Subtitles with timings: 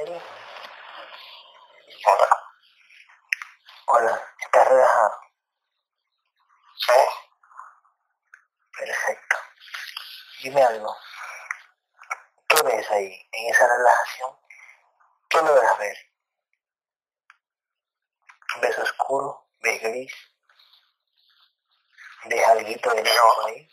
[0.00, 0.22] Hola.
[3.86, 5.20] hola, ¿estás relajado?
[6.76, 6.92] Sí.
[8.78, 9.36] Perfecto.
[10.40, 10.96] Dime algo.
[12.46, 14.38] ¿Qué ves ahí, en esa relajación?
[15.28, 15.96] ¿Qué logras ver?
[18.60, 19.48] ¿Ves oscuro?
[19.58, 20.14] ¿Ves gris?
[22.26, 23.68] ¿Ves alguito de por ahí?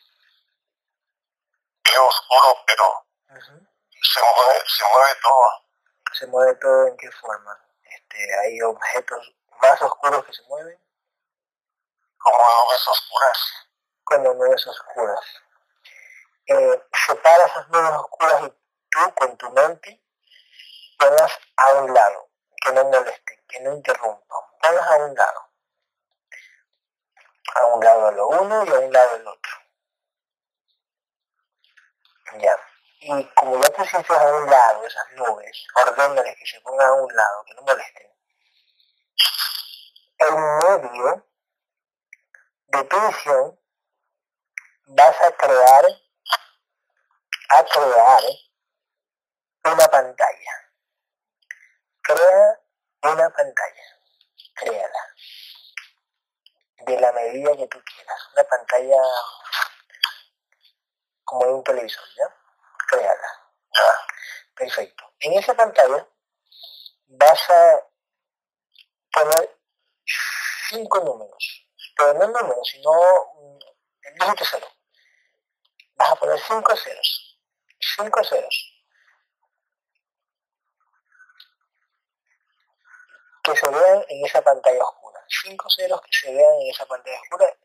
[1.84, 5.65] Veo oscuro, pero se mueve, se mueve todo.
[6.14, 7.60] ¿Se mueve todo en qué forma?
[7.84, 10.80] Este, ¿Hay objetos más oscuros que se mueven?
[12.18, 13.68] Como nubes oscuras.
[14.04, 15.26] como nubes oscuras.
[16.48, 18.50] Eh, separa esas nubes oscuras y
[18.90, 20.02] tú con tu mente
[20.98, 22.30] ponlas a un lado,
[22.62, 25.50] que no molesten, que no interrumpan, ponlas a un lado.
[27.56, 29.52] A un lado lo uno y a un lado el otro.
[32.40, 32.75] Ya.
[33.00, 37.16] Y como ya pusiste a un lado esas nubes, ordénales que se pongan a un
[37.16, 38.12] lado, que no molesten.
[40.18, 41.28] En medio
[42.68, 43.60] de tu visión
[44.88, 45.86] vas a crear
[47.50, 48.24] a crear
[49.66, 50.72] una pantalla.
[52.02, 52.60] Crea
[53.04, 54.00] una pantalla.
[54.56, 55.16] Créala.
[56.86, 58.30] De la medida que tú quieras.
[58.34, 59.02] Una pantalla
[61.24, 62.45] como de un televisor, ¿ya?
[62.88, 63.52] Créala.
[63.74, 64.16] Ya.
[64.56, 65.14] Perfecto.
[65.20, 66.08] En esa pantalla
[67.08, 67.80] vas a
[69.12, 69.58] poner
[70.70, 71.68] cinco números.
[71.98, 72.92] Pero no números, sino
[74.02, 74.68] el dígito cero.
[75.96, 77.40] Vas a poner cinco ceros.
[77.80, 78.84] Cinco ceros.
[83.44, 85.24] Que se vean en esa pantalla oscura.
[85.30, 87.58] Cinco ceros que se vean en esa pantalla oscura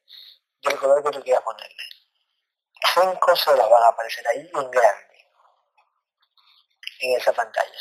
[0.62, 1.84] del color que tú quieras ponerle.
[2.94, 5.09] Cinco ceros van a aparecer ahí en grande.
[7.00, 7.80] En esa pantalla.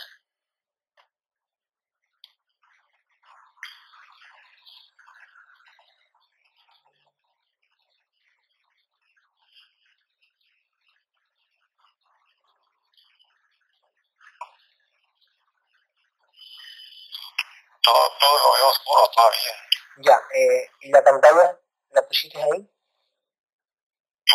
[17.83, 19.55] Todo, todo lo veo oscuro todavía.
[19.97, 21.59] Ya, eh, ¿y la pantalla
[21.89, 22.69] la pusiste ahí?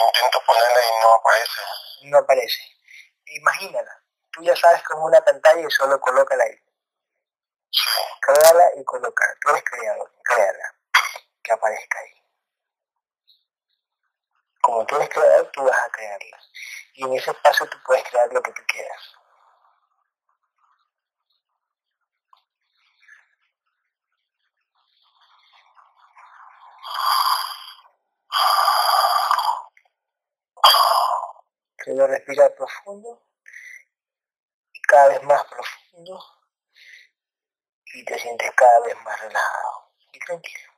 [0.06, 1.60] Intento ponerla y no aparece.
[2.02, 2.62] No aparece.
[3.26, 4.03] Imagínala.
[4.34, 6.60] Tú ya sabes cómo una pantalla y solo colócala ahí.
[8.20, 9.34] Créala y colócala.
[9.40, 10.12] Tú eres creador.
[10.24, 10.74] Créala.
[11.42, 12.22] Que aparezca ahí.
[14.60, 16.38] Como tú eres creador, tú vas a crearla.
[16.94, 19.14] Y en ese espacio tú puedes crear lo que tú quieras.
[31.76, 33.22] Primero respira profundo.
[34.88, 36.22] Cada vez más profundo.
[37.94, 39.92] Y te sientes cada vez más relajado.
[40.12, 40.74] Y tranquilo.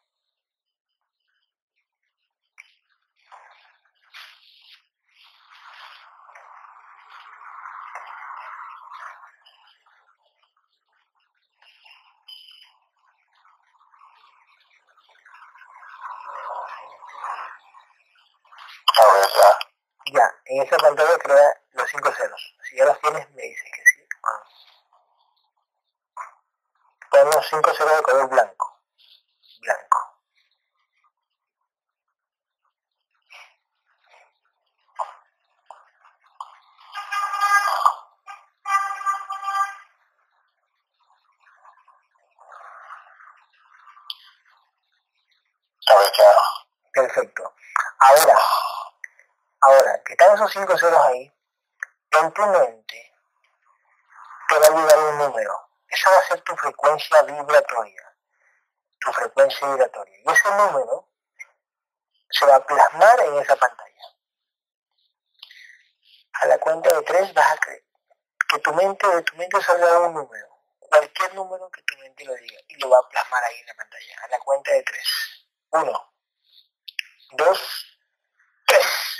[20.12, 20.32] Ya.
[20.46, 22.56] En esa pantalla crea los cinco ceros.
[22.62, 23.85] Si ya los tienes, me dices que
[27.10, 28.80] Pon los cinco ceros de color blanco.
[29.60, 30.06] Blanco.
[46.92, 47.54] Perfecto.
[47.98, 48.38] Ahora,
[49.60, 51.30] ahora, que están esos cinco ceros ahí,
[52.12, 53.05] en tu mente
[54.56, 55.70] te va a llegar un número.
[55.88, 58.16] Esa va a ser tu frecuencia vibratoria.
[59.00, 60.18] Tu frecuencia vibratoria.
[60.18, 61.08] Y ese número
[62.30, 64.02] se va a plasmar en esa pantalla.
[66.32, 67.84] A la cuenta de tres vas a creer
[68.48, 70.48] que tu mente, de tu mente salga un número.
[70.78, 72.60] Cualquier número que tu mente lo diga.
[72.68, 74.20] Y lo va a plasmar ahí en la pantalla.
[74.24, 75.48] A la cuenta de tres.
[75.70, 76.14] Uno,
[77.32, 77.98] dos,
[78.66, 79.16] tres.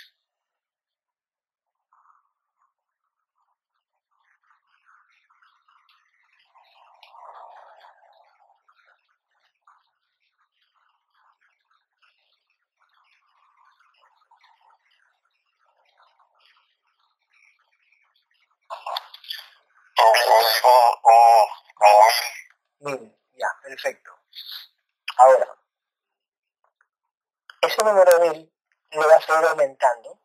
[22.80, 23.00] Mil.
[23.00, 23.16] Mil.
[23.34, 24.12] Ya, perfecto.
[25.18, 25.56] Ahora,
[27.60, 28.52] ese número mil
[28.92, 30.18] lo vas a ir aumentando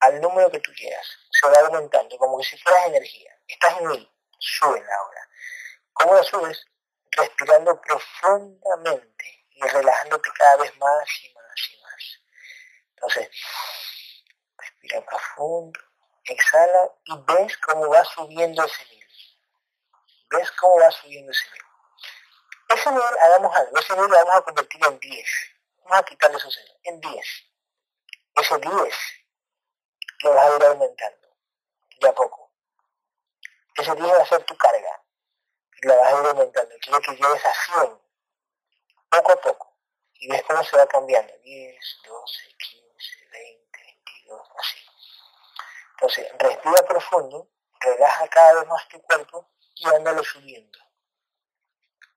[0.00, 1.06] al número que tú quieras.
[1.30, 3.36] Se va aumentando como que si fueras energía.
[3.46, 5.28] Estás en mil, súbela ahora.
[5.92, 6.66] ¿Cómo la subes?
[7.10, 12.20] Respirando profundamente y relajándote cada vez más y más y más.
[12.90, 13.30] Entonces,
[14.56, 15.80] respira profundo,
[16.32, 19.08] exhala y ves cómo va subiendo ese nivel.
[20.30, 21.70] ¿Ves cómo va subiendo ese nivel?
[22.68, 25.28] Ese nivel, hagamos algo, ese nivel lo vamos a convertir en 10.
[25.78, 27.26] Vamos a quitarle esos ceros, en 10.
[28.36, 28.94] Ese 10
[30.22, 31.28] lo vas a ir aumentando,
[32.00, 32.52] de a poco.
[33.76, 35.02] Ese 10 va a ser tu carga,
[35.82, 36.74] y la vas a ir aumentando.
[36.80, 38.00] Quiero que llegues a 100,
[39.10, 39.76] poco a poco.
[40.14, 44.89] Y ves cómo se va cambiando, 10, 12, 15, 20, 22, así.
[46.00, 50.78] Entonces, respira profundo, relaja cada vez más tu cuerpo y ándalo subiendo.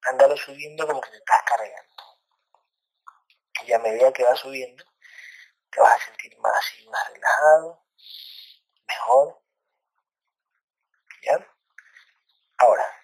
[0.03, 1.93] Ándalo subiendo como que te estás cargando.
[3.65, 4.85] Y a medida que va subiendo,
[5.69, 7.85] te vas a sentir más y más relajado,
[8.87, 9.41] mejor.
[11.23, 11.45] ¿Ya?
[12.59, 13.02] Ahora,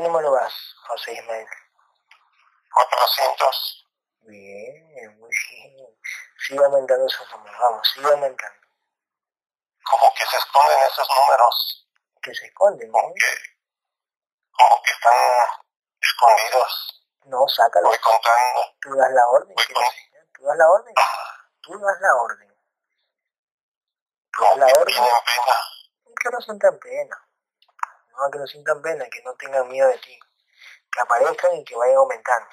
[0.00, 0.54] ¿Por qué número vas,
[0.88, 1.46] José Ismael?
[2.72, 3.86] 400.
[4.22, 6.00] Bien, muy bien.
[6.38, 8.66] Sigue aumentando esos números, vamos, sigue aumentando.
[9.84, 11.88] Como que se esconden esos números.
[12.22, 12.94] Que se esconden, ¿no?
[12.98, 13.26] Como que,
[14.52, 15.64] como que están
[16.00, 17.04] escondidos.
[17.26, 17.88] No, sácalo.
[17.88, 18.60] Voy contando.
[18.80, 20.32] Tú das la orden, Voy ¿quieres con- decir?
[20.32, 20.94] Tú das la orden.
[21.60, 22.54] Tú das la orden.
[24.32, 25.04] Tú das la orden.
[26.22, 27.29] Que no sientan pena.
[28.28, 30.18] Que no sientan pena, que no tengan miedo de ti.
[30.92, 32.48] Que aparezcan y que vayan aumentando.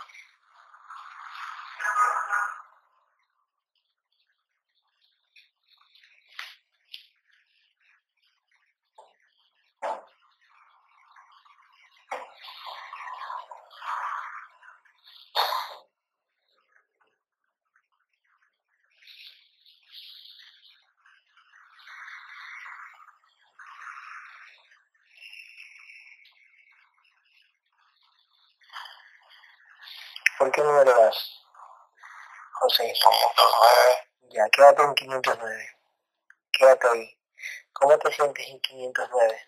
[38.07, 39.47] 400 y 509.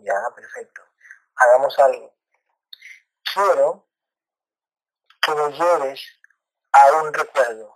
[0.00, 0.82] Ya, perfecto.
[1.36, 2.14] Hagamos algo.
[3.32, 3.88] Quiero
[5.22, 6.20] que me lleves
[6.72, 7.74] a un recuerdo,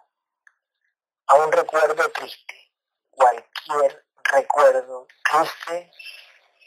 [1.27, 2.73] a un recuerdo triste,
[3.11, 5.91] cualquier recuerdo triste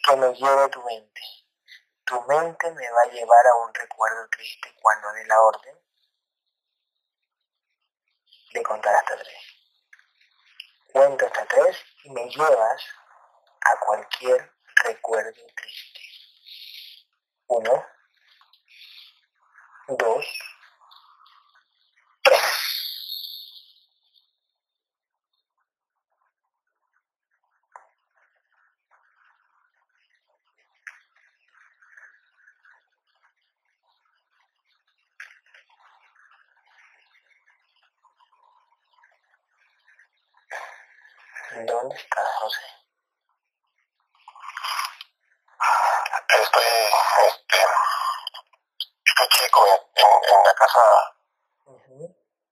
[0.03, 1.21] que me lleve tu mente.
[2.05, 5.77] Tu mente me va a llevar a un recuerdo triste cuando dé la orden
[8.53, 9.54] de contar hasta tres.
[10.95, 12.81] Cuento hasta tres y me llevas
[13.59, 14.49] a cualquier
[14.85, 15.99] recuerdo triste.
[17.47, 17.85] Uno,
[19.89, 20.25] dos,
[22.23, 22.65] tres.
[46.27, 47.57] Estoy, este,
[49.05, 51.15] estoy chico en, en, en la casa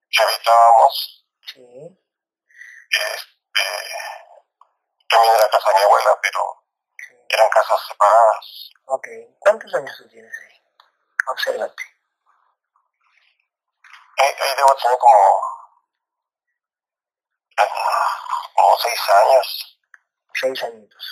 [0.09, 1.25] que habitábamos.
[1.45, 1.99] Sí,
[2.91, 3.63] Este,
[5.09, 6.65] también era casa de mi abuela, pero
[6.97, 7.13] sí.
[7.29, 8.69] eran casas separadas.
[8.85, 9.07] Ok.
[9.39, 10.63] ¿Cuántos años tú tienes ahí?
[11.27, 11.83] Obsérvate.
[14.19, 15.41] Ahí, ahí debo tener como,
[17.55, 19.69] como seis años,
[20.35, 21.05] Seis añitos.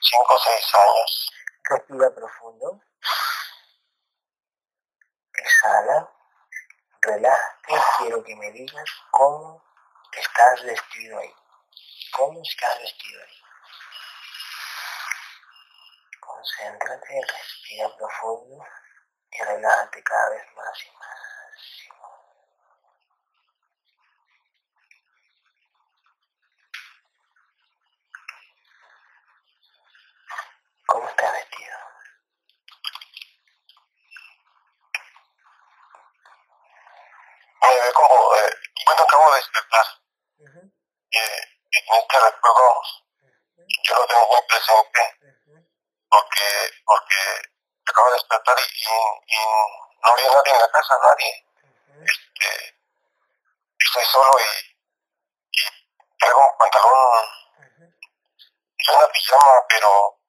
[0.00, 1.30] cinco o seis años.
[1.64, 2.82] Respira profundo.
[5.34, 6.08] Exhala.
[7.00, 9.64] relájate, quiero que me digas cómo
[10.12, 11.34] estás vestido ahí.
[12.12, 13.42] ¿Cómo estás vestido ahí?
[16.20, 18.64] Concéntrate, respira profundo
[19.30, 21.21] y relájate cada vez más y más.
[30.92, 31.78] ¿Cómo estás vestido?
[37.62, 39.86] Me ve como, eh, bueno, acabo de despertar.
[41.12, 42.82] eh, en este recuerdo
[43.84, 45.00] yo lo tengo muy presente.
[46.10, 47.16] Porque, porque
[47.86, 49.36] acabo de despertar y, y, y
[50.02, 51.46] no había nadie en la casa, nadie.
[52.04, 52.78] Este,
[53.78, 54.76] estoy solo y,
[55.52, 57.28] y traigo un pantalón,
[58.76, 60.20] es una pijama, pero,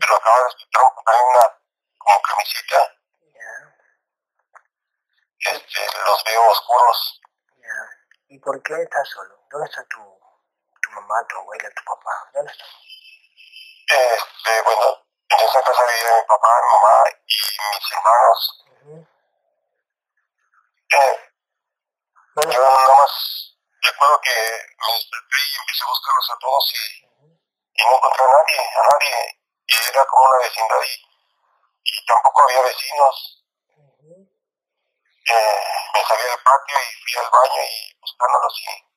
[0.00, 1.60] pero acabo de un pantalón, una
[1.98, 3.76] como camisita, Ya,
[5.52, 7.20] este, los veo oscuros.
[7.56, 7.76] ya.
[8.28, 9.34] ¿Y por qué estás solo?
[9.50, 9.98] ¿Dónde está tu,
[10.82, 12.30] tu mamá, tu abuela, tu papá?
[12.32, 12.68] ¿Dónde están?
[13.88, 17.36] Este, bueno, en esa casa vive mi papá, mi mamá y
[17.76, 18.64] mis hermanos.
[20.92, 21.30] Eh,
[22.34, 27.04] ¿Dónde yo nada más recuerdo que me desperté y empecé a buscarlos a todos y,
[27.04, 29.39] y no encontré a nadie, a nadie.
[29.70, 31.06] Y era como una vecindad y,
[31.84, 33.44] y tampoco había vecinos.
[35.30, 35.60] Eh,
[35.94, 38.90] me salí del patio y fui al baño y buscándolos y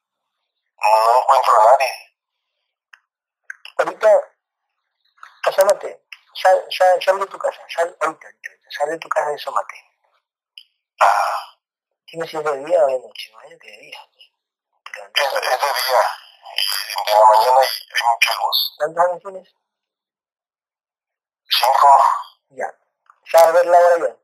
[0.82, 1.92] no encuentro a nadie.
[3.78, 4.22] Ahorita,
[5.46, 8.28] asómate, sal, sal, sal de tu casa, sal ahorita,
[8.70, 9.76] sal de tu casa y asómate.
[11.02, 11.58] Ah,
[12.12, 14.00] Dime si es de día o de noche, imagínate de día.
[14.94, 16.04] Es, es de día
[16.56, 18.76] y de la mañana y hay mucha luz.
[18.78, 19.56] ¿Cuántos años tienes?
[21.58, 21.88] Cinco,
[22.50, 22.68] Ya.
[23.32, 24.18] ¿Sabes ver la hora ya?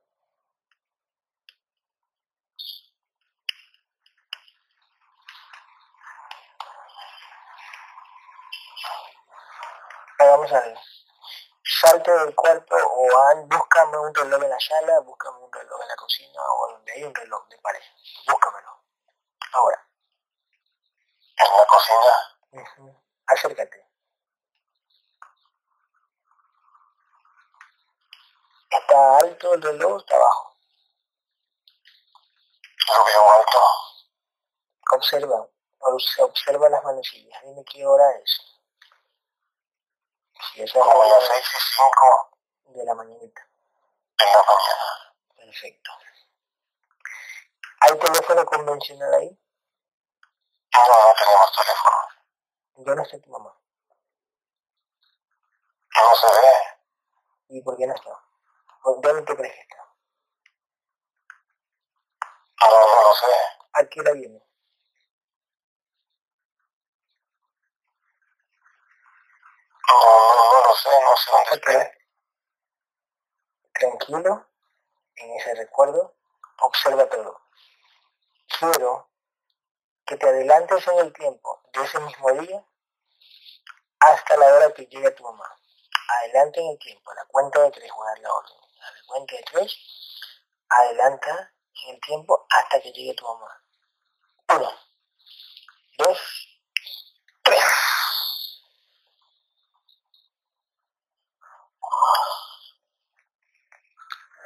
[10.19, 10.79] Hagamos algo.
[11.63, 15.87] Salte del cuarto o an- búscame un reloj en la sala, búscame un reloj en
[15.87, 17.81] la cocina o donde hay un reloj de pared.
[18.27, 18.83] Búscamelo.
[19.53, 19.85] Ahora.
[21.37, 22.37] en la cocina.
[22.51, 23.03] Ujú.
[23.27, 23.88] Acércate.
[28.69, 30.55] ¿Está alto el reloj o está bajo?
[32.87, 33.59] Lo veo alto.
[34.91, 35.47] Observa,
[35.79, 38.41] obs- observa las manecillas, dime qué hora es.
[40.53, 42.37] Si esa es la las hora seis y cinco
[42.79, 43.49] de la mañanita,
[44.17, 45.15] de la mañana.
[45.35, 45.91] perfecto.
[47.81, 49.29] ¿Hay teléfono convencional ahí?
[50.73, 51.97] No, no tenemos teléfono.
[52.75, 53.53] ¿Dónde está tu mamá?
[55.95, 56.53] No se ve.
[57.49, 58.11] ¿Y por qué no está?
[58.83, 59.83] ¿Por- ¿Dónde crees que está?
[62.61, 63.35] No, no lo sé.
[63.73, 64.39] ¿A qué hora viene?
[69.87, 71.67] No, no, sé, no sé dónde Ok.
[71.69, 71.97] esté.
[73.73, 74.47] Tranquilo,
[75.15, 76.15] en ese recuerdo,
[76.61, 77.41] observa todo.
[78.59, 79.09] Quiero
[80.05, 82.65] que te adelantes en el tiempo de ese mismo día
[83.99, 85.45] hasta la hora que llegue tu mamá.
[86.21, 88.57] Adelante en el tiempo, la cuenta de tres, dar la orden.
[88.81, 89.77] A la cuenta de tres,
[90.69, 93.63] adelanta en el tiempo hasta que llegue tu mamá.
[94.55, 94.71] Uno,
[95.97, 96.19] dos,
[97.43, 97.63] tres.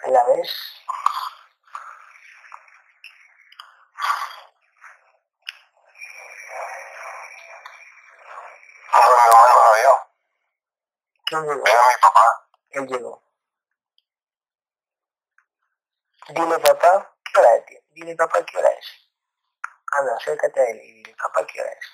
[0.06, 0.52] ¿La ves?
[8.94, 10.04] No, mi no.
[11.26, 11.64] ¿Quién llegó?
[11.64, 12.48] Veo a mi papá.
[12.70, 13.23] Él llegó.
[16.30, 17.84] Dile papá, ¿qué hora es?
[17.92, 19.10] Dile papá, ¿qué hora es?
[19.92, 21.86] Anda, acércate a él y dile papá, ¿qué hora es?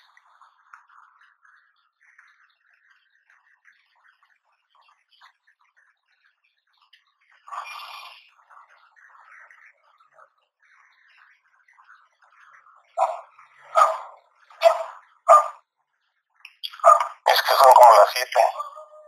[17.25, 18.39] Es que son como las siete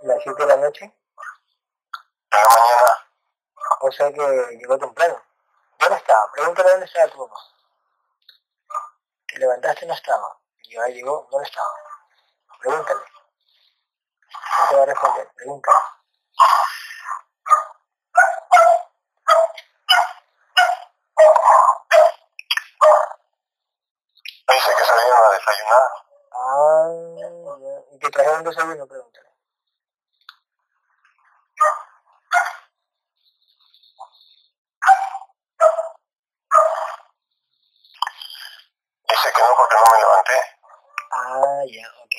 [0.01, 1.00] ¿Las 7 de la noche?
[3.91, 5.21] O sea que llegó temprano.
[5.77, 6.31] ¿Dónde estaba?
[6.31, 7.39] Pregúntale dónde estaba tu mamá.
[9.27, 10.39] Te levantaste y no estaba.
[10.63, 11.67] Y ahora llegó, ¿dónde estaba?
[12.61, 13.01] Pregúntale.
[13.01, 15.77] No te va a responder, pregúntale.
[24.47, 25.89] Dice que salieron a desayunar.
[26.31, 26.87] Ah,
[27.19, 27.95] ya.
[27.95, 28.87] ¿Y te trajeron desayuno?
[28.87, 29.31] Pregúntale.
[41.13, 42.15] Ah, ya, ok.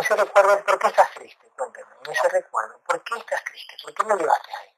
[0.00, 1.46] En ese recuerdo, ¿por qué estás triste?
[1.54, 3.76] Cuéntame, ese recuerdo, ¿por qué estás triste?
[3.82, 4.74] ¿Por qué no llevaste ahí?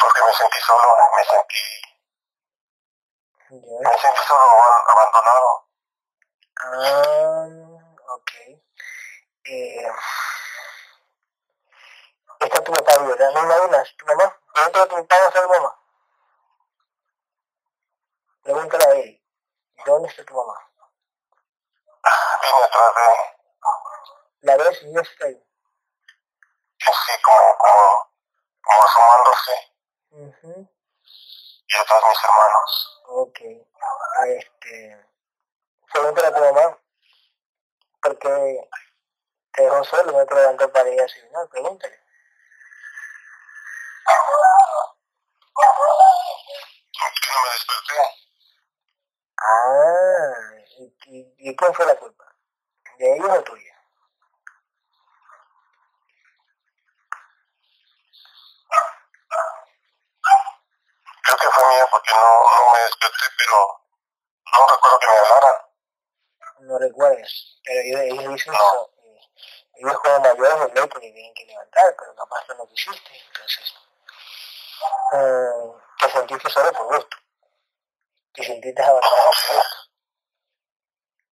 [0.00, 1.56] Porque me sentí solo, me sentí...
[3.50, 5.68] Me sentí solo, abandonado.
[6.56, 7.48] Ah,
[8.14, 8.30] ok.
[9.44, 9.92] Eh,
[12.40, 13.30] está tu papá, ¿verdad?
[13.34, 14.40] No, no, no, tu mamá.
[14.54, 15.80] Pregúntale a tu papá, ¿dónde está tu mamá?
[18.42, 19.22] Pregúntale a él.
[19.84, 20.69] ¿Dónde está tu mamá?
[22.50, 23.06] Viene atrás de.
[24.40, 25.46] ¿La ves y no está ahí?
[26.78, 28.12] Sí, como, como,
[28.62, 29.56] como asomándose.
[30.10, 30.68] Uh
[31.68, 33.02] Y atrás mis hermanos.
[33.06, 33.38] Ok.
[34.26, 35.06] Este...
[35.92, 36.78] Pregúntale a tu mamá.
[38.02, 38.68] Porque
[39.52, 41.20] te dejó solo, no te levantó para ir así.
[41.32, 42.02] No, pregúntale.
[47.20, 48.00] ¿Qué no me desperté?
[49.38, 52.29] Ah, ¿y, y, y quién fue la culpa?
[53.00, 53.74] ¿De ellos o tuya?
[61.22, 63.84] Creo que fue mía porque no, no me desperté, pero
[64.52, 65.56] no recuerdo que me hablaran.
[66.60, 68.92] No recuerdas, pero ellos, ellos dicen eso.
[68.98, 69.20] Eh,
[69.76, 73.74] ellos como mayores de ley que tienen que levantar, pero capaz no lo quisiste, entonces
[75.14, 77.16] eh, te sentiste solo por gusto.
[78.34, 79.90] Te sentiste abandonado por gusto.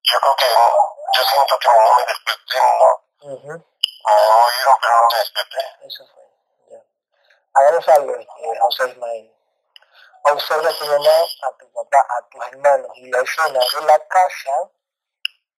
[0.03, 3.33] Yo creo que yo siento que no me desperté, ¿no?
[3.33, 3.65] Uh -huh.
[4.05, 5.63] Oyeron, pero no me desperté.
[5.87, 6.23] Eso fue,
[6.71, 6.81] ya.
[7.55, 9.35] Hagamos algo, este, José Ismael.
[10.31, 14.71] Observa tu mamá, a tu papá, a tus hermanos y la escena de la casa,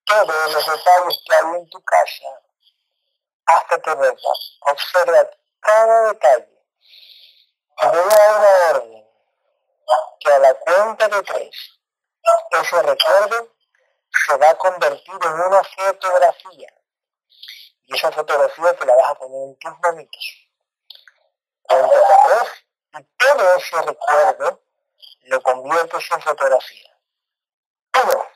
[0.07, 2.41] todos los detalles que hay en tu casa,
[3.47, 4.33] hasta tu ropa.
[4.71, 6.57] Observa cada detalle.
[7.79, 9.09] A dar una orden,
[10.21, 11.81] que a la cuenta de tres,
[12.51, 13.60] ese recuerdo
[14.13, 16.75] se va a convertir en una fotografía.
[17.85, 20.51] Y esa fotografía te la vas a poner en tus manitos.
[21.69, 24.63] Tres y todo ese recuerdo
[25.23, 26.99] lo conviertes en fotografía.
[28.03, 28.27] Uno.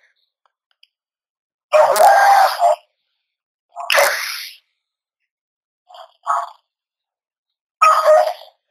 [1.71, 2.01] Dos.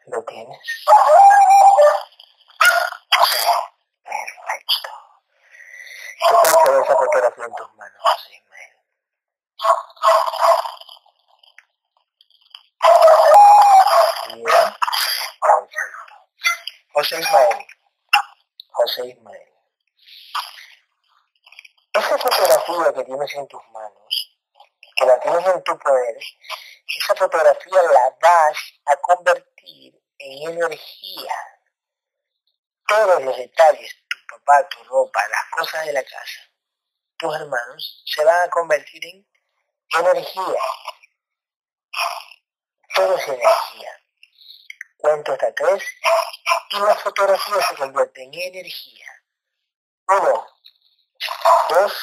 [0.06, 0.86] ¿Lo tienes?
[4.04, 4.90] Perfecto.
[6.28, 8.78] ¿Qué piensas de esa fotografía en tus manos, José Ismael?
[14.34, 14.76] Bien.
[15.42, 16.14] Perfecto.
[16.94, 17.68] José Ismael.
[18.72, 19.54] José Ismael.
[21.94, 24.40] Esa fotografía que tienes en tus manos,
[24.96, 26.18] que la tienes en tu poder,
[26.98, 31.34] esa fotografía la vas a convertir en energía.
[32.88, 36.42] Todos los detalles, tu papá, tu ropa, las cosas de la casa,
[37.24, 39.26] tus hermanos, se van a convertir en
[39.98, 40.62] energía.
[42.96, 44.02] Todo es energía.
[44.98, 45.84] Cuento hasta tres
[46.72, 49.08] y la fotografía se convierte en energía.
[50.08, 50.46] Uno,
[51.70, 51.94] dos,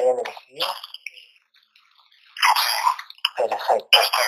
[0.00, 0.66] en energía.
[3.36, 3.98] Perfecto.
[4.00, 4.22] Este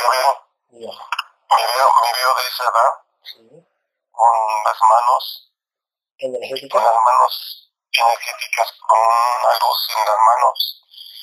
[0.71, 0.91] Bien.
[0.91, 3.49] me veo, me veo de esa edad Sí.
[4.11, 5.53] con las manos,
[6.19, 6.73] Energética.
[6.77, 10.81] con las manos energéticas, con una luz en las manos.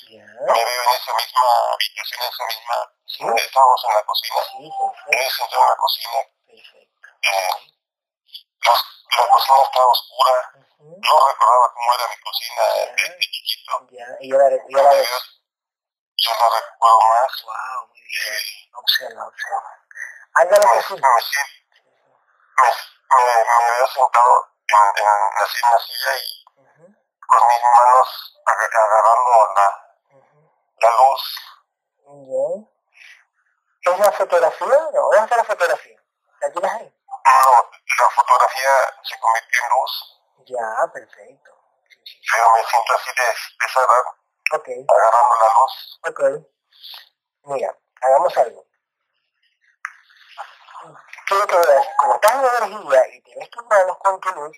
[0.10, 0.54] Ya.
[0.54, 1.42] Me veo en esa misma
[1.74, 2.94] habitación, en esa misma...
[3.06, 3.24] Sí.
[3.46, 4.42] Estábamos en la cocina.
[4.52, 4.72] Sí, En
[5.12, 5.36] perfecto.
[5.36, 6.18] centro en la cocina.
[6.48, 7.08] Perfecto.
[7.24, 7.74] Eh,
[8.62, 10.52] los- la cocina estaba oscura.
[10.80, 11.00] Ujú.
[11.02, 13.88] No recordaba cómo era mi cocina de, de chiquito.
[13.92, 15.04] Ya, y yo la, yo la Yo,
[16.18, 17.44] yo no recuerdo más.
[17.44, 18.70] Wow, muy bien.
[18.74, 19.78] Observa, observa.
[20.74, 20.94] Que sí.
[20.96, 21.04] me,
[23.10, 24.34] me, me, me, veo sentado
[24.68, 25.08] en, en,
[25.44, 26.46] así en la silla y
[27.28, 28.10] con mis manos
[28.46, 29.68] aga- agarrando la,
[30.78, 31.24] la luz.
[32.32, 33.92] Ya.
[33.92, 34.68] ¿Es la fotografía?
[34.68, 36.00] No, ¿dónde está la fotografía?
[36.40, 36.94] ¿La tienes ahí?
[37.26, 38.72] No, la fotografía
[39.04, 41.52] se convirtió en luz, Ya, perfecto.
[41.90, 42.28] Sí, sí, sí.
[42.32, 46.00] pero me siento así de, de Ok, agarrando la luz.
[46.08, 46.48] ok.
[47.44, 48.66] Mira, hagamos algo.
[51.28, 54.58] quiero que veas, como estás en energía y tienes tus manos con tu luz,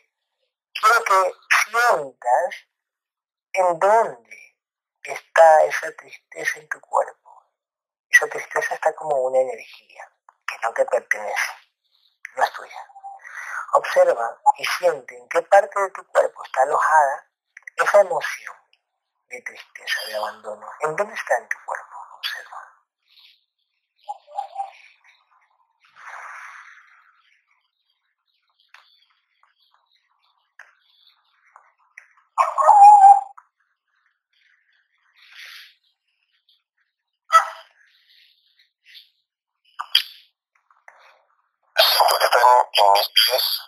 [0.74, 1.34] quiero que
[1.70, 2.56] sientas
[3.54, 4.58] en dónde
[5.04, 7.44] está esa tristeza en tu cuerpo.
[8.10, 10.10] Esa tristeza está como una energía
[10.48, 11.52] que no te pertenece,
[12.36, 12.88] no es tuya.
[13.74, 17.28] Observa y siente en qué parte de tu cuerpo está alojada
[17.76, 18.56] esa emoción
[19.30, 20.68] de tristeza, de abandono.
[20.82, 21.96] ¿En dónde está en tu cuerpo?
[22.18, 22.74] Observa.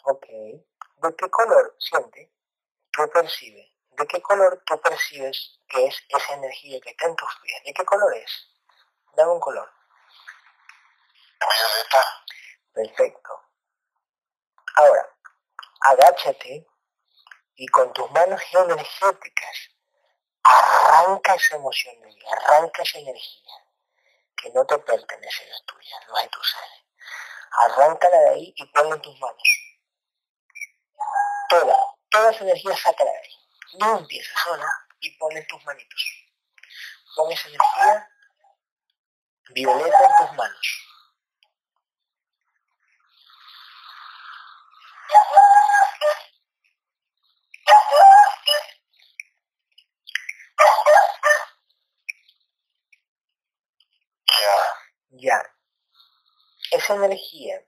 [0.04, 0.26] Ok.
[0.28, 2.34] ¿De qué color siente?
[2.92, 3.74] ¿Qué percibe?
[3.92, 7.64] ¿De qué color tú percibes que es esa energía que está en tus pies?
[7.66, 8.32] ¿De qué color es?
[9.16, 9.72] Dame un color.
[11.40, 12.26] Violeta.
[12.74, 13.42] Perfecto.
[14.76, 15.18] Ahora,
[15.82, 16.68] agáchate
[17.56, 19.70] y con tus manos energéticas
[20.44, 23.54] arranca esa emoción de ahí, arranca esa energía
[24.36, 26.85] que no te pertenece, es tuya, no es tu sangre.
[27.64, 29.78] Arráncala de ahí y ponla en tus manos.
[31.50, 31.78] Toda,
[32.10, 33.36] toda esa energía sácala de ahí.
[33.80, 34.68] No empieces sola
[35.00, 36.04] y ponla en tus manitos.
[37.16, 38.10] Pon esa energía
[39.54, 40.82] violeta en tus manos.
[55.18, 55.55] Ya.
[56.72, 57.62] Esa energía,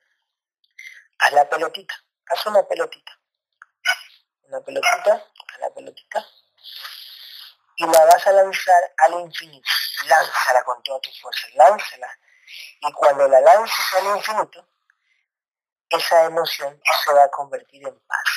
[1.19, 1.95] haz la pelotita,
[2.27, 3.19] haz una pelotita.
[4.43, 6.25] Una pelotita, a la pelotita.
[7.77, 9.69] Y la vas a lanzar al infinito.
[10.07, 12.19] Lánzala con toda tu fuerza, lánzala.
[12.81, 14.67] Y cuando la lances al infinito,
[15.89, 18.29] esa emoción se va a convertir en paz.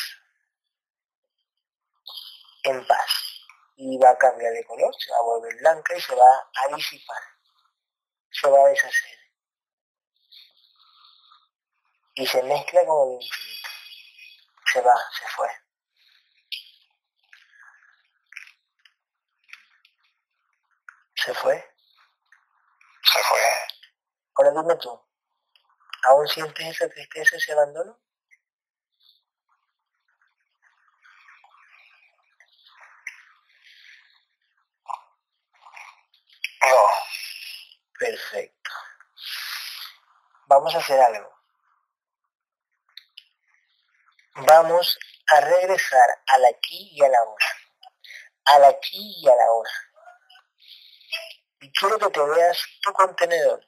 [2.64, 3.10] En paz.
[3.76, 6.74] Y va a cambiar de color, se va a volver blanca y se va a
[6.74, 7.22] disipar
[8.30, 9.19] se va a deshacer.
[12.20, 13.68] Y se mezcla con el infinito.
[14.70, 15.48] Se va, se fue.
[21.14, 21.74] ¿Se fue?
[23.02, 23.38] Se fue.
[24.34, 25.02] Ahora dime tú,
[26.08, 27.98] ¿aún sientes esa tristeza, ese abandono?
[36.60, 36.76] No.
[37.98, 38.70] Perfecto.
[40.48, 41.39] Vamos a hacer algo.
[44.46, 47.46] Vamos a regresar al aquí y a la hora.
[48.46, 49.70] Al aquí y a la hora.
[51.60, 53.66] Y quiero que te veas tu contenedor.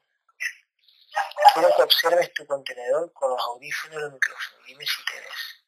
[1.52, 4.66] Quiero que observes tu contenedor con los audífonos y los micrófonos.
[4.66, 5.62] Dime si te ves.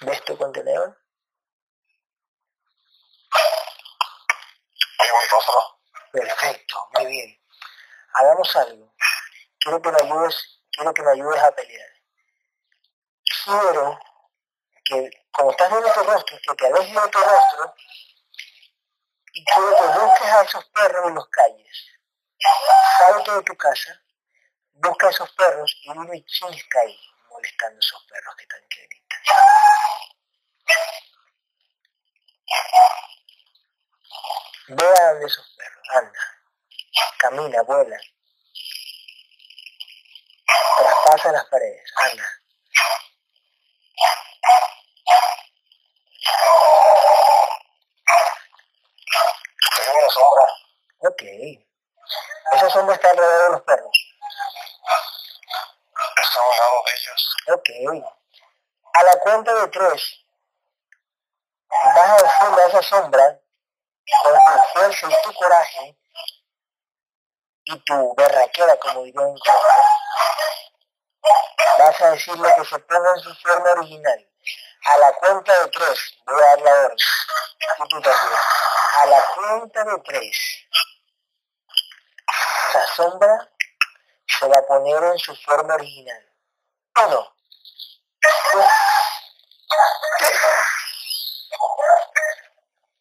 [0.00, 1.01] ¿Ves tu contenedor?
[6.12, 7.40] Perfecto, muy bien.
[8.14, 8.94] Hagamos algo.
[9.58, 11.88] Quiero que me ayudes, quiero que me ayudes a pelear.
[13.44, 13.98] Quiero
[14.84, 17.74] que, como estás viendo tu rostro, que te alejes de tu rostro
[19.32, 21.86] y quiero que busques a esos perros en las calles.
[22.98, 24.02] Salte de tu casa,
[24.72, 28.68] busca a esos perros y dime quién está ahí molestando a esos perros que están
[28.68, 29.02] queridos.
[34.68, 36.20] Ve a donde esos perros, anda,
[37.18, 37.98] camina, vuela,
[40.78, 42.42] traspasa las paredes, anda.
[49.92, 50.46] una sombra.
[51.00, 51.22] Ok.
[52.52, 54.14] Esa sombra está alrededor de los perros.
[56.22, 57.28] Está a un lado de ellos.
[57.54, 57.68] Ok.
[58.94, 60.24] A la cuenta de tres,
[61.68, 63.40] vas a decirle a esa sombra,
[64.22, 65.96] con tu fuerza y tu coraje,
[67.64, 69.52] y tu berraquera, como diría en Colombia,
[71.78, 74.28] vas a decirle que se ponga en su forma original.
[74.84, 76.96] A la cuenta de tres, voy a dar la orden,
[77.88, 78.40] tú también.
[79.00, 80.36] A la cuenta de tres,
[82.68, 83.52] esa sombra
[84.26, 86.28] se va a poner en su forma original.
[87.06, 87.34] Uno,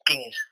[0.06, 0.51] ¿Quién es?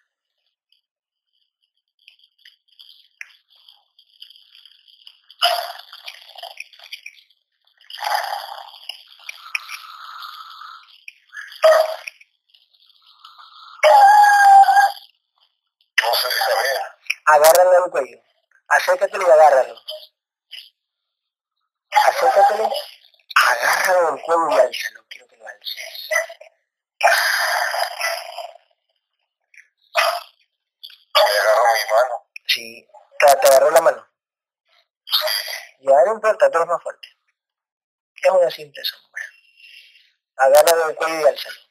[17.90, 18.22] Al cuello.
[18.68, 19.76] Acércatelo y agárralo.
[22.06, 22.72] Acércatelo,
[23.48, 25.06] agárralo al cuello y álzalo.
[25.10, 26.10] Quiero que lo alces.
[31.16, 32.30] Me agarró mi mano.
[32.48, 32.88] Sí,
[33.20, 34.08] te, agarró la mano.
[35.80, 37.08] Ya no importa, todo es más fuerte.
[38.22, 39.24] Es una simple sombra.
[40.36, 41.69] Agárralo al cuello y álzalo.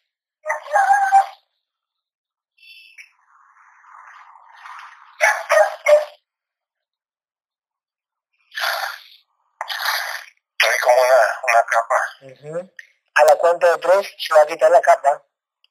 [12.20, 15.24] A la cuenta de tres se va a quitar la capa,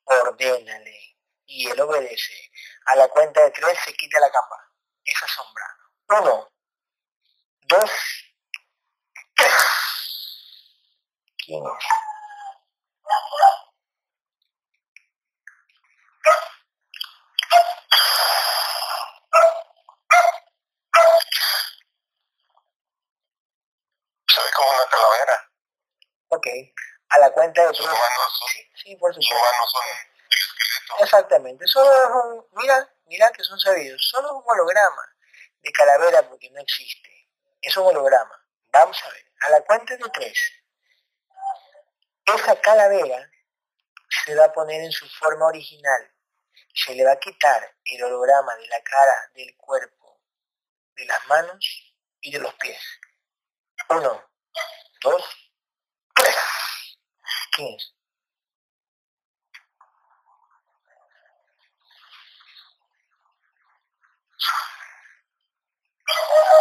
[0.05, 1.17] ordénale.
[1.45, 2.51] Y él obedece.
[2.85, 4.71] A la cuenta de tres se quita la capa.
[5.03, 5.65] Esa sombra.
[6.09, 6.51] Uno,
[7.61, 7.91] dos.
[11.37, 12.06] ¿Quién es?
[27.09, 27.73] A la cuenta de...
[27.73, 29.35] Sus manos sí, sí, por supuesto.
[29.35, 31.03] Manos son el esqueleto.
[31.03, 31.67] Exactamente.
[31.67, 32.47] Solo es un...
[32.61, 34.01] Mira, mira que son sabidos.
[34.09, 35.15] Solo es un holograma
[35.61, 37.29] de calavera porque no existe.
[37.61, 38.45] Es un holograma.
[38.71, 39.25] Vamos a ver.
[39.41, 40.51] A la cuenta de tres.
[42.25, 43.31] Esa calavera
[44.25, 46.11] se va a poner en su forma original.
[46.73, 50.19] Se le va a quitar el holograma de la cara, del cuerpo,
[50.95, 52.81] de las manos y de los pies.
[53.89, 54.29] Uno,
[55.01, 55.23] dos,
[57.57, 57.75] ¿Qué?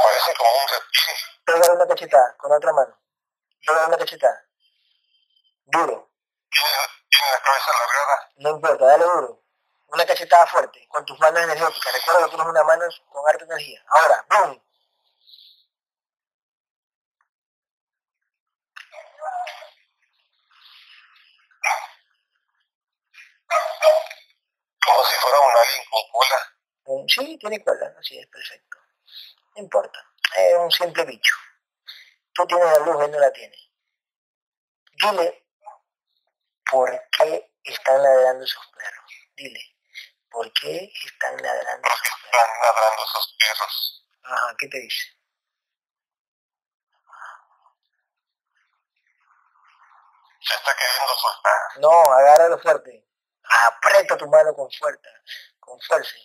[0.02, 1.14] Parece como un reptil.
[1.44, 2.98] Pégale una cachetada con otra mano.
[3.66, 4.46] Pégale una cachetada.
[5.66, 6.10] Duro.
[7.10, 8.30] Tiene la cabeza alargada.
[8.36, 9.42] No importa, dale duro.
[9.88, 11.92] Una cachetada fuerte, con tus manos energéticas.
[11.92, 13.84] Recuerda que tienes una mano con harta energía.
[13.86, 14.62] Ahora, ¡boom!
[24.86, 25.04] Como
[25.66, 27.06] alien con cola.
[27.08, 28.78] Sí, tiene cola, así es, perfecto.
[29.56, 29.98] No importa,
[30.36, 31.34] es un simple bicho.
[32.32, 33.56] Tú tienes la luz, él no la tiene.
[35.00, 35.46] Dile
[36.70, 39.12] por qué están ladrando esos perros.
[39.36, 39.60] Dile,
[40.30, 42.16] ¿por qué están ladrando esos perros?
[42.36, 44.06] están ladrando esos perros?
[44.22, 45.06] Ajá, ¿qué te dice?
[50.40, 51.80] Se está queriendo soltar.
[51.80, 53.04] No, agárralo fuerte.
[53.68, 55.08] Aprieta tu mano con fuerza,
[55.66, 56.16] con fuerza.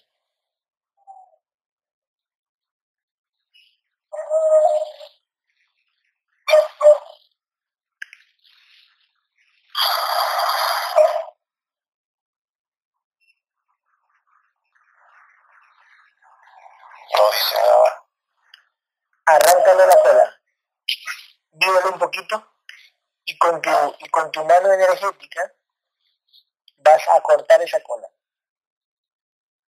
[19.26, 20.42] Arráncale la cola.
[21.52, 22.54] Vívelo un poquito
[23.26, 25.54] y con tu, y con tu mano energética
[26.78, 28.08] vas a cortar esa cola.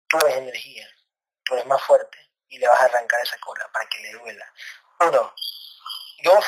[0.09, 0.87] Tú eres energía,
[1.43, 2.17] tú eres más fuerte
[2.47, 4.53] y le vas a arrancar esa cola para que le duela.
[4.99, 5.33] Uno,
[6.23, 6.45] dos.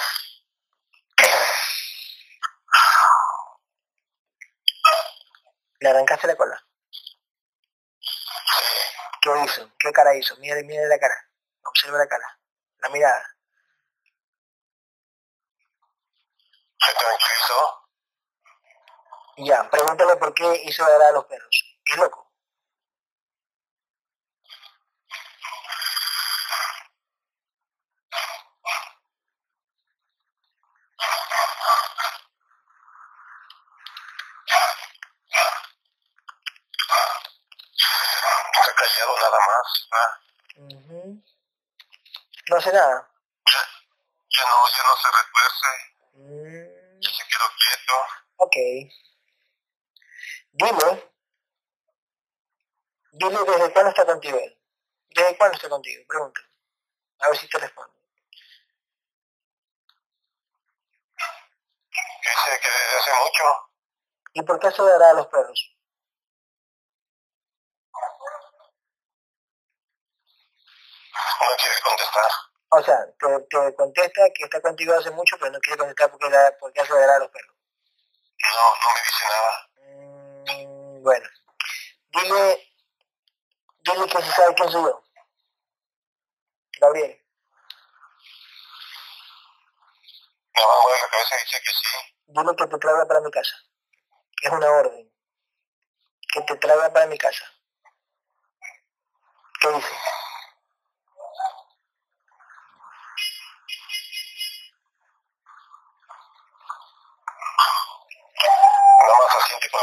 [5.80, 6.67] ¿Le arrancaste la cola?
[9.21, 9.71] ¿Qué hizo?
[9.78, 10.36] ¿Qué cara hizo?
[10.38, 11.15] Mira, mira la cara.
[11.63, 12.39] Observa la cara.
[12.80, 13.38] La mirada.
[16.80, 17.88] Se tranquilizó.
[19.38, 21.80] Ya, pregúntale por qué hizo ladrar a los perros.
[21.86, 22.32] ¿Qué loco?
[38.63, 39.88] Se callado nada más.
[40.58, 41.21] Uh
[42.52, 43.10] No hace nada.
[43.48, 43.60] Ya,
[44.28, 45.70] ya no, ya no se retuerce.
[46.16, 47.00] Mm.
[47.00, 47.94] Ya se quedó quieto.
[48.36, 48.56] Ok.
[50.52, 51.14] Dile,
[53.14, 54.60] dile desde cuándo está contigo él.
[55.12, 56.04] ¿Desde cuándo está contigo?
[56.10, 56.48] Pregúntale.
[57.20, 57.98] A ver si te responde.
[62.22, 63.44] Dice que desde hace mucho.
[64.34, 65.78] ¿Y por qué se dará a los perros?
[71.13, 72.32] No quiere contestar.
[72.74, 76.30] O sea, te, te, contesta que está contigo hace mucho, pero no quiere contestar porque,
[76.30, 77.56] la, porque hace a los perros.
[78.41, 79.69] No, no me dice nada.
[81.02, 81.30] Bueno,
[82.12, 82.74] dile,
[83.80, 85.04] dile que se sabe quién soy yo.
[86.80, 87.21] Gabriel.
[90.58, 91.97] Va a la cabeza dice que sí.
[92.28, 93.56] Dile que te traiga para mi casa.
[94.38, 95.12] Que es una orden.
[96.34, 97.45] Que te traiga para mi casa.
[99.60, 99.95] ¿Qué dice?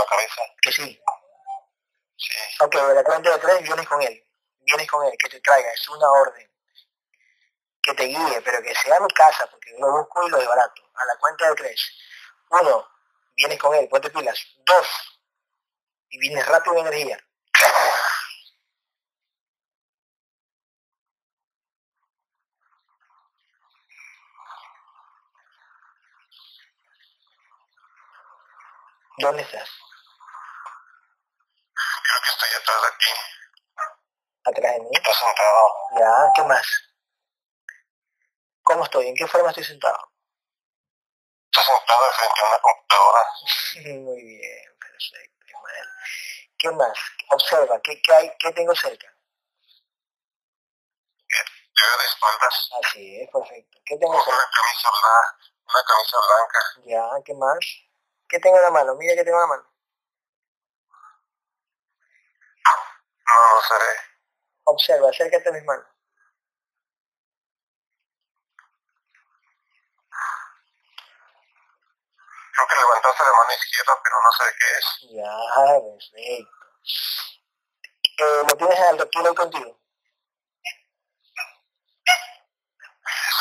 [0.09, 0.43] Cabeza.
[0.63, 1.03] Que sí.
[2.17, 2.35] Sí.
[2.61, 4.25] Ok, de la cuenta de tres vienes con él.
[4.61, 6.51] Vienes con él, que te traiga, es una orden.
[7.81, 10.83] Que te guíe, pero que sea mi casa, porque yo lo busco y lo desbarato.
[10.95, 11.91] A la cuenta de tres.
[12.51, 12.89] Uno,
[13.37, 14.39] vienes con él, ponte pilas.
[14.59, 15.19] Dos,
[16.11, 17.28] y vienes rápido en energía.
[29.19, 29.69] ¿Dónde estás?
[32.05, 33.11] Creo que estoy atrás de aquí.
[34.45, 34.91] ¿Atrás de mí?
[34.93, 35.75] Estoy sentado.
[35.99, 36.67] Ya, ¿qué más?
[38.63, 39.09] ¿Cómo estoy?
[39.09, 40.13] ¿En qué forma estoy sentado?
[41.51, 43.25] Estoy sentado frente a una computadora.
[44.05, 45.89] Muy bien, perfecto, Ismael.
[46.57, 46.99] ¿Qué más?
[47.31, 49.13] Observa, ¿qué, qué, hay, qué tengo cerca?
[51.29, 52.71] Te veo de espaldas.
[52.85, 53.79] Así es, perfecto.
[53.85, 54.51] ¿Qué tengo cerca?
[54.55, 55.39] camisa blanca.
[55.65, 56.61] Una camisa blanca.
[56.87, 57.88] Ya, ¿qué más?
[58.29, 58.95] ¿Qué tengo en la mano?
[58.97, 59.65] Mira qué tengo en la mano.
[63.27, 64.01] No lo sé.
[64.65, 65.87] Observa, acércate a mis manos.
[72.53, 74.87] Creo que levantaste la mano izquierda, pero no sé qué es.
[75.15, 75.33] Ya,
[75.81, 76.51] perfecto.
[78.21, 79.81] Eh, ¿Lo tienes al reptil ahí contigo?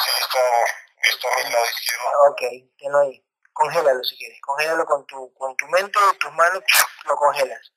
[0.03, 0.39] Sí, está,
[1.03, 2.07] está a mi lado izquierdo.
[2.29, 2.41] Ok,
[2.77, 3.26] tenlo ahí.
[3.57, 4.39] Congélalo si quieres.
[4.41, 6.63] Congélalo con tu, con tu mente y tus manos,
[7.05, 7.73] lo congelas.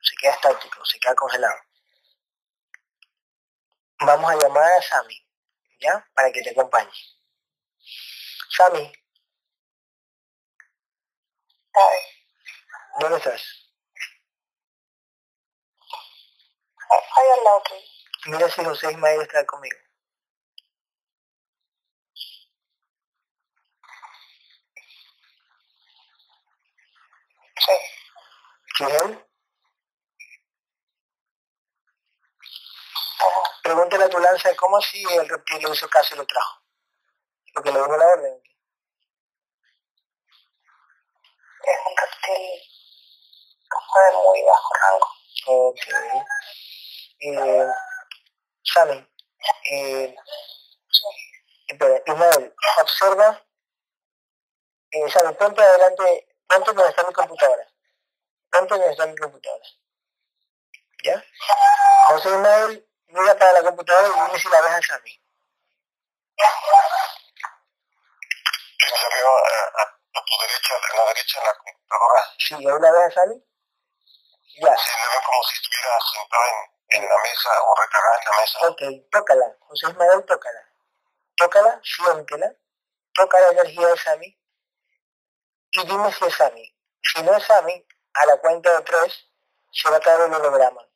[0.00, 1.58] Se queda estático, se queda congelado.
[4.00, 5.28] Vamos a llamar a Sammy,
[5.78, 6.08] ¿ya?
[6.14, 6.90] Para que te acompañe.
[8.56, 8.92] Sammy,
[11.74, 11.98] Ay,
[13.00, 13.42] ¿dónde estás?
[16.90, 17.62] ahí al lado.
[18.26, 19.78] Mira si José Ismael está conmigo.
[27.64, 28.84] Sí.
[28.84, 29.26] Ajá.
[33.62, 36.60] Pregúntale a tu lanza cómo si el reptil lo hizo caso y lo trajo.
[37.54, 38.42] Porque le dimos la orden.
[41.64, 42.60] Es un reptil
[43.68, 45.08] como de muy bajo rango.
[45.46, 45.80] Ok.
[47.20, 47.66] Eh,
[48.64, 49.08] Sammy,
[49.70, 50.14] eh,
[50.90, 51.04] Sí.
[51.68, 53.46] espera, Ismael, observa.
[54.90, 57.66] Eh, Sammy, ponte adelante, ponte donde está mi computadora.
[58.50, 59.64] Ponte donde está mi computadora.
[61.04, 61.24] ¿Ya?
[62.08, 65.22] José Ismael, mira para la computadora y dime si la ves a Sammy.
[68.78, 72.22] Está arriba a, a, a tu derecha, a la derecha la computadora.
[72.38, 73.44] ¿Sí, ahí la ves a Sammy?
[74.60, 74.76] Ya.
[74.76, 78.40] Se le ve como si estuviera sentado en, en la mesa o recargada en la
[78.40, 78.58] mesa.
[78.68, 79.56] Ok, tócala.
[79.60, 80.68] José Ismael, tócala.
[81.36, 82.52] Tócala, siéntela.
[83.14, 84.38] Toca la energía de Sammy.
[85.72, 86.74] Y dime si es Sammy.
[87.02, 89.26] Si no es Sammy, a la cuenta de tres
[89.72, 90.86] se va a caer el holograma.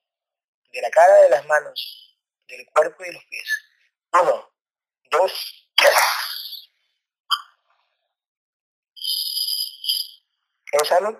[0.70, 3.48] De la cara, de las manos, del cuerpo y de los pies.
[4.12, 4.52] Uno,
[5.10, 5.32] dos,
[5.76, 5.96] tres.
[10.72, 11.16] ¿Es Sammy?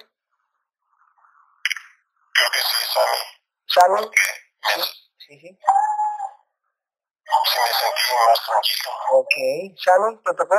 [2.33, 3.19] Creo que sí, Sammy.
[3.69, 4.03] ¿Sammy?
[4.03, 4.21] Porque
[4.77, 4.91] me, Sí,
[5.41, 5.49] sí.
[5.49, 5.59] sí
[7.59, 8.91] me sentí más tranquilo.
[9.13, 9.35] Ok.
[9.83, 10.11] ¿Sammy?
[10.23, 10.59] ¿Te tocó?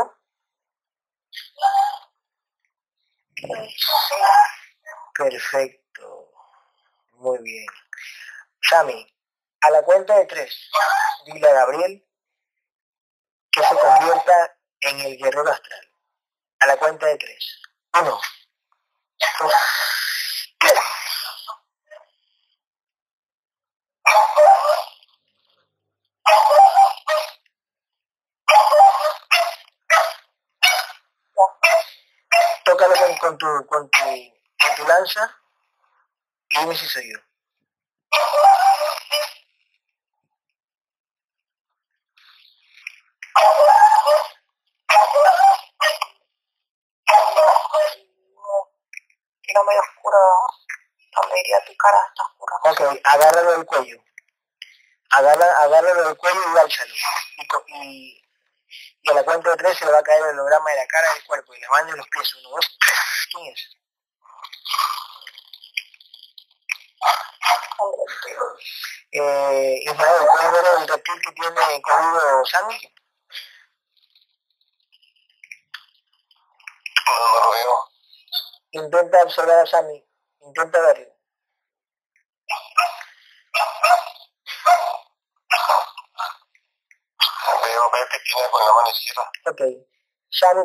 [5.18, 6.32] Perfecto.
[7.14, 7.66] Muy bien.
[8.62, 9.16] Sammy,
[9.62, 10.70] a la cuenta de tres,
[11.26, 12.06] dile a Gabriel
[13.52, 15.92] que se convierta en el guerrero astral.
[16.60, 17.62] A la cuenta de tres.
[18.00, 18.20] Uno.
[19.40, 19.54] Dos.
[20.60, 20.80] tres.
[32.66, 32.96] Tócalo
[33.28, 35.36] con, tu, con, tu, con tu lanza
[36.50, 37.20] y dime si soy yo.
[49.42, 50.18] Tira medio oscura.
[51.16, 52.56] Donde iría tu cara está oscura.
[52.64, 53.98] Ok, agárralo del cuello.
[55.10, 56.94] Agarra, agárralo del cuello y álzalo.
[57.68, 58.27] Y,
[59.08, 60.88] y a la cuenta de tres se le va a caer el holograma de la
[60.88, 62.36] cara, del cuerpo, y las manos y los pies.
[62.36, 63.28] Uno, dos, tres.
[63.32, 63.78] ¿Quién es?
[69.12, 72.94] Eh, Ismael, ¿puedes ver el reptil que tiene cogido Sammy?
[77.06, 77.90] No, no lo veo.
[78.72, 80.06] Intenta observar a Sammy.
[80.42, 81.14] Intenta verlo.
[87.64, 89.32] Veo, veo que tiene con la mano izquierda.
[89.46, 89.62] Ok.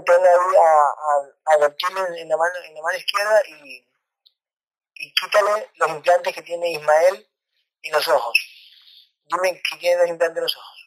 [0.04, 3.88] Pone ahí a, a, a reptil en, la mano, en la mano izquierda y,
[4.94, 7.30] y quítale los implantes que tiene Ismael
[7.82, 8.38] y los ojos.
[9.24, 10.78] Dime qué tiene los implantes en los ojos.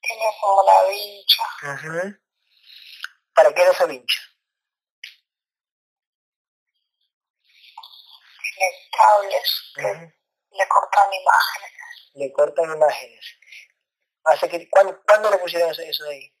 [0.00, 1.42] Tiene como la vincha.
[3.34, 4.20] ¿Para qué era esa vincha?
[8.40, 8.47] Tiene
[8.90, 11.72] cables que le cortan imágenes.
[12.14, 13.38] Le cortan imágenes.
[14.24, 16.34] Hace que, ¿cuándo, ¿Cuándo le pusieron eso de ahí?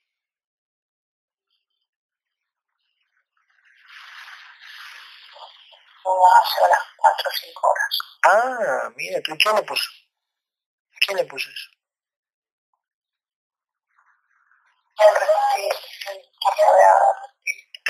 [6.42, 7.98] hace unas 4 o 5 horas.
[8.24, 9.90] Ah, mira, ¿tú quién le puso?
[11.00, 11.70] ¿Quién le puso eso?
[15.00, 16.28] El reptil,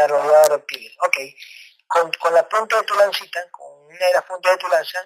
[0.07, 1.17] rodeado de de reptiles, ok.
[1.87, 4.99] Con, con la punta de tu lancita, con una de las puntas de tu lanza,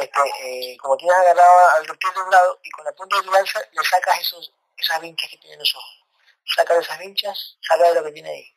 [0.00, 3.22] este, eh, como tienes agarrado al reptil de un lado y con la punta de
[3.22, 6.04] tu lanza le sacas esos, esas vinchas que tienen los ojos.
[6.44, 8.56] Saca de esas vinchas, saca de lo que tiene ahí.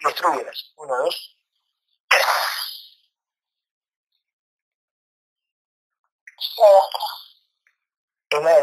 [0.00, 0.72] Destruyelas.
[0.76, 1.38] Uno, dos,
[2.08, 2.26] tres.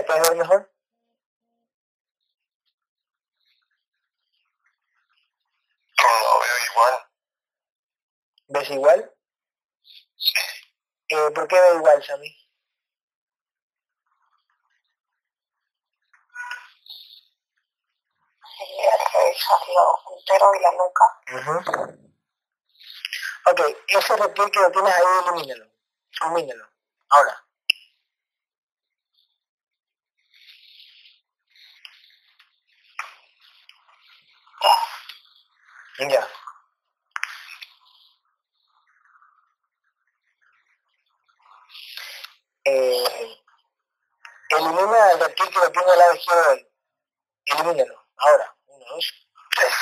[0.05, 0.71] ¿puedes ver mejor?
[6.01, 7.11] No, veo igual.
[8.47, 9.20] ¿Ves igual?
[11.09, 12.38] Eh, ¿Por qué veo igual, Sammy?
[20.17, 21.05] entero y la nuca.
[23.45, 25.65] Ok, ese reptil que lo tienes ahí, ilumínalo.
[26.22, 26.69] Ilumínalo.
[27.09, 27.45] Ahora.
[35.99, 36.28] Ya.
[42.64, 43.38] Eh,
[44.49, 46.72] elimina el reptil que lo tiene al lado izquierdo
[47.45, 48.07] Elimínalo.
[48.18, 48.55] Ahora.
[48.68, 49.74] Uno, dos, tres.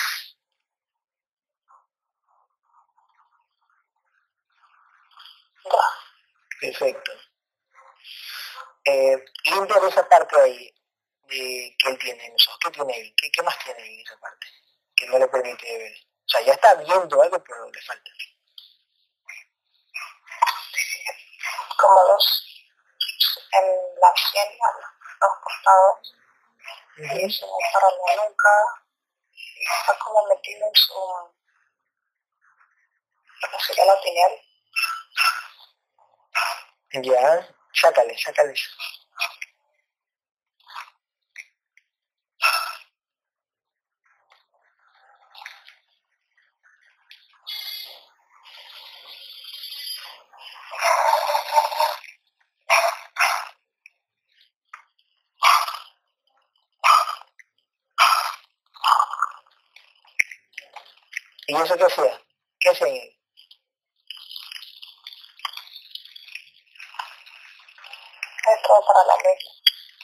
[6.61, 7.11] Perfecto.
[8.85, 10.73] Eh, limpia esa parte ahí
[11.27, 12.57] de, que él tiene en esos.
[12.59, 13.13] ¿Qué tiene ahí?
[13.15, 14.47] ¿Qué, ¿Qué más tiene ahí en esa parte?
[14.95, 15.93] Que no le permite ver.
[15.93, 18.11] O sea, ya está viendo algo, pero le falta.
[21.77, 22.48] Como los
[23.51, 23.65] en
[23.99, 26.15] la sien, a los costados,
[26.97, 28.55] y se me para la nuca,
[29.31, 30.93] y está como metido en su,
[33.41, 34.33] que sería la pineal.
[36.91, 38.69] Ya, sácale, sácale eso.
[61.49, 62.21] ¿Y eso qué hacía?
[62.59, 62.69] ¿Qué?
[62.69, 62.83] Esto
[68.85, 69.49] para la mesa.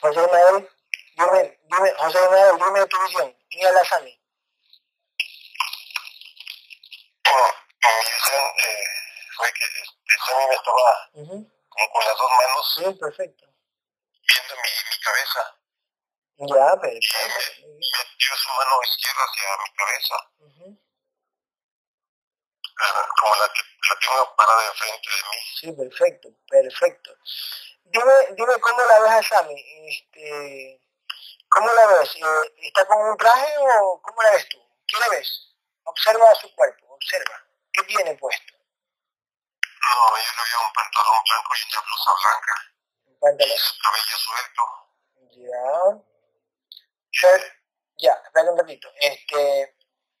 [0.00, 0.68] José Ismael,
[1.14, 3.36] dime, dime, José Ismael, dime tu visión.
[3.48, 4.20] ¿Quién es la Sami?
[7.30, 8.84] mi visión eh,
[9.36, 11.40] fue que este, Sami me estaba uh -huh.
[11.68, 12.74] como con las dos manos.
[12.74, 13.44] Sí, perfecto.
[13.46, 15.42] Viendo mi, mi cabeza.
[16.38, 17.66] Ya, perfecto.
[17.68, 20.16] Metió su mano izquierda hacia mi cabeza.
[20.38, 20.85] Uh -huh
[22.76, 25.38] como la que la tengo parada enfrente de mí.
[25.60, 27.10] Sí, perfecto, perfecto.
[27.84, 29.88] Dime, dime cómo la ves a Sammy.
[29.88, 30.80] Este,
[31.48, 32.14] ¿Cómo la ves?
[32.16, 34.58] Eh, ¿Está con un traje o cómo la ves tú?
[34.86, 35.54] ¿Qué la ves?
[35.84, 37.42] Observa su cuerpo, observa.
[37.72, 38.54] ¿Qué tiene puesto?
[39.62, 42.54] No, yo le veo un pantalón blanco y una blusa blanca.
[43.06, 43.56] ¿Un pantalón?
[43.56, 44.62] Y su cabello suelto.
[45.36, 45.66] Ya.
[47.12, 47.44] Shirt.
[47.98, 48.90] Ya, espera un ratito.
[49.00, 49.76] Este,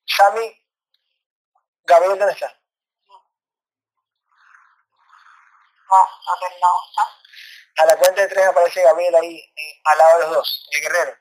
[0.06, 0.65] Sammy,
[1.86, 2.52] Gabriel, ¿dónde está?
[5.88, 7.82] No, a ver, no está.
[7.82, 10.80] A la cuenta de tres aparece Gabriel ahí, eh, al lado de los dos, el
[10.80, 11.16] guerrero.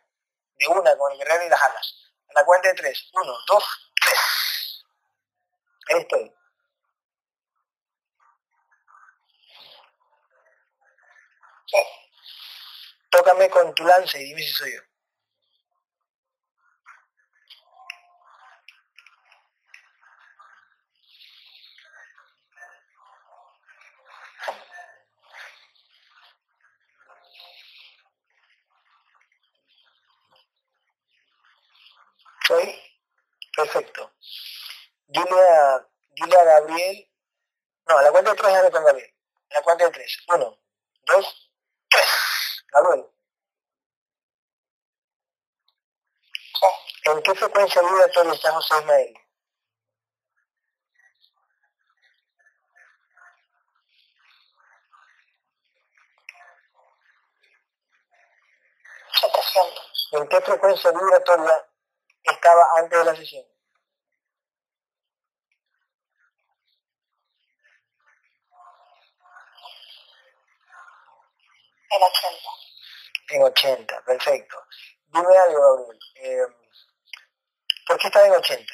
[0.55, 2.11] De una, con el guerrero y las alas.
[2.30, 3.09] A la cuenta de tres.
[3.13, 3.63] Uno, dos,
[4.01, 4.86] tres.
[5.89, 6.34] Ahí estoy.
[11.68, 11.78] Sí.
[13.11, 14.82] Tócame con tu lanza y dime si soy yo.
[32.45, 32.79] ¿Soy?
[33.55, 34.13] Perfecto.
[35.07, 37.11] Dile a, dile a Gabriel.
[37.87, 39.13] No, a la cuenta de tres dale con Gabriel.
[39.49, 40.23] A la cuenta de tres.
[40.27, 40.59] Uno,
[41.05, 41.51] dos,
[41.89, 42.63] tres.
[42.71, 43.05] Gabriel.
[47.05, 49.13] ¿En qué frecuencia vibratoria está José Ismael?
[60.11, 61.74] ¿En qué frecuencia vibratoria
[62.32, 63.45] estaba antes de la sesión?
[71.91, 72.49] En 80.
[73.30, 74.57] En 80, perfecto.
[75.07, 75.99] Dime algo, Gabriel.
[76.15, 76.47] Eh,
[77.88, 78.73] ¿Por qué estaba en 80?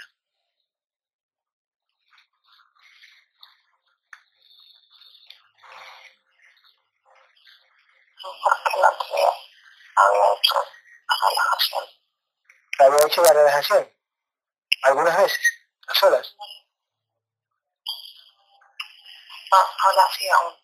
[8.44, 8.88] Porque no
[9.96, 10.56] había hecho
[11.08, 12.01] la
[12.82, 13.94] ¿Había hecho la relajación?
[14.84, 15.40] Algunas veces,
[15.88, 16.36] a solas.
[19.52, 20.56] No, no la hacía aún.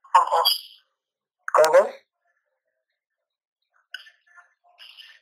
[0.00, 0.86] Con vos.
[1.52, 1.90] ¿Cómo?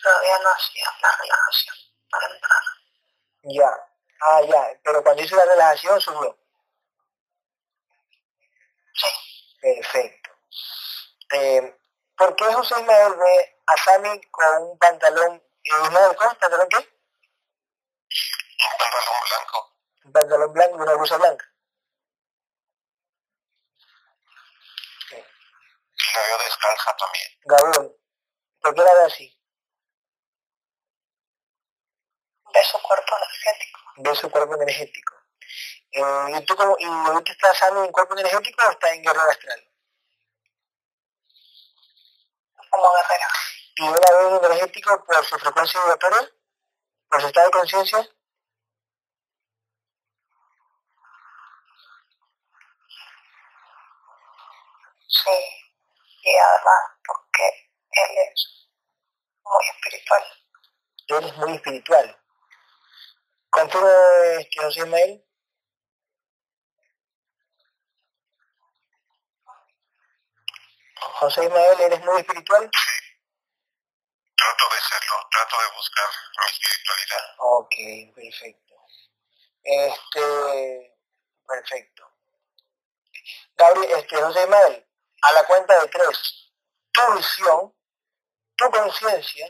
[0.03, 1.77] Todavía no hacía la relajación
[2.11, 2.63] para entrar.
[3.43, 3.71] Ya.
[4.21, 4.81] Ah, ya.
[4.85, 6.39] Pero cuando hizo la relajación subió.
[8.95, 9.07] Sí.
[9.61, 10.31] Perfecto.
[11.33, 11.79] Eh,
[12.17, 16.77] ¿Por qué José Ismael ve a Sammy con un pantalón, eh, Ismael, ¿con pantalón qué?
[18.65, 19.77] Un pantalón blanco.
[20.05, 21.47] Un pantalón blanco y una blusa blanca.
[25.11, 27.29] Y la veo descalza también.
[27.45, 27.97] Gabriel,
[28.61, 29.41] ¿por qué la ve así?
[32.53, 33.81] Ve su cuerpo energético.
[33.97, 35.15] Ve su cuerpo energético.
[35.91, 39.25] Eh, ¿Y tú cómo, y ahorita estás Sammy en cuerpo energético o está en guerra
[39.31, 39.71] astral?
[42.71, 43.29] Como guerrera.
[43.77, 46.31] ¿Y no la ve energético por su frecuencia vibratoria?
[47.09, 48.09] ¿Por su estado de conciencia?
[55.09, 55.31] Sí.
[56.23, 58.71] Y además porque él es
[59.43, 60.25] muy espiritual.
[61.09, 62.23] Él es muy espiritual.
[63.51, 63.91] ¿Confirma
[64.39, 65.25] este José Ismael?
[70.97, 72.71] José Ismael, ¿eres muy espiritual?
[72.73, 73.04] Sí.
[74.45, 77.35] Trato de serlo, trato de buscar mi espiritualidad.
[77.39, 77.75] Ok,
[78.15, 78.75] perfecto.
[79.63, 80.99] Este,
[81.49, 82.11] perfecto.
[83.57, 84.87] Gabriel, este, José Ismael,
[85.23, 86.53] a la cuenta de tres,
[86.93, 87.75] tu visión,
[88.57, 89.47] tu conciencia,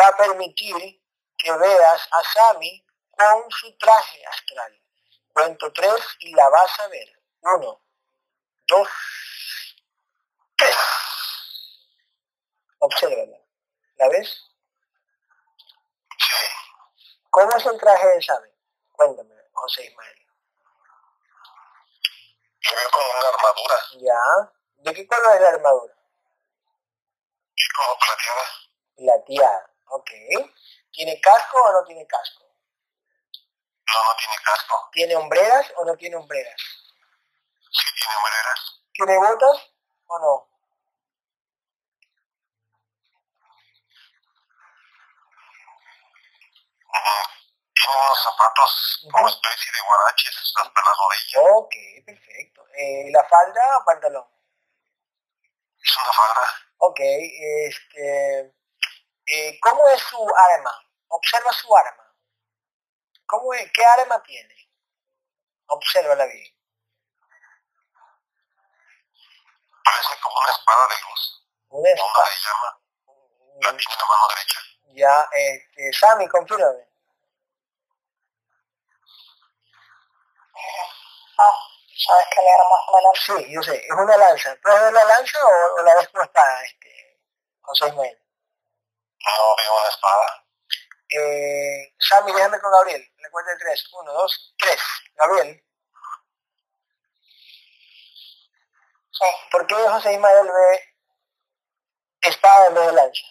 [0.00, 1.02] va a permitir
[1.36, 4.82] que veas a Sami con su traje astral.
[5.34, 7.22] Cuento tres y la vas a ver.
[7.42, 7.84] Uno,
[8.68, 8.88] dos,
[10.56, 10.76] tres.
[12.78, 13.43] Obsérvala.
[13.96, 14.50] ¿La ves?
[16.18, 16.46] Sí.
[17.30, 18.48] ¿Cómo es el traje de Sami?
[18.92, 20.26] Cuéntame, José Ismael.
[22.64, 23.76] Lo veo como una armadura.
[24.00, 24.52] Ya.
[24.76, 25.94] ¿De qué color es la armadura?
[27.54, 28.46] Y como plateada.
[28.96, 29.70] Plateada.
[29.86, 30.10] Ok.
[30.92, 32.44] ¿Tiene casco o no tiene casco?
[33.86, 34.88] No, no tiene casco.
[34.92, 36.60] ¿Tiene hombreras o no tiene hombreras?
[37.70, 38.82] Sí tiene hombreras.
[38.92, 39.72] ¿Tiene botas
[40.06, 40.53] o no?
[47.74, 51.40] Tiene unos zapatos como especie de guaraches hasta la rodilla.
[51.56, 51.74] Ok,
[52.06, 52.66] perfecto.
[52.76, 54.26] Eh, ¿La falda o pantalón?
[55.82, 56.40] Es una falda.
[56.78, 58.54] Ok, este...
[59.26, 60.16] eh, ¿Cómo es su
[60.52, 60.72] arma?
[61.08, 62.14] Observa su arma.
[63.26, 63.70] ¿Cómo es?
[63.72, 64.54] ¿Qué arma tiene?
[65.66, 66.54] Obsérvala bien.
[69.84, 71.46] Parece como una espada de luz.
[71.68, 72.28] Una Una espada.
[72.28, 72.80] de llama.
[73.60, 74.60] La tiene en la mano derecha.
[74.96, 76.88] Ya, este, Sammy, confírame.
[81.38, 81.58] Ah,
[82.06, 83.36] sabes que mi arma es una lanza.
[83.36, 84.56] Sí, yo sé, es una lanza.
[84.62, 87.20] ¿Puedes ver la lanza o, o la ves como espada, este,
[87.62, 88.18] José Ismael?
[89.24, 90.46] No veo una espada.
[91.08, 93.12] Eh, Sammy, déjame con Gabriel.
[93.16, 93.84] Le cuento de tres.
[93.92, 94.80] Uno, dos, tres.
[95.14, 95.60] Gabriel,
[99.10, 99.24] Sí.
[99.52, 100.94] ¿por qué José Ismael ve
[102.22, 103.22] espada en vez de lanza?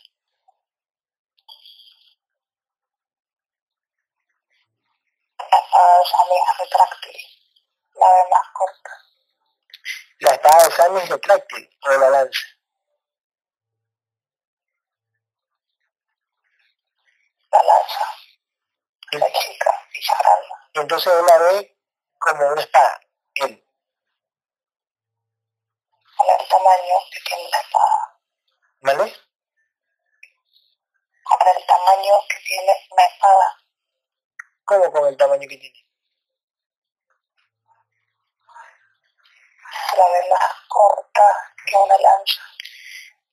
[5.54, 7.18] La espada de Sammy es retráctil.
[7.94, 8.92] La ve más corta.
[10.20, 12.40] La espada de Sammy es retráctil o de la lanza.
[17.52, 18.06] La lanza.
[19.12, 20.70] La chica y se agranda.
[20.74, 21.78] Y entonces él la ve
[22.18, 23.00] como una espada.
[23.36, 23.64] Él.
[26.18, 28.20] Con el tamaño que tiene la espada.
[28.82, 29.16] ¿Vale?
[31.24, 33.63] Con el tamaño que tiene una espada.
[34.66, 35.86] ¿Cómo con el tamaño que tiene?
[39.98, 42.42] La ve más corta que una lanza.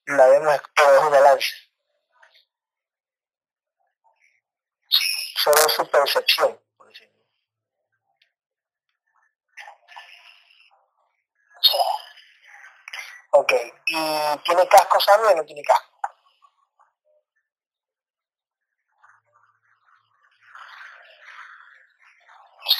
[0.07, 1.57] La vemos, pero es una lanza.
[5.37, 7.25] Solo su percepción, por decirlo.
[11.63, 11.79] Sí.
[13.31, 13.53] Ok,
[13.87, 15.91] ¿y tiene casco Sammy o no tiene casco?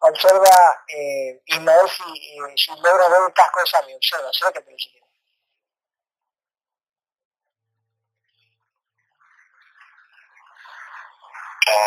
[0.00, 4.90] Observa, eh, Ismael, si, eh, si logra ver el casco de Sammy, observa, acércate si
[4.90, 5.02] quieres.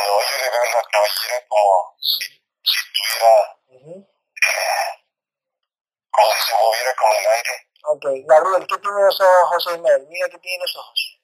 [0.08, 2.24] no, yo le veo la cabellera como si,
[2.64, 4.08] si estuviera, eh,
[6.12, 7.70] como si se moviera con el aire.
[7.84, 10.08] Ok, Gabriel, ¿qué tiene los ojos José Ismael?
[10.08, 11.20] Mira qué tiene los ojos.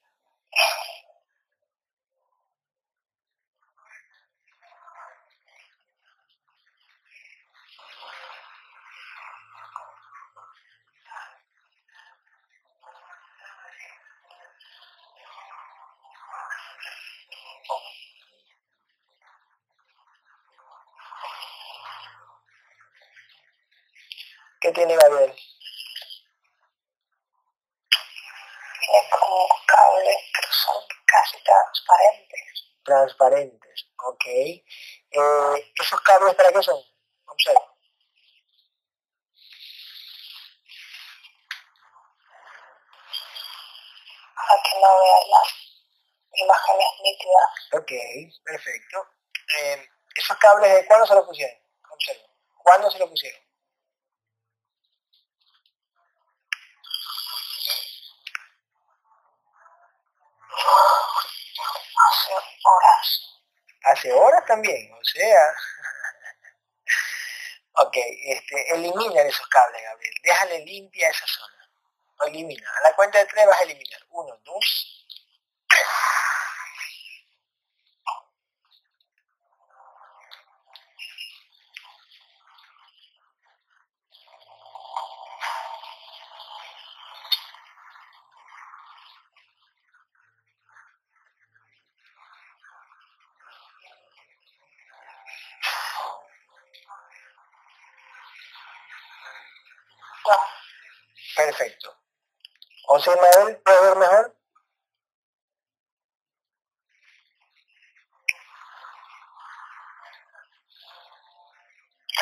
[24.62, 25.34] ¿Qué tiene Gabriel?
[28.80, 32.70] Tiene como cables, pero son casi transparentes.
[32.84, 34.24] Transparentes, ok.
[34.24, 36.80] Eh, ¿Esos cables para qué son?
[37.26, 37.74] Observa.
[44.36, 45.48] Para que no vean las
[46.34, 47.50] imágenes nítidas.
[47.72, 47.92] Ok,
[48.44, 49.08] perfecto.
[49.58, 51.58] Eh, ¿Esos cables de cuándo se los pusieron?
[51.90, 52.28] Observa.
[52.62, 53.51] ¿Cuándo se los pusieron?
[62.10, 62.32] Hace
[62.64, 63.40] horas.
[63.84, 65.54] Hace horas también, o sea.
[67.86, 70.14] ok, este, elimina esos cables, Gabriel.
[70.22, 71.68] Déjale limpia esa zona.
[72.26, 72.70] elimina.
[72.78, 74.00] A la cuenta de tres vas a eliminar.
[74.10, 75.01] Uno, dos,
[101.36, 101.96] Perfecto.
[102.84, 104.36] José Ismael, ¿puede ver mejor?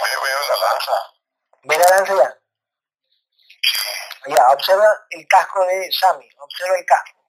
[0.03, 0.93] Veo, veo la lanza.
[1.65, 2.37] ¿Ve la lanza ya?
[4.27, 7.21] Ya, observa el casco de Sammy, observa el casco.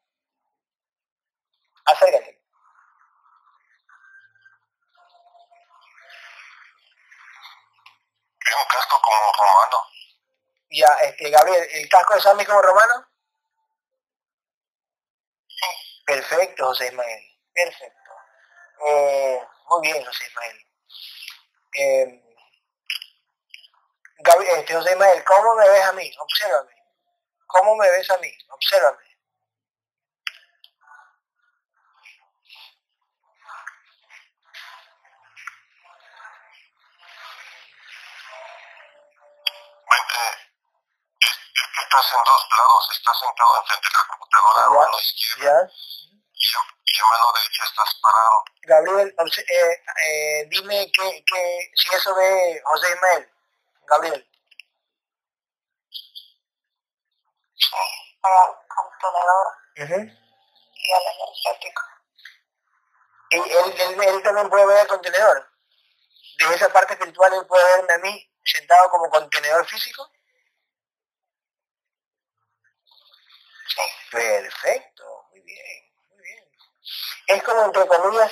[1.86, 2.42] Acércate.
[8.46, 10.01] Veo un casco como romano.
[10.72, 13.06] Ya, este, Gabriel, ¿el casco de Sammy como romano?
[16.06, 17.24] Perfecto, José Ismael.
[17.54, 18.12] Perfecto.
[18.88, 20.66] Eh, muy bien, José Ismael.
[21.78, 22.24] Eh,
[24.20, 26.12] Gabriel, este, José Ismael, ¿cómo me ves a mí?
[26.20, 26.72] Obsérvame.
[27.48, 28.32] ¿Cómo me ves a mí?
[28.50, 29.12] Obsérvame.
[41.80, 45.62] Estás en dos lados, estás sentado enfrente de la computadora, a mano izquierda.
[45.62, 45.72] ¿Ya?
[46.34, 48.44] Y, a mano derecha estás parado.
[48.64, 53.32] Gabriel, eh, eh, dime que, que, si eso ve José Ismael.
[53.88, 54.28] Gabriel.
[57.56, 57.76] Sí,
[58.24, 59.48] al contenedor
[59.78, 60.04] uh -huh.
[60.76, 61.82] y al energético.
[63.30, 65.50] ¿Y él, él, él, también puede ver el contenedor?
[66.38, 70.12] ¿De esa parte espiritual él puede verme a mí sentado como contenedor físico?
[74.12, 76.44] Perfecto, muy bien, muy bien.
[77.28, 78.32] Es como entre comillas,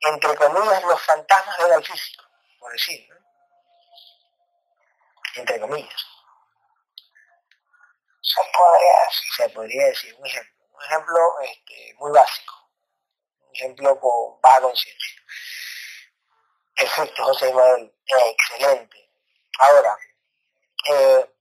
[0.00, 2.24] entre comillas los fantasmas del físico,
[2.58, 3.08] por decir.
[5.34, 6.06] Entre comillas.
[8.20, 9.32] Se podría decir.
[9.36, 10.52] Se podría decir, un ejemplo.
[10.72, 12.70] Un ejemplo este, muy básico.
[13.40, 15.22] Un ejemplo con baja conciencia.
[16.74, 17.94] Perfecto, José Ismael.
[18.06, 19.10] excelente.
[19.58, 19.96] Ahora,
[20.88, 21.34] eh,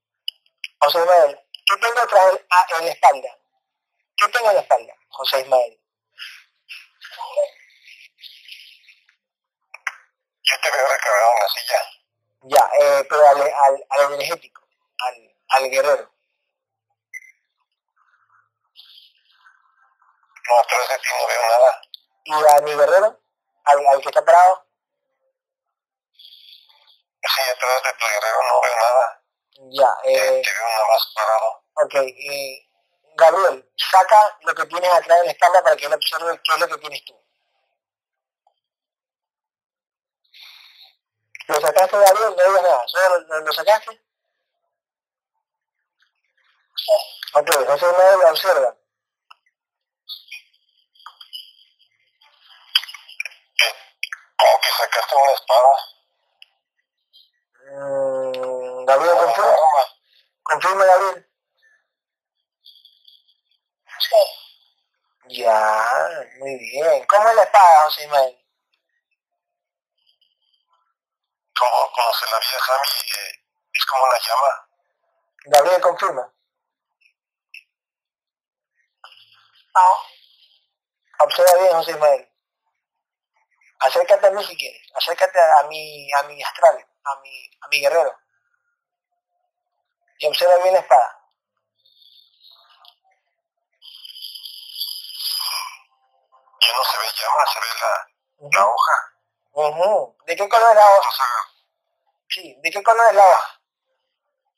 [0.80, 1.40] José Ismael,
[1.72, 2.40] ¿qué tengo atrás
[2.80, 3.38] en la espalda?
[4.18, 5.80] ¿Qué tengo en la espalda, José Ismael?
[10.44, 11.82] Yo te veo recargado en la silla.
[12.44, 14.62] Ya, eh, pero al, al, al energético,
[15.00, 16.14] al, al guerrero.
[20.50, 21.82] No, atrás de ti no veo nada.
[22.24, 23.22] ¿Y a mi guerrero?
[23.64, 24.68] ¿Al, al que está parado?
[27.24, 29.24] Sí, atrás de tu guerrero no veo nada.
[29.70, 30.42] Ya, eh...
[30.44, 31.61] Te veo nada más parado.
[31.74, 32.68] Ok, eh,
[33.16, 36.60] Gabriel, saca lo que tienes atrás de la espalda para que él observe qué es
[36.60, 37.22] lo que tienes tú.
[41.48, 42.36] ¿Lo sacaste avión?
[42.38, 42.88] No digas nada.
[42.88, 43.92] ¿Solo lo, lo, sacaste?
[46.76, 46.94] Sí.
[47.34, 48.78] Ok, José Manuel lo observa.
[54.38, 55.74] Como que sacaste una espada.
[57.72, 59.56] Mm, Gabriel, confirma.
[60.44, 61.31] Confirma, Gabriel.
[64.02, 64.16] Sí.
[65.30, 65.88] Ya,
[66.40, 67.06] muy bien.
[67.06, 68.38] ¿Cómo es la espada, José Ismael?
[71.58, 74.68] Como, como se la vi a Javi, eh, es como una llama.
[75.46, 76.34] Gabriel, confirma.
[79.76, 81.26] No.
[81.26, 82.28] Observa bien, José Ismael.
[83.80, 84.82] Acércate a mí si quieres.
[84.96, 88.20] Acércate a mi, a mi astral, a mi, a mi guerrero.
[90.18, 91.21] Y observa bien la espada.
[96.62, 99.14] Ya no se ve llama, se ve la, la hoja.
[99.54, 100.18] Ujú.
[100.26, 101.10] ¿De qué color es la hoja?
[101.10, 101.26] O sea,
[102.30, 103.58] Sí, ¿de qué color es la hoja?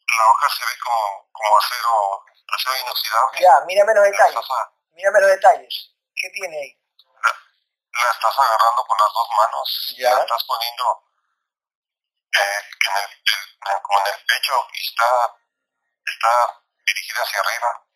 [0.06, 2.26] la hoja se ve como, como acero,
[2.56, 3.40] acero inoxidable.
[3.42, 4.40] Ya, mírame los detalles.
[4.40, 5.92] estás, Mírame los detalles.
[6.16, 6.80] ¿Qué tiene ahí?
[7.94, 9.96] la estás agarrando con las dos manos.
[9.98, 10.14] Ya.
[10.16, 11.04] La estás poniendo
[12.34, 15.36] eh, en el, el- como en el pecho y está,
[16.06, 17.88] está dirigida hacia arriba.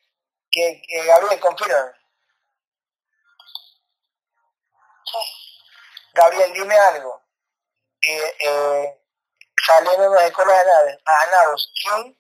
[0.52, 1.92] Que, que Gabriel, confirma.
[1.94, 2.02] Sí.
[6.14, 7.22] Gabriel, dime algo.
[8.02, 9.02] Eh, eh,
[9.66, 12.18] saliendo de las escuelas de naves, a nados, ¿quién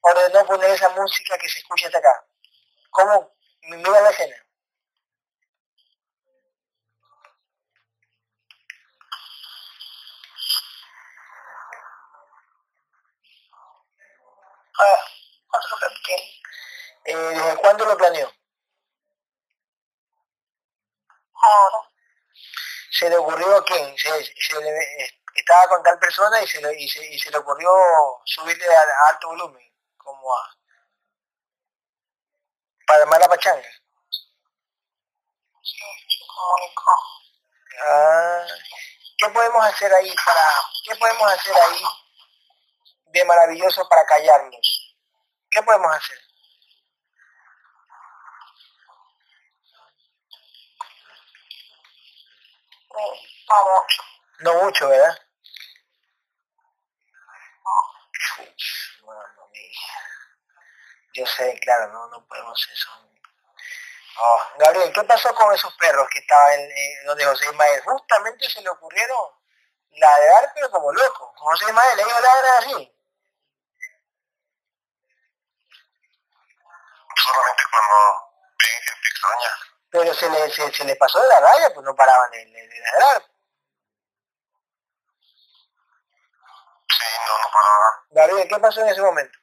[0.00, 2.24] ordenó poner esa música que se escucha hasta acá?
[2.90, 3.32] ¿Cómo?
[3.62, 4.36] Mira la escena.
[14.78, 15.20] Ah.
[17.04, 18.30] Eh, ¿Desde cuándo lo planeó?
[21.34, 21.89] Ahora.
[22.90, 23.96] ¿Se le ocurrió quién?
[23.96, 27.30] Se, se le, eh, estaba con tal persona y se, le, y, se, y se
[27.30, 27.70] le ocurrió
[28.24, 30.56] subirle a, alto volumen, como a...
[32.86, 33.68] para armar la pachanga.
[35.62, 35.78] Sí.
[37.86, 38.46] Ah,
[39.18, 40.42] ¿Qué podemos hacer ahí para,
[40.84, 41.82] qué podemos hacer ahí
[43.06, 44.96] de maravilloso para callarlos?
[45.50, 46.18] ¿Qué podemos hacer?
[54.40, 54.84] No mucho.
[54.84, 55.18] No ¿verdad?
[58.12, 59.88] Chuch, mamma mía.
[61.14, 62.90] Yo sé, claro, no, no podemos eso.
[64.22, 67.80] Oh, Gabriel, ¿qué pasó con esos perros que estaban en, donde José Ismael?
[67.82, 69.30] Justamente se le ocurrieron
[69.92, 71.32] ladrar, pero como loco.
[71.36, 72.96] José Ismael, ellos ladran así.
[77.16, 79.69] Solamente cuando ven gente extraña.
[79.90, 82.68] Pero se le, se, se le pasó de la raya, pues no paraban de, de-
[82.68, 83.22] de ladrar.
[86.88, 87.94] Sí, no, no paraban.
[88.10, 89.38] Gabriel, ¿qué pasó en ese momento?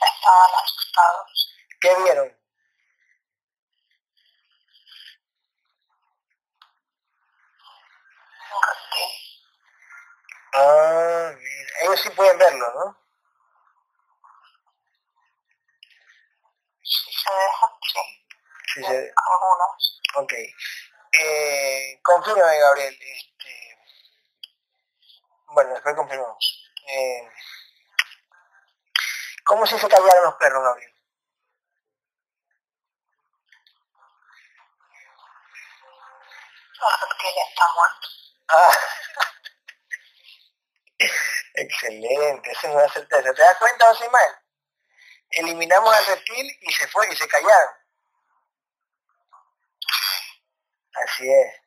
[0.00, 1.54] Estaban asustados.
[1.80, 2.36] ¿Qué vieron?
[10.54, 11.66] Ah, bien.
[11.82, 12.96] ellos sí pueden verlo, ¿no?
[17.22, 18.26] Se dejan, sí.
[18.74, 20.00] Sí, se- Algunos.
[20.16, 20.32] Ok.
[21.20, 22.94] Eh, confírmame, Gabriel.
[23.00, 23.78] Este...
[25.48, 26.70] Bueno, después confirmamos.
[26.88, 27.28] Eh...
[29.44, 30.92] ¿Cómo se callaron los perros, Gabriel?
[36.82, 38.08] El reptil está muerto.
[38.48, 38.78] Ah.
[41.54, 43.34] Excelente, esa es una certeza.
[43.34, 44.32] ¿Te das cuenta, José Ismael?
[45.32, 47.74] Eliminamos al reptil y se fue y se callaron.
[50.94, 51.60] Así es.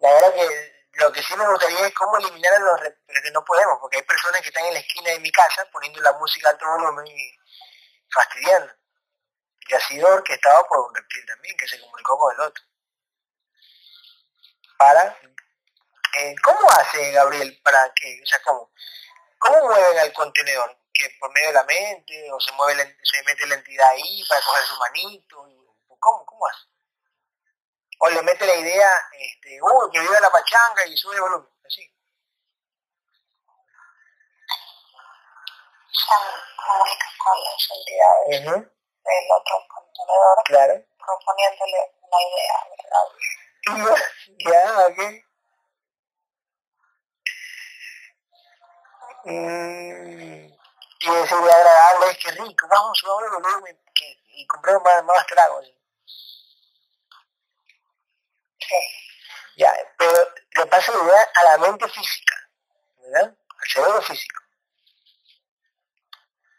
[0.00, 3.30] La verdad que lo que sí me gustaría es cómo eliminar a los reptiles, que
[3.30, 6.12] no podemos, porque hay personas que están en la esquina de mi casa poniendo la
[6.14, 7.38] música a alto volumen y
[8.10, 8.72] fastidiando.
[9.68, 12.64] Y ha sido orquestado por un reptil también, que se comunicó con el otro.
[14.78, 15.18] Para...
[16.18, 18.72] eh, ¿Cómo hace Gabriel para que, o sea, cómo?
[19.38, 20.78] ¿Cómo mueven al contenedor?
[20.98, 22.32] ¿Que por medio de la mente?
[22.32, 25.36] ¿O se mueve la- se mete la entidad ahí para coger su manito?
[25.98, 26.24] ¿Cómo?
[26.24, 26.64] ¿Cómo hace?
[27.98, 31.48] O le mete la idea, este, uy, que viva la pachanga y sube el volumen,
[31.66, 31.92] así.
[36.66, 40.84] Comunica con las entidades del otro contenedor Claro.
[40.98, 43.06] proponiéndole una idea, ¿verdad?
[44.38, 45.00] ya, ok.
[49.24, 50.52] Mm,
[51.00, 55.66] y decirle agradable, es que rico, vamos, el volumen que, y compremos más, más tragos.
[59.56, 60.12] Ya, pero
[60.56, 62.34] le pasa la idea a la mente física,
[62.98, 63.34] ¿verdad?
[63.58, 64.42] Al cerebro físico.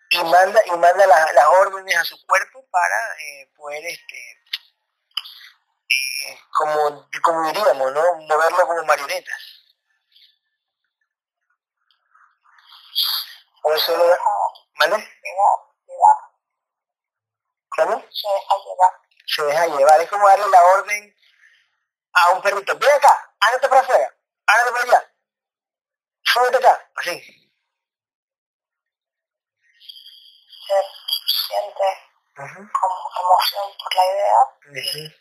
[0.10, 4.32] Y manda, y manda las, órdenes a su cuerpo para eh, poder, este,
[5.90, 8.16] eh, como, como diríamos, ¿no?
[8.16, 9.57] Moverlo como marionetas.
[13.68, 14.18] O eso lo...
[14.80, 14.96] ¿Vale?
[17.70, 18.02] ¿Cómo?
[18.10, 18.94] Se deja llevar.
[19.26, 20.02] Se deja llevar.
[20.02, 21.16] Es como darle la orden
[22.14, 22.78] a un perrito.
[22.78, 24.16] Ven acá, ándate para afuera,
[24.46, 25.14] ándate para allá.
[26.24, 27.52] Súbete acá, así.
[30.66, 30.76] Se
[31.48, 31.88] siente
[32.36, 34.40] como emoción por la idea.
[34.72, 35.14] Bien,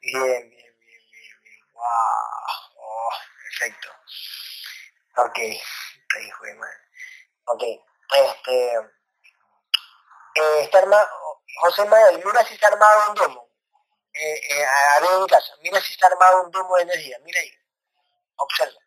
[0.00, 1.60] bien, bien, bien, bien.
[1.72, 1.82] Wow.
[2.76, 3.10] Oh,
[3.42, 3.88] perfecto.
[5.16, 5.34] Ok.
[5.34, 6.44] Te dijo,
[7.46, 7.62] Ok.
[7.62, 8.76] Este.
[10.36, 11.08] Eh, está armado,
[11.60, 13.48] José Manuel, mira si está armado un domo.
[14.12, 14.64] Eh, eh,
[14.96, 15.54] arriba de mi casa.
[15.62, 17.18] Mira si está armado un domo de energía.
[17.22, 17.50] Mira ahí.
[18.36, 18.78] Observa.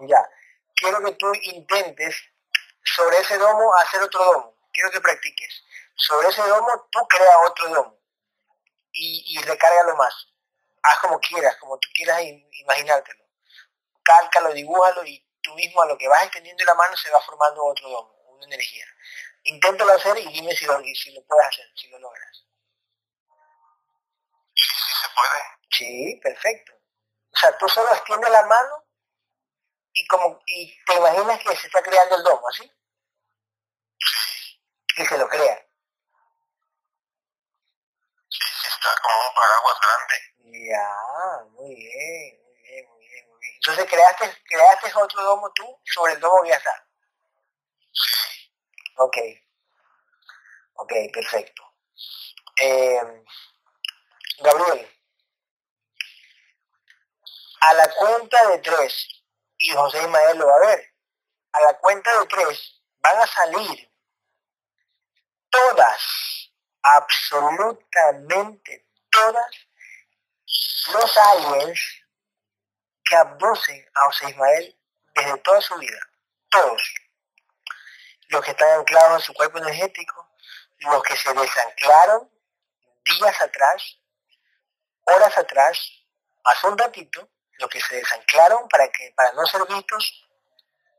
[0.00, 0.28] Ya.
[0.74, 2.16] Quiero que tú intentes
[2.84, 4.56] sobre ese domo hacer otro domo.
[4.72, 5.62] Quiero que practiques.
[5.94, 7.98] Sobre ese domo tú crea otro domo.
[8.92, 10.31] Y, y recárgalo más.
[10.82, 13.24] Haz como quieras, como tú quieras imaginártelo.
[14.02, 17.64] Cálcalo, dibújalo y tú mismo a lo que vas extendiendo la mano se va formando
[17.64, 18.84] otro domo, una energía.
[19.44, 22.46] Inténtalo hacer y dime si lo, si lo puedes hacer, si lo logras.
[24.54, 25.42] Sí, sí se puede.
[25.70, 26.72] Sí, perfecto.
[27.32, 28.84] O sea, tú solo extiendes la mano
[29.92, 32.70] y como y te imaginas que se está creando el domo, ¿así?
[34.94, 35.66] Que se lo crea.
[38.28, 40.31] Sí, sí, está como un paraguas grande.
[40.52, 40.86] Ya,
[41.52, 43.54] muy bien, muy bien, muy bien, muy bien.
[43.54, 46.86] Entonces creaste, creaste otro domo tú sobre el domo está.
[48.96, 49.16] Ok.
[50.74, 51.62] Ok, perfecto.
[52.60, 53.00] Eh,
[54.40, 54.90] Gabriel,
[57.60, 59.24] a la cuenta de tres,
[59.56, 60.94] y José Ismael lo va a ver,
[61.52, 63.90] a la cuenta de tres van a salir
[65.48, 69.50] todas, absolutamente todas,
[70.92, 71.80] los aliens
[73.04, 74.76] que abducen a José Ismael
[75.14, 75.98] desde toda su vida.
[76.50, 76.94] Todos.
[78.28, 80.30] Los que están anclados en su cuerpo energético,
[80.80, 82.30] los que se desanclaron
[83.04, 83.98] días atrás,
[85.04, 85.78] horas atrás,
[86.44, 87.28] hace un ratito,
[87.58, 90.28] los que se desanclaron para que para no ser vistos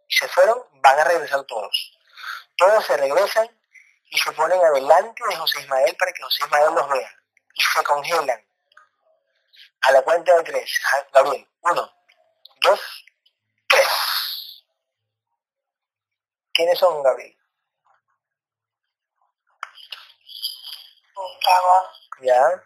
[0.08, 2.00] y se fueron, van a regresar todos.
[2.58, 3.50] Todos se regresan
[4.06, 7.20] y se ponen adelante de José Ismael para que José Ismael los vea.
[7.56, 8.46] Y se congelan.
[9.84, 10.82] A la cuenta de tres.
[11.14, 11.94] Gabriel, uno,
[12.62, 13.06] dos,
[13.68, 13.88] tres.
[16.54, 17.38] ¿Quiénes son, Gabriel?
[21.16, 21.86] Un dragón.
[22.22, 22.64] Ya.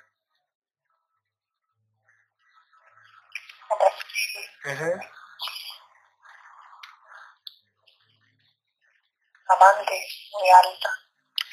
[9.49, 10.89] Amante muy alta.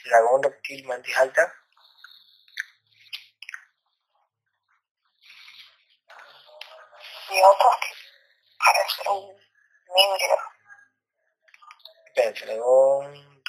[0.05, 1.64] Dragón reptil mantis alta.
[7.35, 7.89] Y otros que
[8.59, 9.37] parecen un
[9.97, 10.39] híbrido.
[12.47, 13.43] dragón,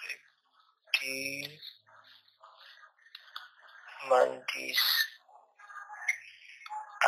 [0.91, 1.61] reptil,
[4.05, 4.81] mantis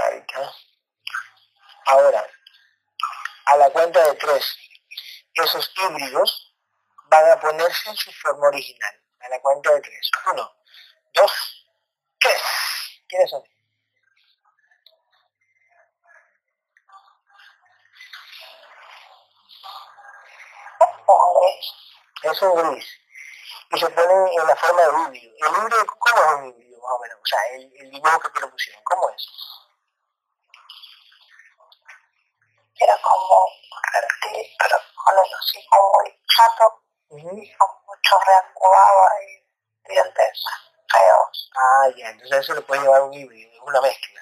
[0.06, 0.54] alta.
[1.88, 2.30] Ahora,
[3.46, 4.56] a la cuenta de tres,
[5.34, 6.56] esos híbridos
[7.06, 9.04] van a ponerse en su forma original.
[9.22, 10.12] A la cuenta de tres.
[10.32, 10.56] Uno,
[11.14, 11.32] dos,
[12.20, 12.42] tres.
[13.08, 13.57] ¿Quiénes son?
[22.24, 22.88] Es un gris.
[23.72, 25.34] Y se ponen en la forma de híbrido.
[25.38, 27.18] ¿El híbrido cómo es un híbrido, más o menos?
[27.22, 29.28] O sea, el, el dibujo que te lo pusieron, ¿cómo es?
[32.80, 39.93] era como un reptil, pero con el hocico muy chato y con mucho reactivado y
[39.93, 40.43] dientes
[40.91, 41.51] feos.
[41.55, 44.22] Ah, ya, entonces eso le puede llevar un híbrido, una mezcla.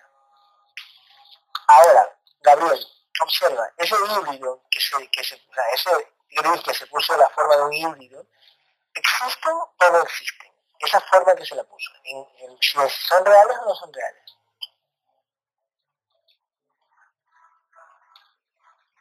[1.67, 2.87] Ahora, Gabriel,
[3.21, 7.29] observa, ese híbrido que se, que se, o sea, ese gris que se puso la
[7.29, 8.25] forma de un híbrido,
[8.93, 10.51] ¿existen o no existen?
[10.79, 14.35] Esa forma que se la puso, en, en, ¿son reales o no son reales?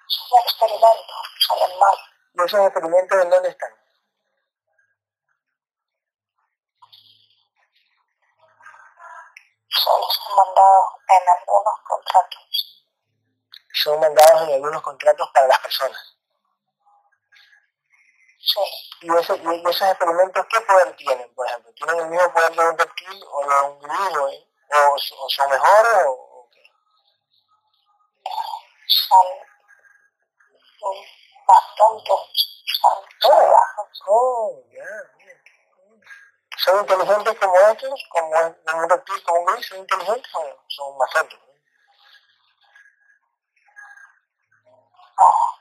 [0.06, 1.16] Son experimentos,
[1.48, 1.96] salen mal.
[2.34, 3.70] ¿Y esos experimentos en dónde están?
[9.68, 12.86] Solo son mandados en algunos contratos.
[13.72, 16.16] Son mandados en algunos contratos para las personas.
[18.44, 18.60] Sí.
[19.00, 21.72] ¿Y, eso, y esos experimentos qué poder tienen, por ejemplo?
[21.72, 24.28] ¿Tienen el mismo poder de un reptil o de un grillo?
[24.28, 24.48] ¿eh?
[24.70, 26.62] ¿O, ¿O, son mejores o, o qué?
[28.86, 29.26] Son
[31.46, 32.64] más tontos.
[32.80, 33.56] Son oh,
[34.08, 35.42] oh, ya, yeah,
[36.58, 38.04] ¿Son inteligentes como estos?
[38.10, 39.62] ¿Como, un reptil, como un grillo?
[39.62, 41.38] ¿Son inteligentes o son más tontos?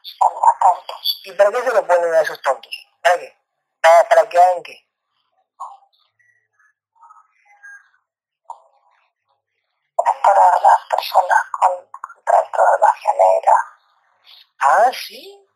[0.03, 1.21] Son más tontos.
[1.23, 2.71] ¿Y para qué se lo ponen a esos tontos?
[3.01, 3.37] ¿Para qué?
[3.81, 4.87] ¿Para, para que hagan qué?
[9.95, 13.53] Para las personas con contrato de magia negra.
[14.59, 15.47] Ah, sí.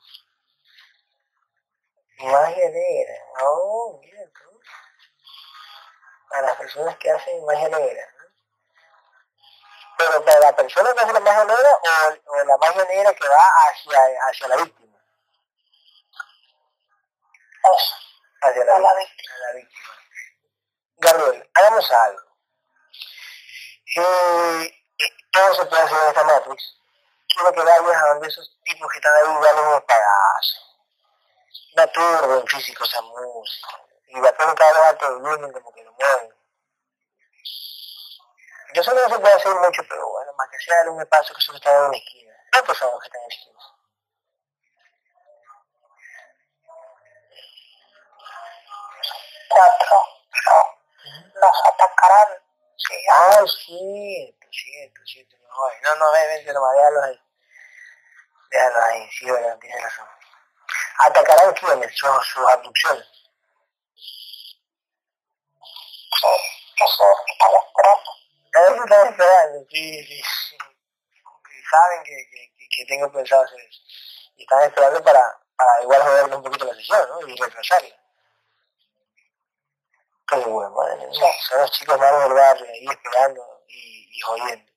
[2.20, 3.14] Magia negra.
[3.42, 4.60] Oh, mira tú.
[6.30, 8.17] Para las personas que hacen magia negra.
[9.98, 13.28] Pero para la persona que hace la magia negra o, o la magia negra que
[13.28, 14.98] va hacia, hacia la víctima.
[18.42, 19.36] Hacia la, la, víctima.
[19.40, 19.88] la víctima.
[20.98, 22.28] Gabriel, hagamos algo.
[23.96, 24.78] Eh,
[25.32, 26.78] todo se puede hacer en esta Matrix.
[27.30, 30.78] Quiero que vayas a donde esos tipos que están ahí dando unos pedazos.
[31.76, 33.82] Una turba en físico esa música.
[34.08, 36.36] Y la pena cada vez volumen como que lo mueven.
[38.74, 41.36] Yo sé que no se puede hacer mucho, pero bueno, más que sea un espacio
[41.36, 42.34] que solo está en una esquina.
[42.52, 43.60] ¿Cuántos son los que están en la esquina?
[49.50, 49.98] Cuatro.
[51.36, 52.44] Nos atacarán.
[52.78, 55.36] Sí, ah, cierto, cierto, cierto.
[55.38, 57.22] No, no, no, ven, ven, no, déjalos ahí.
[58.52, 60.08] Déjalos ahí, sí, verdad, tienes razón.
[61.06, 61.98] ¿Atacarán quiénes?
[61.98, 63.08] Sus, sus abducciones.
[66.20, 66.28] Sí,
[66.84, 68.17] eso están esperando.
[68.58, 70.22] Eso esperando, sí, sí.
[70.22, 73.82] Y saben que, que, que, tengo pensado hacer eso.
[74.36, 75.22] Y están esperando para,
[75.56, 77.28] para igual joderle un poquito la sesión, ¿no?
[77.28, 77.96] Y retrasarla.
[80.28, 81.32] Qué bueno, madre mía.
[81.48, 84.72] Son los chicos malos del barrio ahí esperando y, y jodiendo.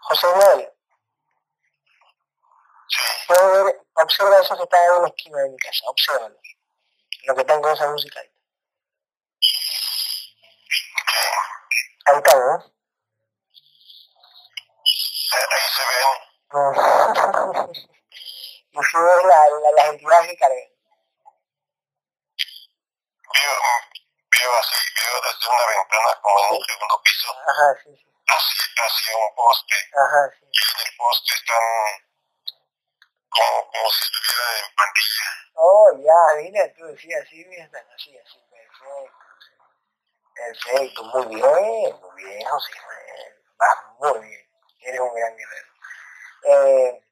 [0.00, 0.72] José Manuel.
[3.26, 6.38] Puedo ver, observa esos que están en una esquina de mi casa, obsérvalos.
[7.24, 8.30] Lo que están con esa música ahí.
[12.06, 12.54] Ahí está, ¿no?
[15.34, 16.08] Ahí se ven.
[18.70, 20.70] y si ves la, la, las entidades que cargan.
[23.34, 23.54] Veo,
[24.30, 27.28] veo así, veo desde una ventana como en un segundo piso.
[27.50, 28.06] Ajá, sí, sí.
[28.28, 29.74] Hacia, hacia un poste.
[29.98, 30.46] Ajá, sí.
[30.46, 31.64] Y en el poste están
[33.30, 35.26] como, como si estuvieran en pandilla.
[35.54, 39.25] Oh, ya, mira tú, sí, así, están así, así, perfecto.
[40.36, 42.72] Perfecto, muy bien, muy bien, José
[43.58, 45.68] Vas muy bien, eres un gran guerrero.
[46.44, 47.02] Eh,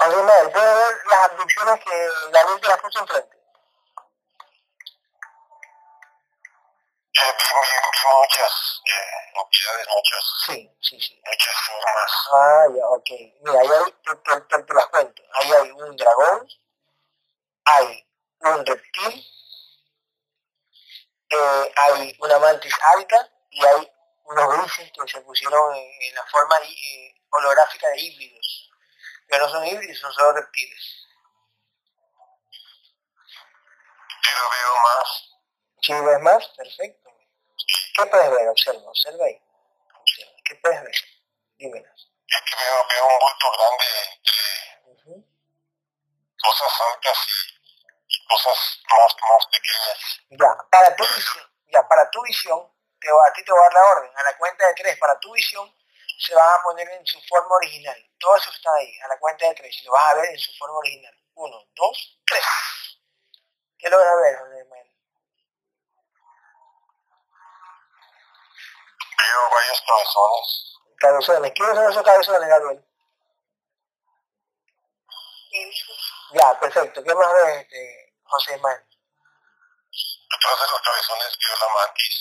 [0.00, 3.36] Manuel, ¿puedes ver las abducciones que Gabriel te las puso enfrente?
[7.18, 7.32] Eh,
[8.04, 11.22] muchas eh, entidades, muchas, sí, sí, sí.
[11.24, 12.28] muchas formas.
[12.34, 13.10] Ah, ya, ok.
[13.42, 15.22] Mira, ahí hay, te, te, te, te las cuento.
[15.34, 16.48] Ahí hay un dragón,
[17.64, 18.06] hay
[18.40, 19.24] un reptil,
[21.30, 23.92] eh, hay una mantis alta y hay
[24.24, 28.70] unos grises que se pusieron en, en la forma eh, holográfica de híbridos.
[29.28, 31.06] Pero no son híbridos, son solo reptiles.
[34.22, 35.08] Pero veo más.
[35.82, 36.48] ¿Sí ves más?
[36.56, 37.10] Perfecto.
[37.96, 38.48] ¿Qué puedes ver?
[38.48, 39.40] Observa, observa ahí.
[40.00, 40.32] Observa.
[40.44, 40.94] ¿Qué puedes ver?
[41.58, 42.08] Dímelas.
[42.28, 43.86] Es que veo, veo un bulto grande
[44.86, 45.24] entre uh -huh.
[46.42, 47.45] cosas altas y
[48.28, 50.20] cosas más, más pequeñas.
[50.30, 53.62] Ya, para tu visión, ya, para tu visión, te va, a ti te va a
[53.62, 55.72] dar la orden, a la cuenta de tres, para tu visión,
[56.18, 57.96] se van a poner en su forma original.
[58.18, 60.38] Todo eso está ahí, a la cuenta de tres, y lo vas a ver en
[60.38, 61.14] su forma original.
[61.34, 62.44] Uno, dos, tres.
[63.78, 64.92] ¿Qué logras ver, José Manuel?
[69.18, 70.78] Veo varios cabezones.
[70.98, 71.52] Cabezones.
[71.54, 72.84] ¿Quiénes son esos cabezones, Gabriel?
[76.32, 77.02] Ya, perfecto.
[77.02, 78.84] ¿Qué más ves, este, José Manuel?
[80.30, 82.16] Detrás de los cabezones veo la mantis.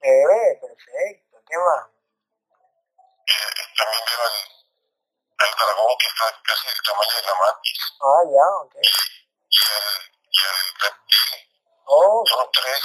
[0.00, 1.36] Eh, perfecto.
[1.46, 1.86] ¿Qué más?
[3.26, 4.36] Eh, también veo el,
[5.46, 7.80] el dragón que está casi del tamaño de la mantis.
[8.00, 8.74] Ah, ya, ok.
[8.78, 9.86] Y el,
[10.30, 11.50] y el reptil.
[11.86, 12.24] Oh.
[12.26, 12.80] Son tres.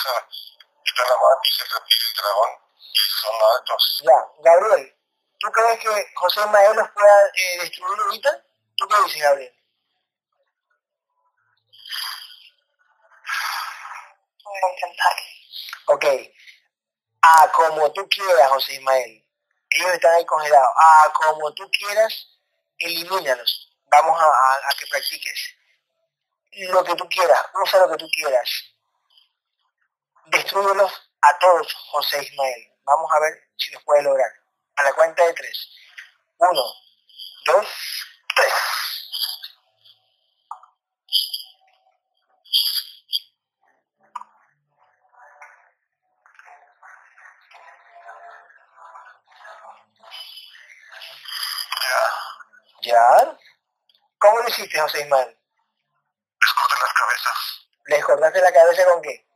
[0.86, 2.52] Está la mantis, el reptil y el dragón.
[2.94, 4.02] Y son altos.
[4.04, 4.98] Ya, Gabriel,
[5.40, 8.44] ¿tú crees que José Manuel los pueda eh, destruir ahorita?
[8.76, 9.63] ¿Tú qué dices, Gabriel?
[14.62, 15.16] Voy a intentar.
[15.88, 16.06] Ok.
[17.22, 19.26] A como tú quieras, José Ismael.
[19.70, 20.70] Ellos están ahí congelados.
[20.78, 22.40] A como tú quieras,
[22.78, 23.72] elimínalos.
[23.86, 25.56] Vamos a, a, a que practiques.
[26.72, 28.50] lo que tú quieras, usa lo que tú quieras.
[30.26, 30.92] Destruyelos
[31.22, 32.72] a todos, José Ismael.
[32.84, 34.32] Vamos a ver si los puede lograr.
[34.76, 35.70] A la cuenta de tres.
[36.38, 36.64] Uno,
[37.46, 37.68] dos,
[38.36, 38.54] tres.
[52.84, 53.38] ¿Ya?
[54.20, 55.38] ¿Cómo lo hiciste, José Ismael?
[56.40, 57.68] Les corté las cabezas.
[57.86, 59.28] ¿Les cortaste la cabeza con qué?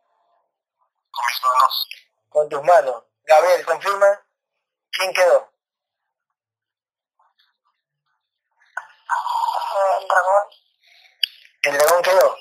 [1.12, 1.90] Con mis manos.
[2.30, 3.04] Con tus manos.
[3.24, 4.22] Gabriel, confirma.
[4.92, 5.52] ¿Quién quedó?
[10.00, 10.44] El dragón.
[11.64, 12.38] ¿El dragón quedó?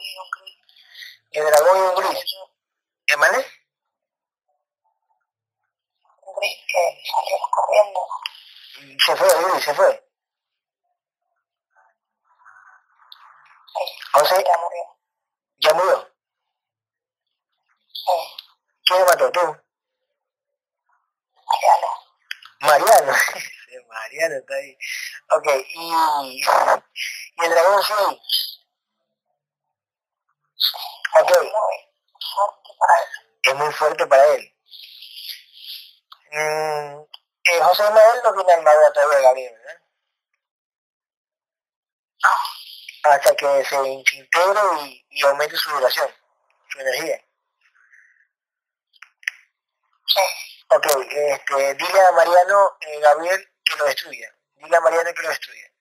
[1.33, 2.25] El dragón y un gris.
[3.07, 3.47] ¿Eh, vale?
[6.23, 8.01] Un gris que salió corriendo.
[9.05, 10.06] Se fue, el gris, se fue.
[14.13, 14.99] José, ya murió.
[15.59, 16.11] ¿Ya murió?
[17.93, 18.13] Sí.
[18.85, 19.33] ¿Quién lo mató?
[19.33, 19.41] ¿Tú?
[21.47, 21.89] Mariano.
[22.61, 23.13] Mariano.
[23.89, 24.79] Mariano está ahí.
[25.31, 25.93] Ok, y,
[26.33, 27.93] y el dragón sí.
[31.21, 31.31] Ok.
[31.43, 31.45] Muy
[32.35, 33.09] fuerte para él.
[33.43, 34.53] Es muy fuerte para él.
[36.33, 37.03] Mm,
[37.45, 39.81] eh, José Manuel no tiene armadura todavía, Gabriel, ¿verdad?
[42.23, 42.29] No.
[43.09, 46.11] Hasta que se integre y, y aumente su duración,
[46.69, 47.25] su energía.
[50.69, 54.35] Ok, este, dile a Mariano, eh, Gabriel, que lo destruya.
[54.57, 55.73] Dile a Mariano que lo destruya.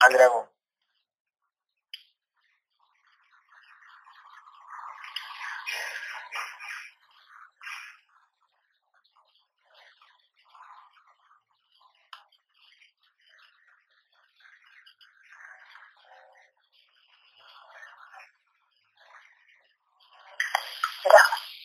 [0.00, 0.50] Al dragón.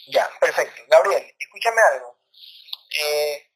[0.07, 0.29] Ya.
[0.39, 0.81] Perfecto.
[0.87, 2.19] Gabriel, escúchame algo.
[3.03, 3.51] Eh,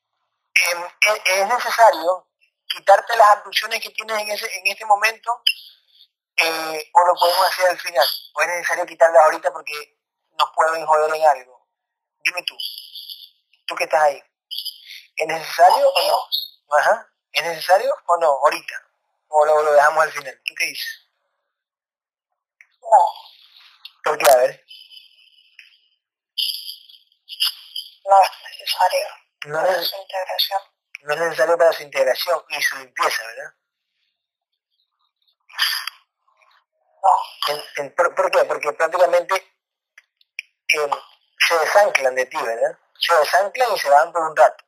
[0.72, 2.28] em, e- es necesario
[2.68, 5.42] quitarte las abducciones que tienes en, ese, en este momento
[6.38, 8.08] eh, o lo podemos hacer al final.
[8.34, 9.98] O es necesario quitarlas ahorita porque
[10.38, 11.68] nos pueden joder en algo.
[12.24, 12.56] Dime tú,
[13.66, 14.22] tú que estás ahí.
[15.16, 16.78] ¿Es necesario o no?
[16.78, 17.12] Ajá.
[17.32, 18.28] ¿Es necesario o no?
[18.28, 18.76] Ahorita.
[19.28, 20.42] O lo, lo dejamos al final.
[20.46, 21.10] ¿Tú qué dices?
[22.82, 22.98] No.
[24.04, 24.32] ¿Por qué?
[24.32, 24.66] A ver.
[28.10, 29.08] No es necesario.
[29.46, 30.62] No para es, su integración.
[31.04, 33.54] no es necesario para su integración y su limpieza, ¿verdad?
[37.04, 37.54] No.
[37.54, 38.44] En- en- ¿por, por qué?
[38.46, 39.36] Porque prácticamente
[40.68, 40.90] eh,
[41.48, 42.78] se desanclan de ti, ¿verdad?
[43.00, 44.64] Se desanclan y se van por un rato.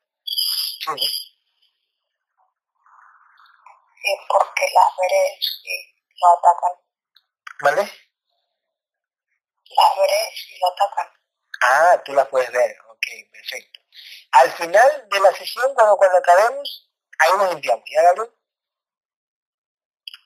[4.02, 6.74] Sí, porque las veré si lo atacan.
[7.62, 7.82] ¿Vale?
[9.78, 11.08] Las veré si lo atacan.
[11.62, 12.78] Ah, tú las puedes ver.
[13.02, 13.80] Ok, perfecto.
[14.32, 17.84] Al final de la sesión, cuando, cuando acabemos, ahí nos limpiamos.
[17.92, 18.32] ¿Ya, Gabriel?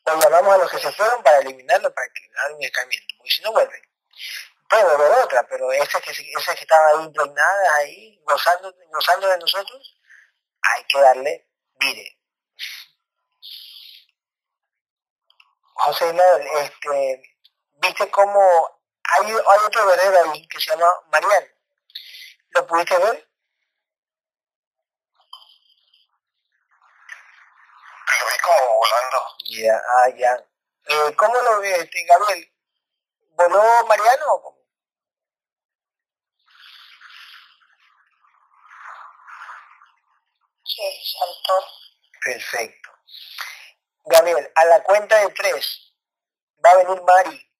[0.08, 3.16] O llamamos a los que se fueron para eliminarlo, para que hagan un escamiento.
[3.18, 3.82] Porque si no vuelven.
[4.70, 9.38] Puede volver otra, pero esas que, esas que estaban ahí impregnadas, ahí, gozando, gozando de
[9.38, 9.98] nosotros,
[10.62, 11.50] hay que darle
[11.80, 12.20] vire.
[15.74, 17.38] José Manuel, este,
[17.74, 18.42] viste cómo
[19.04, 21.55] hay, hay otro guerrero ahí que se llama Mariano.
[22.56, 23.30] ¿Lo pudiste ver?
[28.08, 29.18] Lo vi como volando.
[29.50, 30.48] Ya, ah, ya.
[30.88, 32.50] Eh, ¿Cómo lo ves, este, Gabriel?
[33.32, 34.66] ¿Voló Mariano o cómo?
[40.64, 41.68] Sí, saltó.
[42.24, 42.90] Perfecto.
[44.06, 45.94] Gabriel, a la cuenta de tres
[46.64, 47.52] va a venir Mari,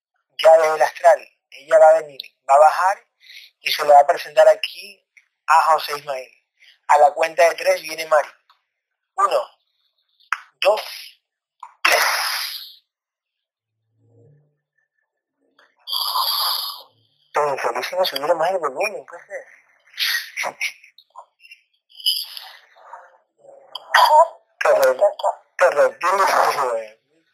[0.42, 1.28] ya desde el astral.
[1.50, 3.08] Ella va a venir, va a bajar
[3.66, 5.04] y se le va a presentar aquí
[5.48, 6.32] a José Ismael.
[6.88, 8.30] A la cuenta de tres viene Mari.
[9.16, 9.50] Uno,
[10.62, 10.82] dos,
[11.82, 12.04] tres.
[17.34, 19.22] Pero infeliz si me subiera más el volumen, pues.
[24.60, 24.70] Qué
[25.58, 26.30] qué reptiles.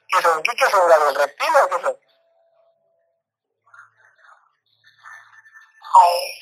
[0.07, 0.43] ¿Qué son?
[0.43, 1.15] ¿Qué, qué son?
[1.15, 2.10] ¿Reptiles o qué son?
[5.93, 6.39] Hay,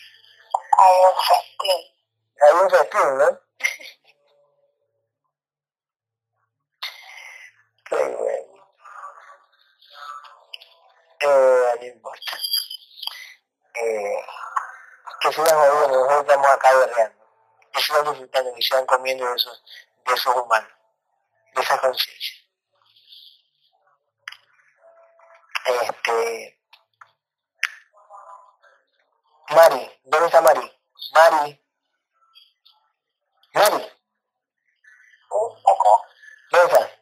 [0.77, 1.81] hay un festín.
[2.41, 3.29] Hay un festín, ¿no?
[7.89, 8.49] Qué bueno.
[11.21, 12.39] Eh, no importa.
[13.73, 14.25] Eh,
[15.21, 17.25] que sigan jodiendo, nosotros estamos acá berreando.
[17.73, 19.63] Que sigan disfrutando, que sigan comiendo de esos,
[20.05, 20.71] de esos humanos,
[21.55, 22.35] de esa conciencia.
[25.65, 26.58] Este.
[29.49, 30.79] Mari, ¿dónde está Mari?
[31.11, 31.65] Mari.
[33.53, 33.91] Mari.
[36.51, 36.99] ¿Dónde está?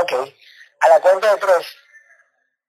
[0.00, 0.12] Ok.
[0.80, 1.76] A la cuenta de tres.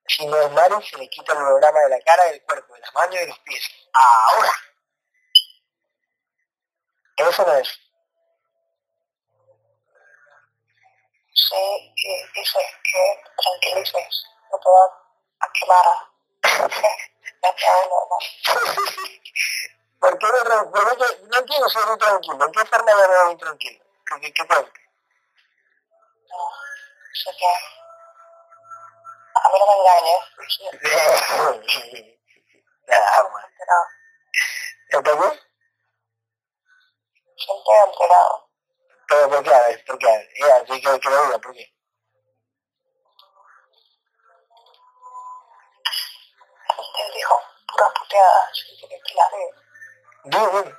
[0.07, 2.79] Si no es Mari, se le quita el holograma de la cara, del cuerpo, de
[2.79, 3.63] las manos y de los pies.
[3.93, 4.51] Ahora.
[7.17, 7.69] Eso no es.
[11.33, 11.93] Sí,
[12.33, 14.69] dice que tranquilices, no te
[15.41, 15.85] a quemar.
[17.41, 18.07] ya te hago
[19.99, 22.45] ¿Por qué no, qué, no entiendo ser muy tranquilo?
[22.45, 23.85] ¿En qué forma de ver muy tranquilo?
[24.05, 24.71] ¿Qué, qué cuenta?
[26.29, 26.37] No,
[27.13, 27.45] sé que
[29.35, 30.21] a mí no me engañes.
[32.87, 33.47] Nada, bueno.
[34.89, 35.39] ¿Está bien?
[37.37, 38.49] Siempre alterado.
[39.07, 39.83] Pero ¿por qué?
[39.85, 40.29] ¿por qué?
[40.39, 41.73] Ya, que, que lo diga, ¿por qué?
[46.77, 47.35] Usted dijo
[47.71, 49.49] puras puteadas, y que la veo.
[50.23, 50.77] Dime, dime.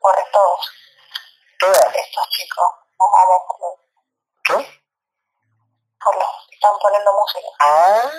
[0.00, 0.70] Por todos.
[1.58, 1.94] Todas.
[1.96, 3.78] Estos chicos, nos vamos por
[4.44, 4.82] ¿Qué?
[6.04, 7.48] Por los que están poniendo música.
[7.60, 8.10] Ah.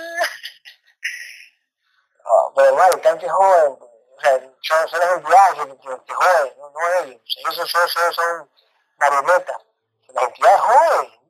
[2.27, 6.57] Oh, pero vale, tanto joven, o sea, son, son las entidades que, que, que joden,
[6.57, 7.22] no, no ellos.
[7.38, 8.52] Ellos son, son, son
[8.97, 9.57] marionetas.
[10.07, 11.24] Las entidades joden.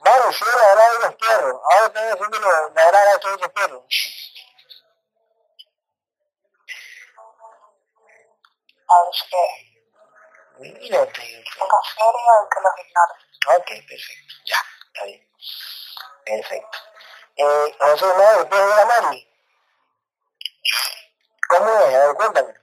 [0.00, 1.60] Vale, sí, la verdad de los perros.
[1.70, 3.84] Ahora están haciendo la verdad de todos los perros.
[8.90, 9.68] A ver, que...
[10.58, 11.44] Mírate.
[11.54, 13.58] Tengo serio que los ignore.
[13.58, 14.34] Ok, perfecto.
[14.44, 14.56] Ya,
[14.86, 15.30] está bien.
[16.24, 16.78] Perfecto.
[17.36, 19.28] Eh, José Manuel, ¿después de la Mari?
[21.48, 21.94] ¿Cómo es?
[21.94, 22.54] A ver, cuéntame.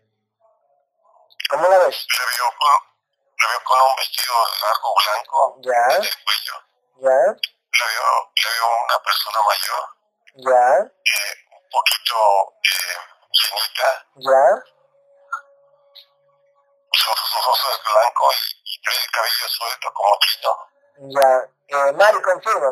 [1.49, 2.07] ¿Cómo la ves?
[2.19, 2.95] La veo con,
[3.37, 5.87] la veo con un vestido largo blanco Ya.
[5.97, 6.64] desde el cuello.
[6.97, 7.09] ¿Ya?
[7.09, 9.83] La veo, veo una persona mayor,
[10.35, 10.77] ¿Ya?
[10.79, 12.97] eh, un poquito eh,
[13.31, 14.63] llenita, ¿Ya?
[16.93, 20.67] sus, sus ojos es blanco y, y trae el cabello suelto como Cristo.
[20.97, 21.49] Ya.
[21.67, 22.71] Eh, Mari, confirma.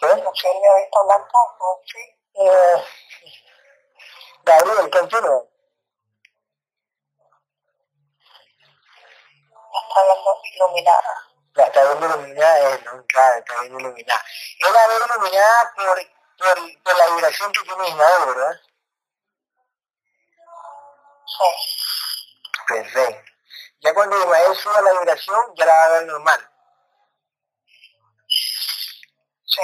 [0.00, 0.06] ¿Qué?
[0.06, 1.98] No sé, yo he visto blanca, no, sí.
[2.34, 2.84] Eh,
[4.44, 5.42] Gabriel, confirma.
[9.88, 11.28] Está hablando iluminada.
[11.54, 14.24] La está viendo iluminada, eh, no, claro, está viendo iluminada.
[14.58, 15.98] Él la ve iluminada por,
[16.36, 18.60] por, por la vibración que tiene Ismael, ¿verdad?
[21.26, 21.44] Sí.
[22.68, 23.32] Perfecto.
[23.80, 26.50] Ya cuando Ismael suba la vibración, ya la va a ver normal.
[28.26, 29.60] Sí.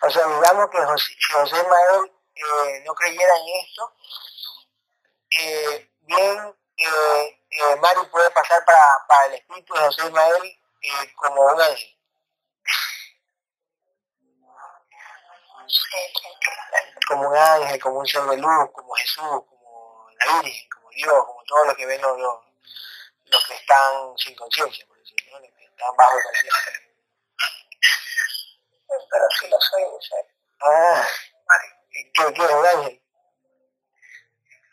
[0.00, 3.94] O sea, digamos que José, José Ismael eh, no creyera en esto,
[5.30, 11.14] eh, bien eh, eh, Mari puede pasar para, para el espíritu de José Ismael eh,
[11.16, 11.98] como un ángel.
[17.08, 21.24] Como un ángel, como un ser de luz, como Jesús, como la Virgen, como Dios,
[21.24, 22.34] como todo lo que ven los, los,
[23.24, 25.40] los que están sin conciencia, por decirlo, ¿no?
[25.40, 26.86] los que están bajo conciencia.
[29.10, 30.34] Pero sí lo soy, dice.
[30.60, 31.06] Ah,
[31.92, 33.02] ¿qué, qué es un ángel?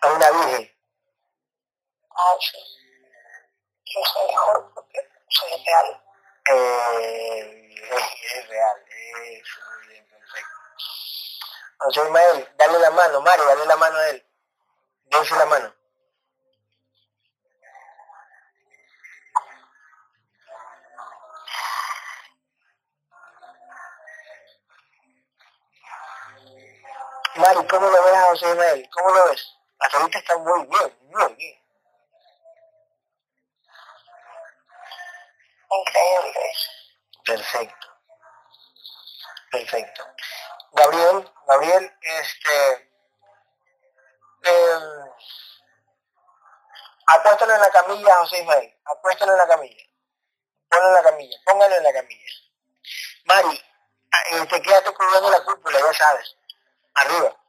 [0.01, 0.72] Es una virgen.
[2.39, 2.57] Sí.
[3.85, 4.99] Yo soy mejor porque
[5.29, 6.03] soy real.
[6.49, 10.49] Eh, es real, eso, muy bien, perfecto.
[11.79, 14.25] José Ismael, dale la mano, Mario, dale la mano a él.
[15.05, 15.73] Dense la mano.
[27.35, 28.89] Mari, ¿cómo lo ves a José Ismael?
[28.91, 29.57] ¿Cómo lo ves?
[29.79, 31.62] Hasta ahorita está muy bien, muy bien.
[35.79, 36.53] Increíble.
[37.25, 37.87] Perfecto.
[39.51, 40.03] Perfecto.
[40.73, 42.91] Gabriel, Gabriel, este,
[44.43, 44.79] eh,
[47.55, 49.83] en la camilla, José Ismael, acuéstalo en la camilla,
[50.69, 52.31] ponlo en la camilla, póngalo en la camilla.
[53.25, 53.63] Mari,
[54.31, 56.35] este, quédate cubriendo la cúpula, ya sabes,
[56.95, 57.42] arriba.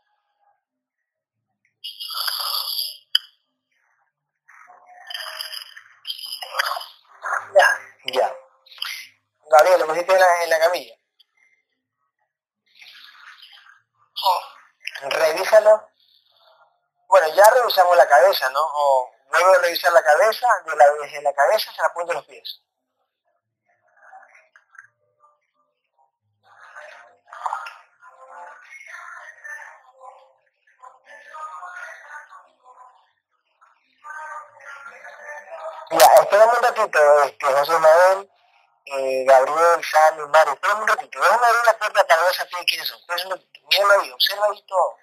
[9.63, 10.95] Lo pusiste en la, en la camilla.
[14.15, 14.29] Sí.
[15.03, 15.89] Revísalo.
[17.07, 18.61] Bueno, ya revisamos la cabeza, ¿no?
[18.61, 22.27] O luego de revisar la cabeza, de la, desde la cabeza hasta la punta los
[22.27, 22.63] pies.
[35.91, 38.34] Ya, espérame un ratito, este, José Manuel
[38.87, 41.21] eh, Gabriel, Sammy, Mario, esperamos un ratito.
[41.21, 43.01] Déjame abrir la puerta para ver si quiénes son.
[43.71, 44.99] Míralo ahí, observa ahí todo.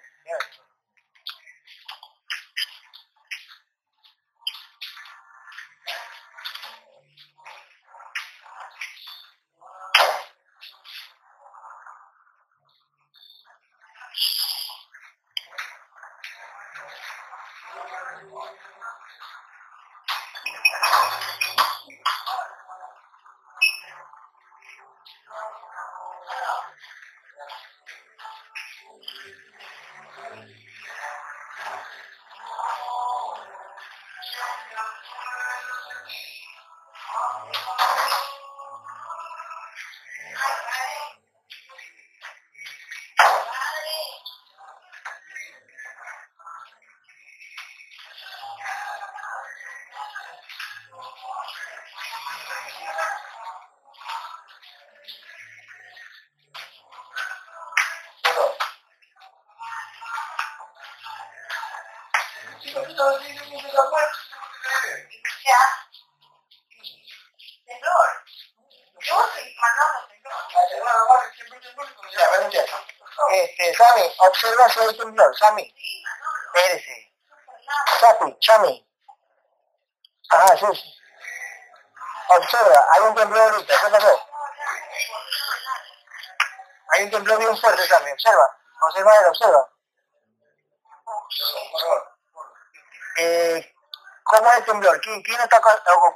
[73.32, 75.74] Este, Sammy, observa si hay temblor, Sammy.
[76.54, 77.12] Espérese.
[78.00, 78.88] Sapi, Sammy.
[80.30, 80.94] Ajá, sí, sí.
[82.28, 84.28] Observa, hay un temblor ahorita, ¿qué pasó?
[86.88, 88.58] Hay un temblor bien fuerte, Sammy, observa.
[88.82, 89.68] Observa, observa.
[93.18, 93.74] Eh,
[94.42, 95.00] ¿Cómo es el temblor?
[95.00, 95.62] ¿Quién, quién está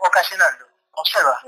[0.01, 0.66] ocasionando?
[0.94, 1.40] Observa.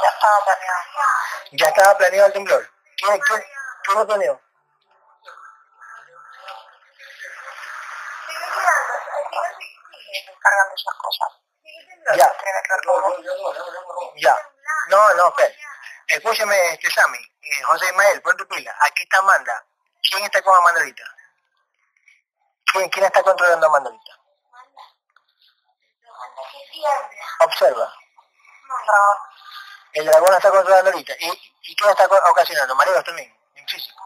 [0.00, 0.82] Ya estaba planeado.
[1.52, 2.70] Ya estaba planeado el temblor.
[2.96, 3.44] ¿Quién, quién,
[3.84, 4.40] quién lo planeó?
[10.26, 11.28] encargan de esas cosas.
[12.16, 12.32] Ya.
[14.16, 14.38] Ya.
[14.88, 15.54] No, no, espera.
[16.06, 18.74] Escúcheme, este Sammy, eh, José Ismael, pon tu pila.
[18.86, 19.66] Aquí está Amanda.
[20.08, 21.17] ¿Quién está con Amanda ahorita?
[22.78, 24.12] ¿Quién, quién está controlando a Amanda ahorita?
[27.44, 27.92] Observa.
[29.94, 31.12] El dragón está controlando ahorita.
[31.18, 32.76] ¿Y, y quién está ocasionando?
[32.76, 34.00] Mareos también, en físico.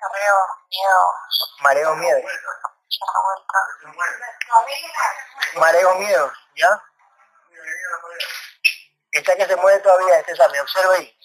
[0.00, 0.36] Mareo,
[0.68, 0.98] miedo.
[1.60, 2.20] Mareo, miedo.
[5.54, 6.82] Mareo, miedo, ¿ya?
[9.12, 11.18] Está que se mueve todavía este Sammy, observa ahí.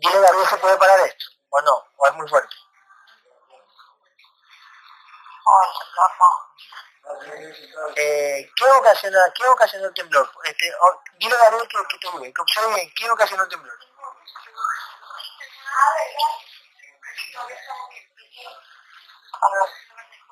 [0.00, 2.56] Dile Gabriel se puede parar esto, o no, o es muy fuerte.
[7.96, 10.30] Eh, ¿Qué ocasiona, qué ocasionó el temblor?
[10.44, 13.78] Este, oh, dile Gabriel que, que te mueve, que observe ¿qué ocasionó el temblor?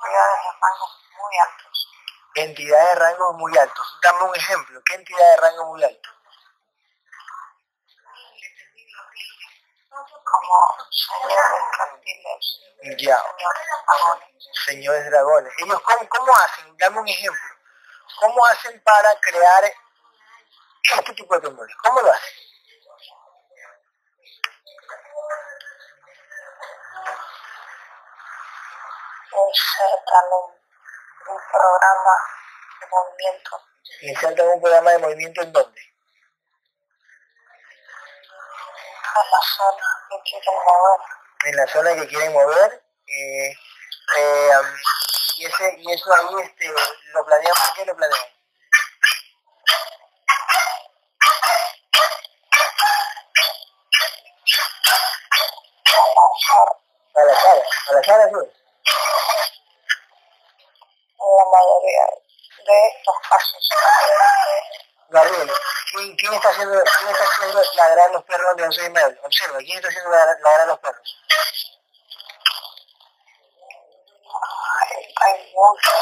[0.00, 1.88] Entidades de rangos muy altos.
[2.34, 3.98] Entidades de rangos muy altos.
[4.02, 6.10] Dame un ejemplo, ¿qué entidad de rango muy alto?
[10.30, 11.60] Como señores
[13.20, 14.28] señores dragones.
[14.66, 15.52] Señores dragones.
[15.58, 16.76] Ellos, ¿cómo, ¿cómo hacen?
[16.78, 17.56] Dame un ejemplo.
[18.20, 19.64] ¿Cómo hacen para crear
[20.98, 21.76] este tipo de temblores?
[21.82, 22.34] ¿Cómo lo hacen?
[29.32, 32.14] Insertan un, un programa
[32.80, 33.62] de movimiento
[34.02, 35.90] Insertan un programa de movimiento en dónde?
[39.14, 40.50] a la zona que quieren.
[41.44, 42.82] En la zona que quieren mover.
[43.06, 43.50] Eh,
[44.16, 44.50] eh,
[45.36, 46.68] y, ese, y eso ahí este,
[47.12, 48.20] lo planean, ¿por qué lo planean?
[57.14, 58.52] A la cara, a la cara azul.
[61.20, 62.06] en la mayoría
[62.66, 63.68] de estos casos.
[65.10, 65.50] Gabriel,
[66.18, 69.18] ¿quién, está haciendo, quién está haciendo ladrar los perros de José Ismael?
[69.24, 71.16] Observa, ¿quién está haciendo ladrar, ladrar los perros?
[74.80, 75.94] Hay, hay muchos.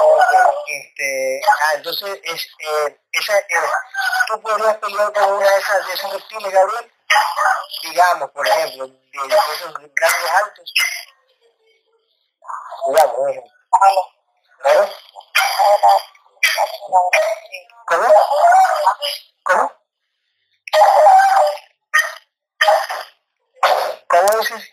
[0.00, 0.32] Ok,
[0.68, 3.44] este, ah, entonces, es, eh, esa, eh,
[4.28, 6.92] ¿tú podrías pelear con una de esas, de esos reptiles, Gabriel?
[7.90, 10.72] Digamos, por ejemplo, de, esos grandes altos.
[12.86, 13.40] Digamos, sí.
[17.86, 18.06] ¿Cómo?
[19.42, 19.72] ¿Cómo?
[24.08, 24.70] ¿Cómo dices,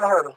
[0.00, 0.34] más duro.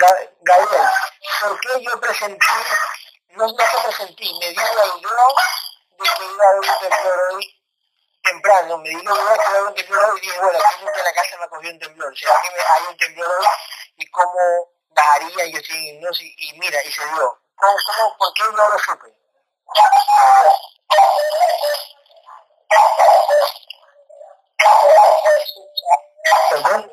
[0.00, 0.90] Gabriel,
[1.40, 2.46] ¿por qué yo presentí,
[3.28, 5.26] no, no que presentí, me dio la idea
[5.90, 7.62] de que iba a haber un temblor hoy
[8.22, 10.38] temprano, me dio la idea de que iba a haber un temblor hoy y dije,
[10.40, 12.96] bueno, aquí nunca en la casa me ha cogido un temblor, ¿será que hay un
[12.96, 13.46] temblor hoy?
[13.96, 17.38] ¿Y cómo bajaría yo sin no y, y mira, y se dio.
[17.56, 19.14] ¿Cómo, cómo, por qué no lo supe?
[26.50, 26.92] ¿Perdón?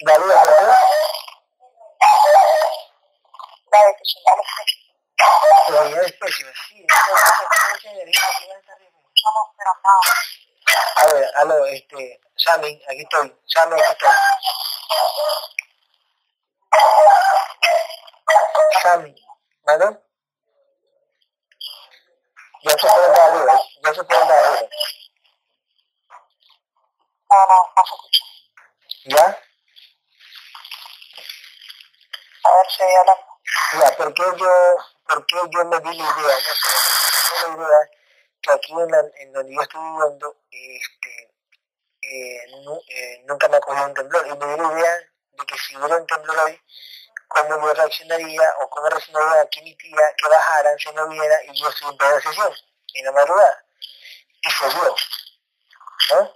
[0.00, 0.76] Dale, dale.
[7.70, 8.46] Mucha energía que
[9.56, 10.14] pero nada.
[10.96, 13.36] A ver, aló, este, Sammy, aquí estoy.
[13.46, 14.10] Sammy, aquí estoy.
[18.82, 19.14] Sammy,
[19.64, 19.98] ¿vale?
[22.62, 24.68] Ya se pueden dar arriba, ya se pueden dar arriba.
[27.30, 28.24] No, no, no se escucha.
[29.04, 29.24] ¿Ya?
[32.44, 33.24] A ver si hablando.
[33.72, 34.76] Ya, ¿por qué yo,
[35.06, 36.38] por qué yo me di la idea?
[36.38, 37.90] Sé, me di la idea
[38.40, 41.34] que aquí en, la, en donde yo estoy viviendo, este,
[42.02, 42.46] eh,
[42.88, 44.26] eh, nunca me ha cogido un temblor.
[44.26, 44.96] Y me di la idea
[45.32, 46.60] de que si hubiera un temblor hoy,
[47.28, 51.60] cómo yo reaccionaría o cómo reaccionaría aquí mi tía que bajaran si no viera y
[51.60, 52.52] yo estoy en toda sesión,
[52.94, 53.64] en la madrugada.
[54.42, 54.94] Y se dio.
[56.10, 56.34] ¿No?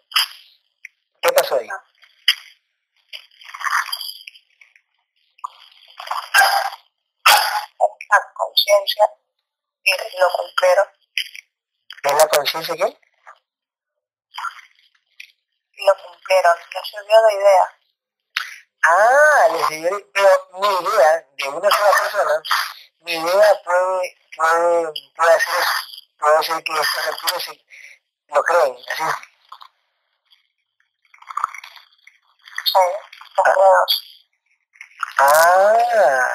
[1.23, 1.69] ¿Qué pasó ahí?
[8.13, 8.19] La
[8.83, 9.05] conciencia
[9.85, 10.87] y lo cumplieron.
[12.03, 13.01] ¿Es la conciencia qué?
[15.85, 16.59] Lo cumplieron.
[16.75, 17.79] No sirvió de idea.
[18.85, 22.43] Ah, les sirvió, pero mi idea de una sola persona,
[23.01, 25.73] mi idea puede, puede, puede hacer eso.
[26.19, 29.05] Puede hacer que estos reptiles se, lo creen, así.
[32.65, 32.79] Sí,
[33.37, 34.27] los dedos.
[35.19, 36.29] Ah,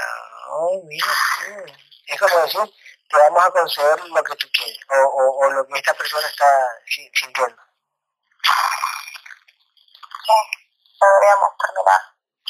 [0.50, 1.08] oh, mira,
[1.46, 1.87] tú.
[2.08, 2.62] Es como decir,
[3.10, 6.28] te vamos a conceder lo que tú quieres, o, o, o lo que esta persona
[6.28, 7.62] está si- sintiendo.
[10.26, 10.34] Sí,
[11.00, 12.02] deberíamos terminar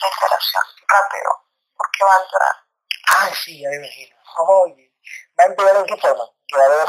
[0.01, 1.31] la interacción rápido,
[1.77, 2.55] porque va a entrar.
[3.09, 4.15] Ah, sí, ya me imagino.
[4.37, 4.93] Oye,
[5.39, 6.23] ¿va a empeorar en qué forma?
[6.47, 6.85] Que va a haber.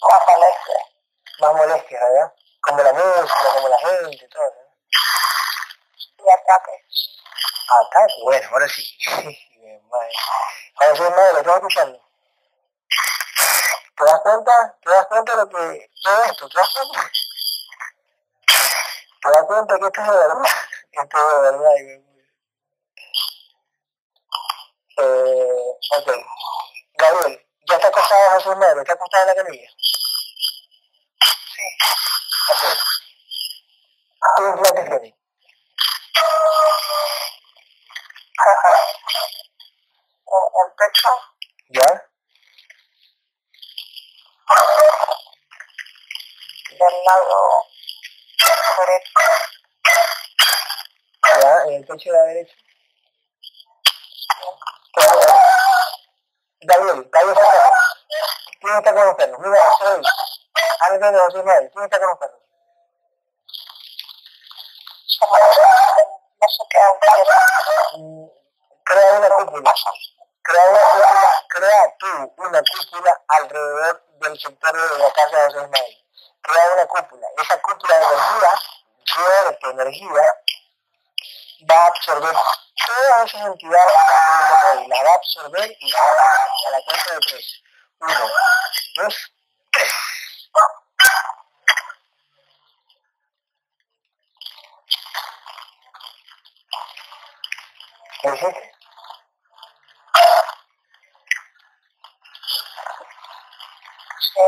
[0.00, 0.78] Más molestia.
[1.40, 2.34] Más molestia, ¿verdad?
[2.62, 4.70] Como la música, como la gente, todo, ¿no?
[6.24, 7.19] y ataques.
[7.40, 8.84] Acá, bueno, ahora sí.
[10.76, 12.10] Ahora sí, madre, lo estás escuchando.
[13.96, 14.78] ¿Te das cuenta?
[14.82, 15.90] ¿Te das cuenta de lo que...
[16.02, 16.48] todo esto?
[16.48, 17.10] ¿Te das cuenta?
[19.22, 20.44] ¿Te das cuenta que esto es de verdad?
[20.92, 21.72] Esto es de verdad.
[24.96, 26.08] Eh, ok.
[26.94, 28.80] Gabriel, ¿ya está acostado Jesús Madre?
[28.80, 29.70] ¿Está acostado en la camilla?
[31.54, 31.62] Sí.
[32.50, 32.62] Ok.
[34.36, 35.19] ¿Qué implante
[40.64, 41.08] el pecho,
[41.68, 42.06] ¿Ya?
[46.70, 47.66] del lado
[48.78, 49.12] derecho,
[51.42, 51.62] ¿Ya?
[51.64, 52.54] ¿En el pecho de la derecha?
[56.62, 57.38] Gabriel, Gabriel.
[58.60, 59.38] ¿Quién está con los perros?
[59.40, 60.02] Mira, soy.
[60.80, 61.70] Háblame de Manuel.
[61.72, 62.40] ¿Quién está con los perros?
[65.20, 65.36] como
[66.40, 67.98] no se.
[67.98, 68.28] Mm,
[68.84, 69.74] Crea una cúpula.
[70.42, 71.46] Crea una cúpula.
[71.48, 76.04] Crea tú una cúpula alrededor del sector de la casa de Manuel.
[76.42, 77.26] Crea una cúpula.
[77.42, 78.60] Esa cúpula de energía,
[79.06, 80.22] fuerte energía,
[81.70, 82.34] va a absorber
[82.86, 84.88] todas esas entidades que.
[84.88, 87.62] Las va a absorber y las va a a la cuenta de tres.
[88.00, 88.30] Uno,
[88.96, 89.32] dos,
[89.72, 89.92] tres.
[98.22, 98.72] ¿Qué dijiste?
[104.18, 104.40] Sí.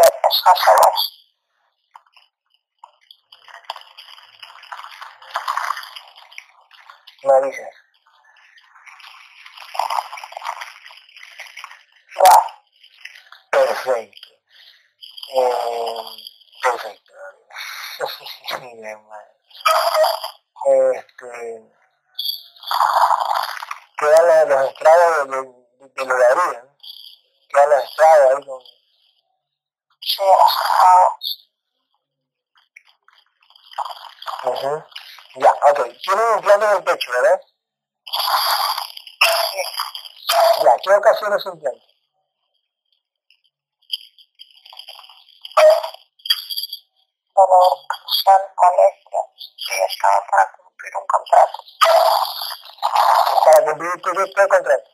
[7.23, 7.41] Ya,
[13.51, 14.29] Perfecto.
[15.35, 16.05] Eh,
[16.63, 17.13] perfecto.
[20.65, 21.82] Este,
[24.75, 25.47] quedan los,
[25.81, 26.63] los de, de,
[27.55, 28.59] de los ladrillos, ¿no?
[34.45, 34.85] Ahí.
[35.37, 35.53] Ya.
[35.71, 37.41] Ok, tiene un en el pecho, ¿verdad?
[40.65, 40.91] Ya, ¿qué
[41.47, 41.92] implante?
[53.83, 54.13] Tu tu
[54.49, 54.91] contrato.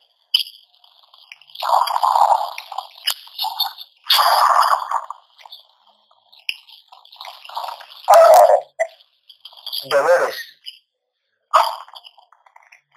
[9.85, 10.37] Dolores.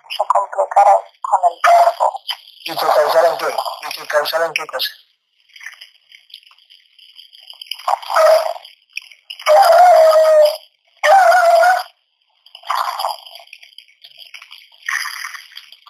[0.09, 2.05] Se complicaron con el tiempo.
[2.63, 3.55] ¿Y causaron qué?
[3.81, 4.91] ¿Y te causaron qué cosa?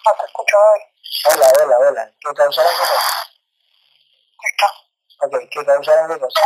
[0.04, 0.80] No te escucho hoy.
[1.24, 2.38] Hola, hola, hola.
[2.38, 3.10] ¿Qué causaron qué cosa?
[4.40, 4.68] Ahorita.
[5.20, 6.40] Ok, ¿qué causaron qué cosa?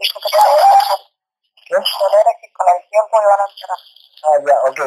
[0.00, 0.28] Dijo que.
[1.66, 1.74] ¿Qué?
[1.74, 3.80] Que con el tiempo iban a empeorar.
[4.24, 4.80] Ah, ya, ok.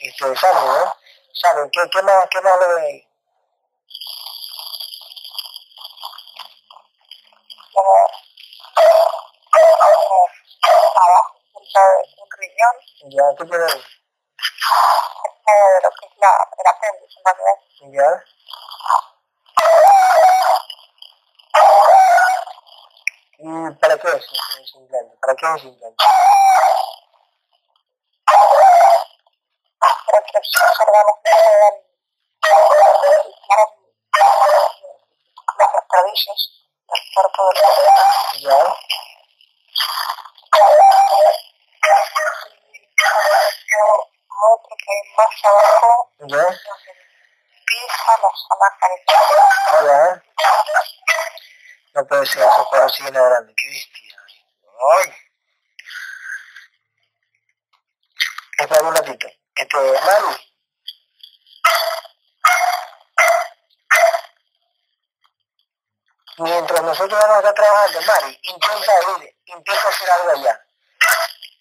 [0.00, 0.96] Este, saben, ¿no?
[1.34, 3.08] Saben, ¿qué, qué más, qué más le ahí?
[7.72, 7.92] Como
[8.76, 10.28] eh, abajo,
[11.54, 12.76] un riñón,
[13.10, 13.80] Ya, ¿qué tiene ahí?
[15.48, 16.32] eh, de lo que es la,
[16.90, 17.08] el
[17.92, 18.24] Ya.
[23.38, 24.78] ¿Y para qué es ese?
[25.20, 26.04] ¿Para qué es implante?
[30.06, 31.74] Pero que esos órganos que pueden
[35.58, 36.40] las raíces
[36.88, 37.82] del cuerpo del cuerpo.
[38.40, 38.58] Ya.
[44.44, 46.26] otro que hay más abajo, Ya.
[46.26, 46.48] donde
[47.62, 48.71] empieza la zona genital.
[49.84, 50.22] Ya.
[51.94, 53.54] No puede ser, eso pero sigue grande.
[53.56, 54.16] Qué bestia.
[54.96, 55.14] Ay.
[58.58, 59.26] Espera un ratito.
[59.54, 60.52] Este, Mari.
[66.38, 70.64] Mientras nosotros vamos a estar trabajando, Mari, intenta ir, intenta hacer algo allá.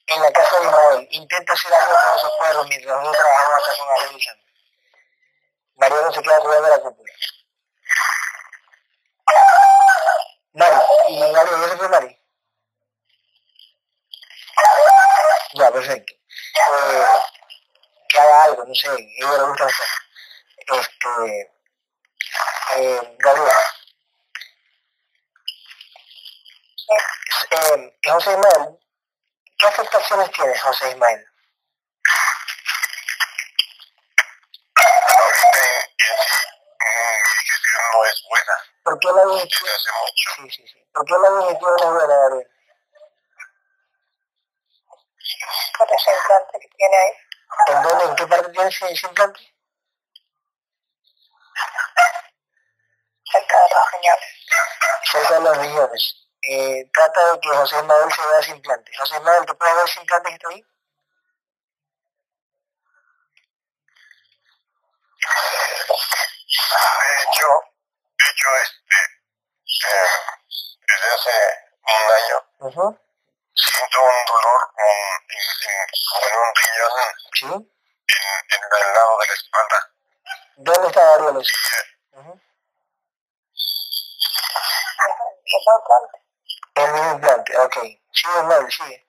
[0.07, 3.77] En la casa de Ismael, intenta hacer algo con esos perros mientras nosotros trabajamos acá
[3.77, 4.51] con Sandra.
[5.75, 7.13] María no se queda cuidando la cúpula.
[10.53, 10.75] Mari,
[11.07, 12.21] y Gabriel, ¿ya se fue Mari?
[15.53, 16.13] Ya, perfecto.
[16.13, 17.05] Eh,
[18.09, 19.87] que haga algo, no sé, ella le gusta hacer.
[20.57, 21.51] Este,
[22.77, 23.49] eh, Gabriel.
[27.51, 28.79] Eh, José Ismael,
[29.59, 31.25] ¿qué afectaciones tiene José Ismael?
[37.93, 38.53] No es buena.
[38.83, 39.69] ¿Por qué la digestión?
[40.37, 40.87] Sí, sí, sí.
[40.93, 42.47] ¿Por qué la digestión no es buena, Gabriel?
[45.77, 47.13] Por ese implante que tiene ahí.
[47.67, 49.39] ¿En dónde, en qué parte tiene ese, ese implante?
[53.31, 54.33] cerca de los riñones.
[55.11, 56.15] Cerca de los riñones.
[56.41, 58.91] Eh, trata de que José Ismael se vea ese implante.
[58.97, 60.65] José Ismael, ¿te puedes ver ese implante que está ahí?
[65.91, 67.47] De hecho,
[68.17, 68.97] de hecho, este,
[69.87, 70.09] eh,
[70.87, 71.35] desde hace
[71.81, 72.99] un año Ujú.
[73.53, 76.91] siento un dolor en, en, en, como en un riñón
[77.33, 77.45] Sí.
[77.45, 79.79] en, en el lado de la espalda.
[80.57, 81.55] ¿Dónde está Gabriel eso?
[82.13, 82.41] Ujú.
[86.75, 87.75] El mismo implante, ok.
[88.13, 89.07] Sigue Ismael, sigue.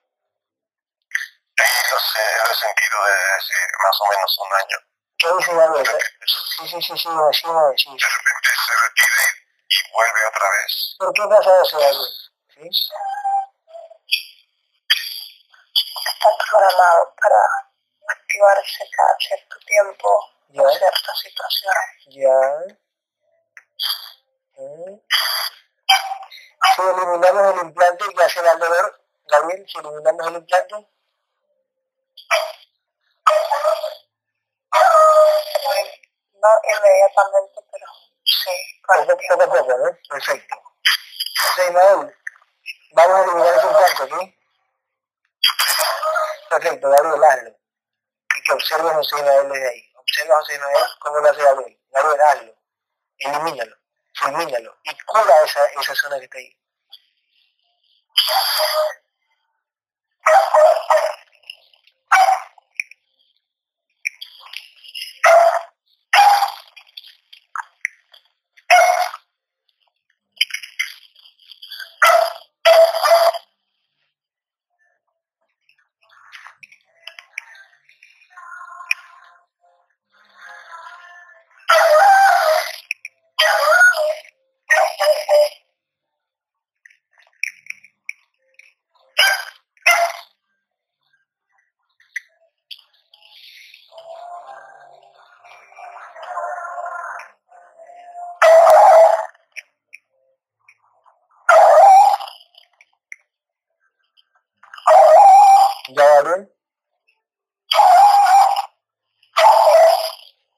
[1.91, 3.53] Los he, lo he sentido desde hace
[3.83, 4.77] más o menos un año.
[5.17, 5.53] ¿Qué dice?
[5.53, 7.97] De repente, Sí, sí, sí, sí, sigue, sigue.
[7.97, 9.23] de repente se retira
[9.69, 10.71] y vuelve otra vez.
[10.99, 12.09] ¿Por qué pasa eso, Gabriel?
[12.53, 12.69] ¿Sí?
[16.05, 17.41] Está programado para
[18.09, 20.09] activarse cada cierto tiempo
[20.49, 21.89] en ciertas situaciones.
[22.07, 22.39] Ya.
[24.57, 24.99] Mm.
[26.63, 30.75] Si eliminamos el implante que hace el dolor, Gabriel, si eliminamos el implante,
[36.33, 37.85] No inmediatamente, pero
[38.25, 38.51] sí,
[39.17, 39.45] tiempo.
[39.45, 39.97] poco, ¿no?
[40.09, 40.55] Perfecto.
[41.39, 42.17] Entonces, Ismael,
[42.91, 44.15] vamos a eliminar ese implante, ¿ok?
[46.49, 47.49] Perfecto, Gabriel, hazlo.
[48.35, 49.93] Y que observe a José Ismael desde ahí.
[49.95, 51.81] Observa a José Ismael cómo lo hace Gabriel.
[51.91, 52.55] Gabriel, hazlo.
[53.19, 53.75] Elimínalo.
[54.23, 54.77] Fulmínalo.
[54.83, 56.57] Y cura esa, esa zona que está ahí.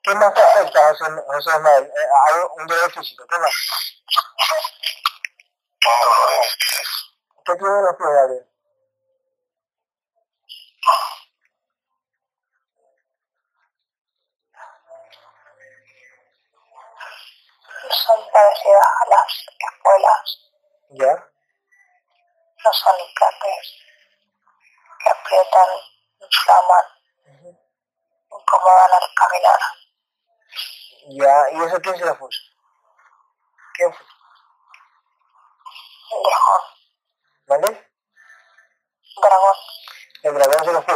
[0.03, 1.09] ¿Qué más te afecta a esos,
[1.61, 1.83] mal?
[1.83, 1.91] Eh,
[2.27, 3.25] ¿Hay un dolor físico?
[3.27, 3.51] ¿Qué más?
[7.45, 8.54] ¿Qué tiene los?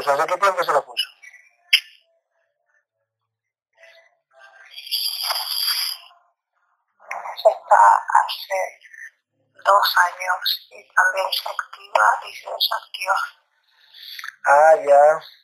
[0.10, 1.08] Profesor, la otra pregunta se la puso.
[7.36, 7.82] Está
[8.18, 8.60] hace
[9.64, 13.16] dos años y también se activa y se desactiva.
[14.46, 15.39] Ah, ya.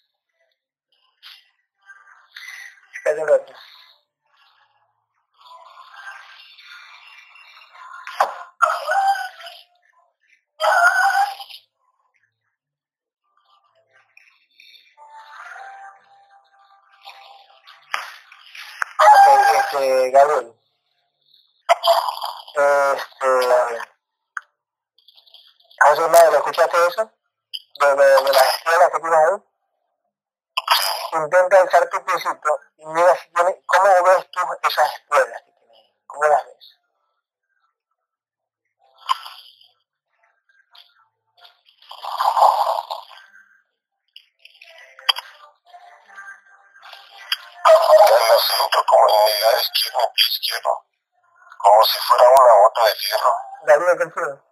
[51.58, 53.34] como si fuera una bota de fierro.
[53.66, 54.44] ¿De alguna persona?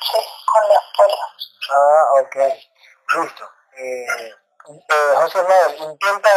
[0.00, 1.24] Sí, con la esposa.
[1.74, 2.36] Ah, ok.
[3.14, 3.50] Listo.
[3.76, 6.28] Eh, eh, José Manuel, intenta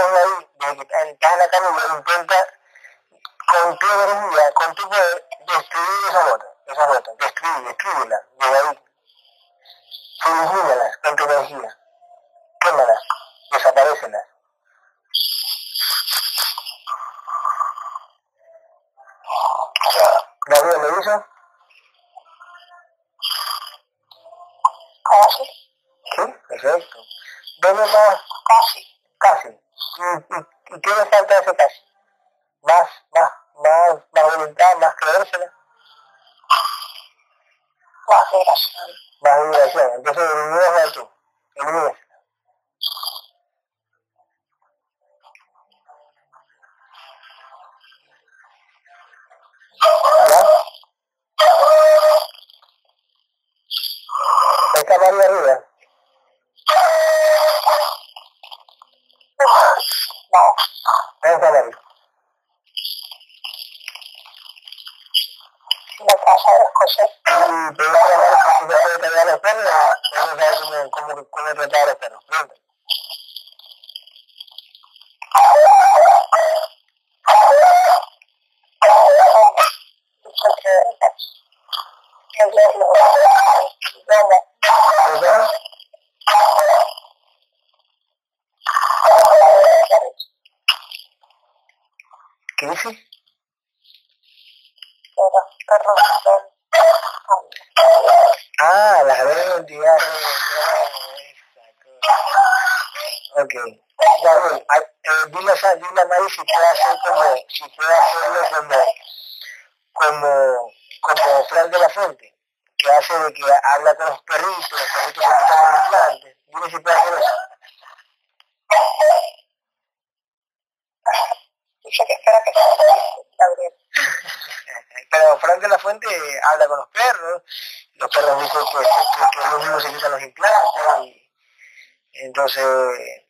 [132.46, 133.26] entonces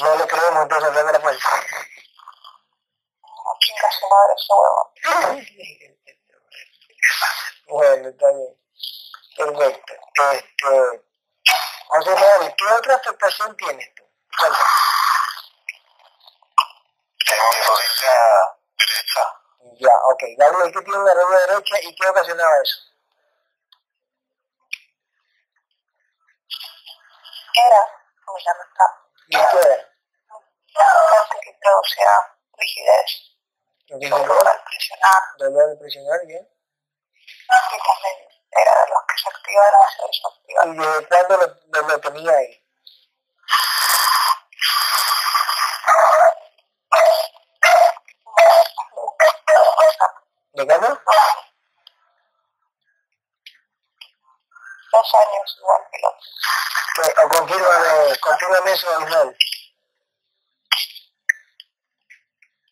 [0.00, 1.48] no le creemos, entonces le da la fuerza.
[3.90, 4.94] Su madre huevo.
[7.68, 8.56] bueno, está bien.
[9.36, 9.92] Perfecto.
[10.32, 11.04] Este,
[11.88, 14.02] José ¿qué otra afectación tienes tú?
[14.38, 14.64] Cuéntame.
[17.26, 18.16] Tengo mi rodilla
[18.78, 19.22] derecha.
[19.78, 20.22] Ya, ok.
[20.38, 22.78] Gabriel, tú tienes una rodilla derecha y ¿qué ocasionaba eso?
[27.54, 28.01] Era
[28.32, 28.64] ¿cómo se llama?
[29.28, 29.76] Claro.
[30.74, 33.10] Causa que producirá rigidez.
[33.88, 35.22] Dolor al presionar.
[35.38, 36.48] Dolor al presionar, bien.
[37.12, 40.74] Y también era de los que se activaron, se desactivaron.
[40.74, 41.36] ¿Y de cuándo
[41.72, 42.58] lo, lo tenía ahí?
[50.54, 51.00] ¿De cuándo?
[54.92, 56.14] Dos años igual que los.
[56.94, 59.36] Pues, confírmame, confírmame eso, Israel.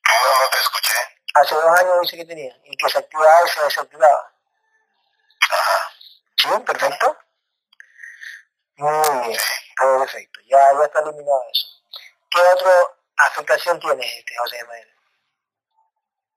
[0.07, 0.95] No, no te escuché.
[1.35, 4.33] Hace dos años dice que tenía, y que se activaba y se desactivaba.
[6.37, 6.49] ¿Sí?
[6.67, 7.17] ¿Perfecto?
[8.77, 9.41] Muy bien,
[9.77, 10.41] perfecto.
[10.47, 11.67] Ya, ya está eliminado eso.
[12.31, 12.73] ¿Qué otra
[13.17, 14.95] afectación tienes, este, José Manuel?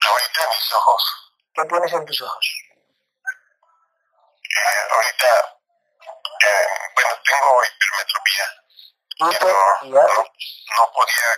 [0.02, 1.34] Ahorita mis ojos.
[1.54, 2.46] ¿Qué tienes en tus ojos?
[4.56, 5.58] Eh, ahorita,
[6.44, 8.48] eh, bueno, tengo hipermetropía.
[9.16, 11.30] Hiper, no, no, no, podía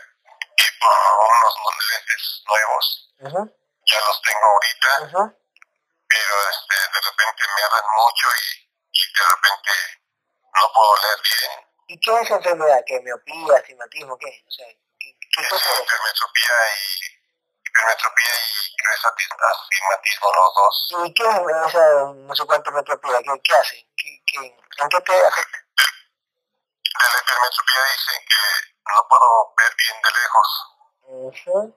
[0.57, 3.14] ir por unos lentes nuevos.
[3.88, 5.36] Ya los tengo ahorita
[6.15, 9.72] pero este, de repente me hablan mucho y, y de repente
[10.53, 11.52] no puedo leer bien.
[11.88, 12.84] ¿Y qué es esa enfermedad?
[12.86, 12.99] ¿Qué?
[13.02, 14.18] ¿Miopía, astigmatismo?
[14.18, 14.44] ¿Qué?
[14.48, 14.68] O sea,
[14.99, 17.15] ¿qué, qué es hipermetropía y
[17.76, 18.36] hipermetropía
[18.72, 20.76] y astigmatismo los dos.
[21.06, 23.22] ¿Y qué es esa no sé cuánto metropía?
[23.22, 23.88] ¿Qué, qué hacen?
[23.98, 25.58] ¿Qué, qué, ¿En qué te afecta?
[26.96, 28.42] De la hipermetropía dicen que
[28.88, 30.50] no puedo ver bien de lejos.
[31.08, 31.74] Uh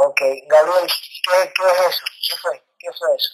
[0.00, 0.86] Ok, Gabriel,
[1.24, 2.04] ¿qué, ¿qué es eso?
[2.28, 2.64] ¿Qué fue?
[2.78, 3.30] ¿Qué fue eso?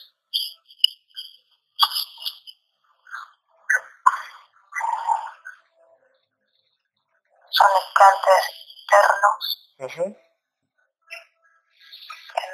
[7.51, 8.45] Son implantes
[8.81, 9.35] internos
[9.77, 10.24] que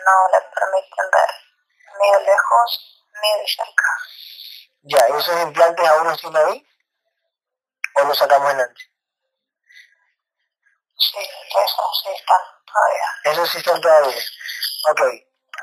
[0.05, 1.31] no le permiten ver
[1.99, 3.91] ni de lejos ni de cerca.
[4.83, 6.67] Ya, ¿esos implantes aún no están ahí?
[7.97, 8.81] ¿O los sacamos adelante?
[10.97, 13.09] Sí, esos sí están todavía.
[13.25, 14.23] Esos sí están todavía.
[14.91, 15.01] Ok.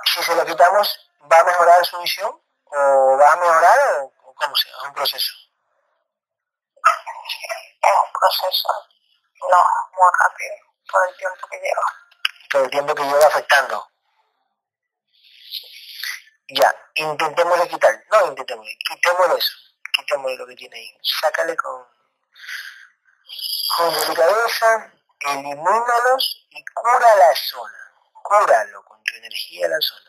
[0.05, 2.41] Si se lo quitamos, ¿va a mejorar su visión?
[2.65, 4.71] ¿O va a mejorar o, cómo sea?
[4.71, 5.33] ¿Es un proceso?
[7.81, 8.69] Es un proceso,
[9.49, 9.57] no
[9.93, 10.55] muy rápido,
[10.91, 11.93] por el tiempo que lleva.
[12.49, 13.87] Todo el tiempo que lleva afectando.
[16.49, 18.05] Ya, intentémosle quitar.
[18.09, 19.57] No, intentémosle, quitémosle eso.
[19.93, 20.97] Quitémosle lo que tiene ahí.
[21.01, 21.85] Sácale con,
[23.75, 27.91] con delicadeza, elimínalos y cura la zona.
[28.23, 30.07] Cúralo con tu energía la zona.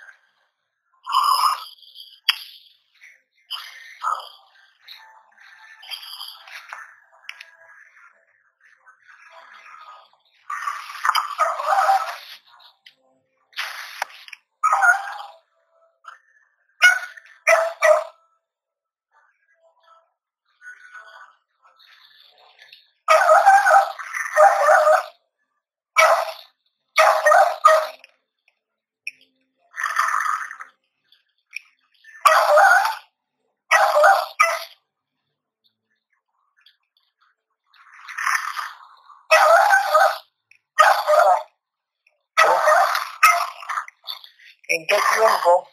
[44.70, 45.68] ¿En qué tiempo,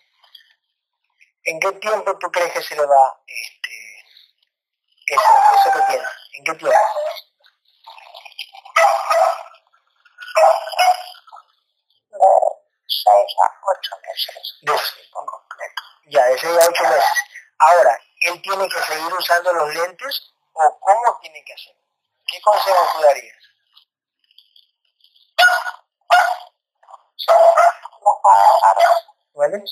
[1.44, 4.06] en qué tiempo tú crees que se le va este,
[5.06, 5.24] eso,
[5.56, 6.08] eso que tiene?
[6.34, 6.78] ¿En qué tiempo?
[12.10, 12.18] De
[12.88, 13.48] 6 a
[13.78, 14.58] 8 meses.
[14.62, 14.74] De,
[15.14, 15.82] completo.
[16.08, 17.06] Ya, de 6 a 8 meses.
[17.60, 21.76] Ahora, ¿él tiene que seguir usando los lentes o cómo tiene que hacer?
[22.28, 23.38] ¿Qué consejo tú darías?
[29.36, 29.64] ¿Vale?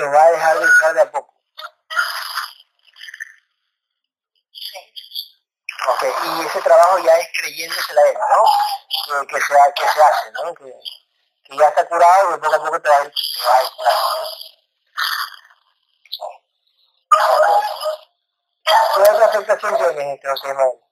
[0.00, 1.34] Lo va a dejar de usar de a poco.
[5.88, 9.26] Ok, y ese trabajo ya es creyéndosela a él, ¿no?
[9.26, 10.54] Que, que, se, que se hace, ¿no?
[10.54, 10.74] Que,
[11.44, 13.12] que ya está curado y poco a poco te va a ir,
[13.76, 14.40] curando, ¿no?
[17.42, 17.64] Okay.
[18.94, 20.89] ¿Qué otra afectación tienes, este José?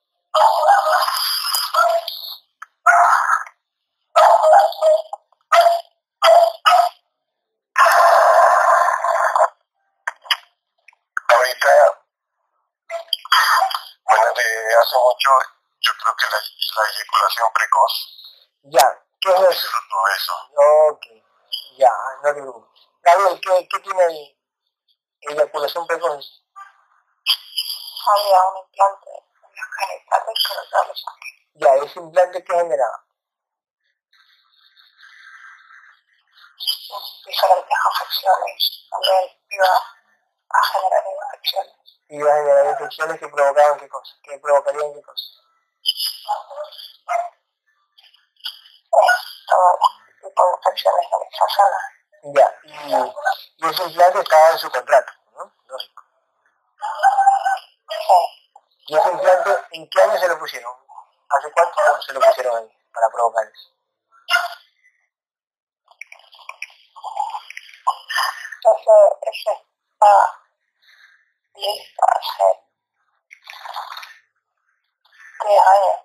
[14.93, 17.93] Yo creo que la, la eyaculación precoz.
[18.63, 19.69] Ya, ¿qué es eso?
[19.91, 20.33] Todo eso.
[20.91, 21.07] Ok,
[21.77, 21.93] ya,
[22.23, 22.81] no te preocupes.
[23.03, 24.39] Gabriel, ¿qué, qué tiene ahí?
[25.21, 26.45] Eyaculación precoz.
[28.09, 31.31] Había un implante en las genitales, pero ya lo saqué.
[31.55, 33.05] Ya, ese implante que generaba.
[37.27, 38.89] Diferentes afecciones.
[38.91, 39.67] También iba
[40.51, 41.78] a generar infecciones.
[42.11, 45.25] Iba a generar infecciones que provocaban qué cosa, que provocarían qué cosa.
[49.47, 49.79] Todo
[50.23, 51.81] tipo infecciones de nuestra zona.
[52.35, 55.53] Ya, y, y ese implante estaba en su contrato, ¿no?
[55.67, 56.03] Lógico.
[58.87, 60.75] ¿Y ese implante en qué año se lo pusieron?
[61.29, 63.71] ¿Hace cuánto se lo pusieron ahí para provocar eso?
[68.65, 69.51] Ese, ese
[69.93, 70.48] está
[71.59, 72.69] listo hace
[75.47, 75.97] 10 años.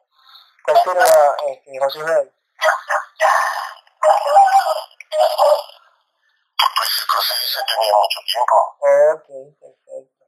[0.65, 2.33] Continúa, este, José Miguel.
[6.75, 8.55] Pues conseguí se tenía mucho tiempo.
[8.79, 9.27] Ok,
[9.59, 10.23] perfecto.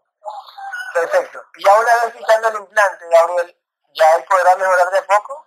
[0.94, 1.40] Perfecto.
[1.58, 3.58] Y ahora vez quitando el implante, Gabriel,
[3.94, 5.46] ¿ya él podrá mejorar de a poco?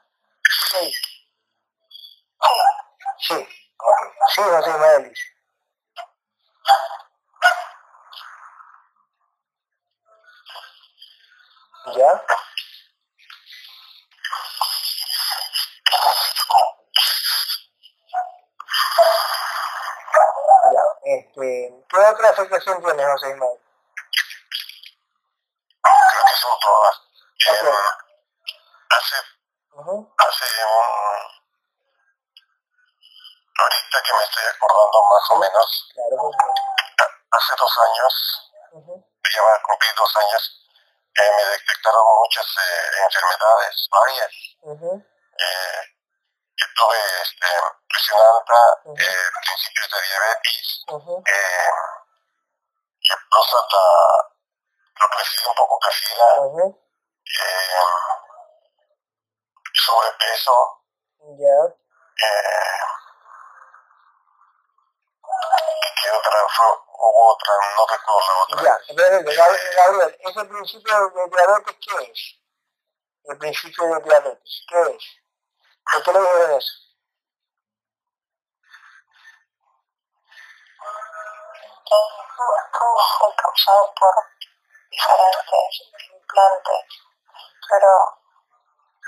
[0.70, 0.92] Sí.
[3.18, 3.48] Sí,
[3.78, 3.98] ok.
[4.34, 5.24] Sí, José Miguel dice.
[11.96, 12.24] ¿Ya?
[20.72, 23.58] Ya, este, ¿qué otra afectación tiene José Ismael?
[25.82, 26.96] Creo que son todas.
[26.96, 27.64] Ok.
[27.64, 27.72] Eh,
[28.90, 29.16] hace,
[30.18, 31.38] hace un...
[33.60, 36.30] Ahorita que me estoy acordando más o menos, Claro,
[37.30, 38.12] hace dos años,
[39.34, 40.67] ya va a cumplir dos años,
[41.14, 44.32] eh, me detectaron muchas eh, enfermedades, varias.
[45.38, 45.82] Eh,
[46.56, 47.46] yo tuve este,
[47.88, 51.70] presión alta, eh, principios de diabetes, ujú, eh,
[53.00, 53.78] y próstata
[55.48, 56.26] un poco crecida,
[57.24, 57.84] eh,
[59.74, 60.82] sobrepeso,
[61.38, 61.58] Ya.
[62.26, 62.80] eh,
[66.02, 66.87] ¿qué otra fue?
[67.00, 68.62] Hubo otra, no recuerdo la otra.
[68.62, 72.20] Ya, entonces, Gabriel, Gabriel, ¿ese principio de diabetes qué es?
[73.22, 75.04] El principio de diabetes, ¿qué es?
[75.92, 76.74] ¿Por qué le dijeron eso?
[81.88, 82.08] Todo
[83.18, 84.14] fue causado por
[84.90, 85.72] diferentes
[86.12, 86.84] implantes,
[87.70, 87.90] pero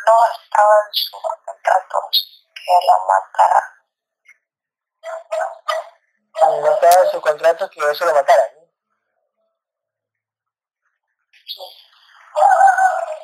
[0.06, 1.10] no estaba en sus
[1.44, 3.62] contratos que la matara.
[6.40, 8.60] No estaba en sus contratos que eso lo matara, ¿no?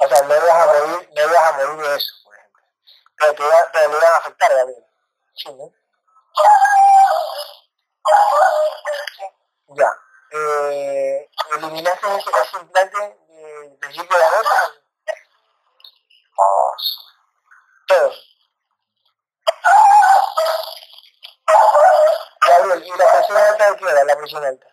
[0.01, 2.63] O sea, no ibas a morir, no ibas a morir de eso, por ejemplo.
[3.17, 4.85] Pero te iba, pero le iban a afectar, Gabriel.
[5.35, 5.73] Sí, ¿no?
[9.69, 9.93] Ya.
[10.33, 14.73] Eh, ¿Eliminaste ese, ese implante del principio de boca?
[17.87, 18.37] Todos.
[22.59, 24.67] Gabriel, ¿y la presión alta de qué era la presión alta?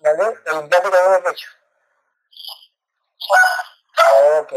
[0.00, 0.38] ¿Vale?
[0.46, 1.48] El implante que el pecho.
[4.38, 4.52] Ok.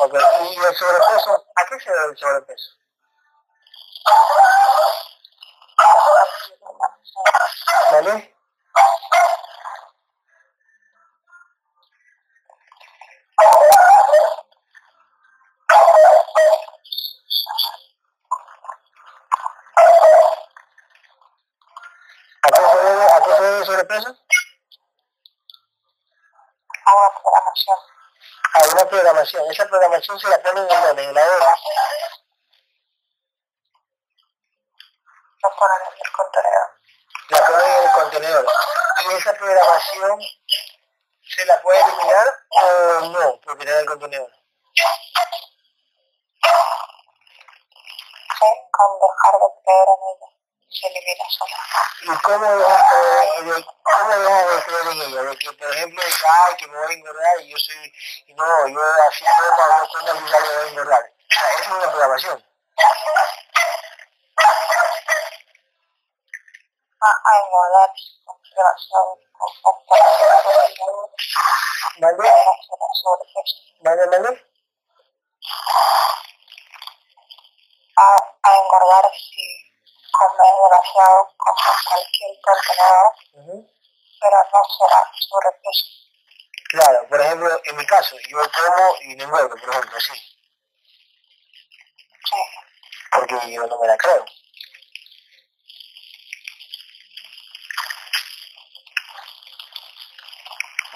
[0.00, 0.14] Ok.
[0.40, 1.46] ¿Y el sobrepeso?
[1.56, 2.70] ¿A qué se debe el sobrepeso?
[7.90, 8.10] ¿Vale?
[8.10, 8.14] ¿A qué se debe, a qué se debe el sobrepeso?
[8.14, 8.36] A una programación.
[8.74, 9.86] A una programación.
[29.50, 31.56] Esa programación se la ponen en la hora.
[35.42, 36.70] Lo ponen en el contenedor.
[37.28, 38.46] La ponen en el contenedor.
[39.02, 40.20] ¿Y esa programación
[41.28, 43.40] se la puede eliminar o no?
[43.40, 44.30] Porque está en el contenedor.
[48.38, 50.28] Sí, con dejar de creer en ella.
[50.68, 51.58] Se elimina sola.
[52.02, 54.16] ¿Y cómo dejas de, cómo de
[54.62, 55.22] creer en ella?
[55.22, 57.92] De que, por ejemplo, ay, que me voy a engordar y yo soy,
[58.26, 61.00] y no, yo así como, no como y ya me voy a engordar.
[61.00, 61.04] O
[61.34, 62.44] sea, eso es una programación.
[62.78, 63.34] A, a engordar con
[64.38, 65.00] privación, con comparación,
[71.98, 72.16] ¿Vale?
[73.80, 74.46] ¿Vale, vale?
[77.96, 79.44] A, a engordar si
[80.12, 83.70] comes demasiado, como cualquier contenedor, Ujú.
[84.20, 85.86] pero no será sobrepeso.
[86.70, 90.14] Claro, por ejemplo, en mi caso, yo como y no engordo, por ejemplo, sí.
[92.28, 92.42] Sí.
[93.12, 94.24] Porque yo no me la creo.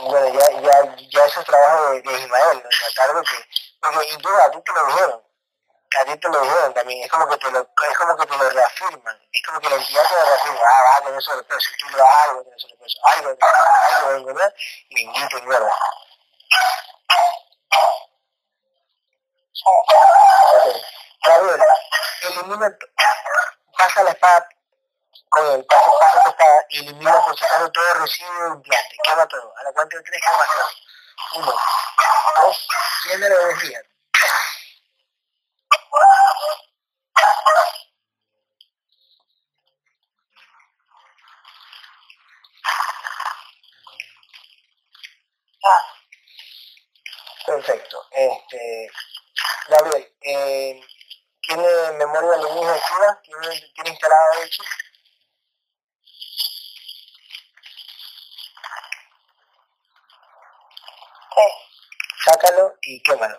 [0.03, 2.63] bueno, ya, ya, ya eso es trabajo de, de Ismael,
[2.95, 3.49] tratar de que,
[3.81, 5.23] porque a ti te lo dijeron,
[5.99, 8.37] a ti te lo dijeron también, es como que te lo, es como que te
[8.37, 11.71] lo reafirman, es como que la entidad te lo reafirma, ah, va a tener sobrepeso,
[11.79, 13.37] tú lo hago, vas a tener sobrepeso, algo,
[14.07, 14.55] algo, ¿verdad?
[14.89, 15.71] Y invito, ¿verdad?
[19.63, 20.77] Ok,
[21.25, 21.63] Gabriel,
[22.23, 22.87] en un momento,
[23.77, 24.49] pasa la espada
[25.31, 28.97] con el paso, pasa tu espada y elimina por si acaso todo residuo de implante,
[29.05, 29.55] quema todo.
[29.57, 31.43] A la cuenta de tres quema todo.
[31.43, 31.55] Uno,
[32.43, 32.69] dos,
[33.05, 33.83] llena la energía.
[47.47, 48.07] Perfecto.
[48.13, 48.91] Este,
[49.69, 50.81] Gabriel, eh,
[51.43, 53.21] ¿tiene memoria alienígena activa?
[53.23, 54.65] ¿Tiene, ¿Tiene instalado el chip?
[61.35, 62.30] Sí.
[62.41, 63.39] Sácalo y quémalo.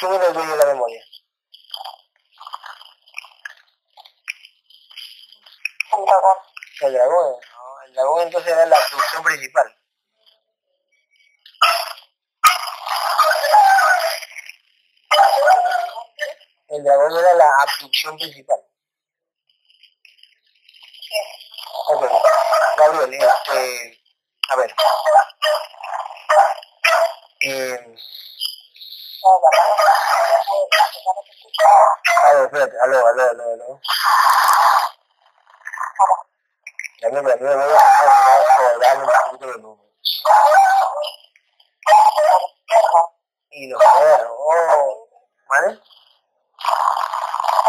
[0.00, 1.04] ¿Quién es el dueño de la memoria?
[5.92, 6.38] El dragón.
[6.80, 7.82] El dragón, ¿no?
[7.86, 9.76] El dragón entonces era la abducción principal.
[16.68, 18.60] El dragón era la abducción principal.
[21.00, 21.14] Sí.
[21.88, 22.38] Ok.
[22.98, 24.00] Gabriel, este,
[24.50, 24.74] a ver.
[27.40, 27.78] Eh,
[29.22, 29.48] No, no.
[29.48, 30.58] No
[32.24, 33.80] a ver, espérate, aló, aló, aló, aló.
[37.00, 39.78] Ya me, ya me voy a dejar darle un poquito de luz.
[43.50, 45.08] Y los perros, oh,
[45.48, 45.68] ¿vale?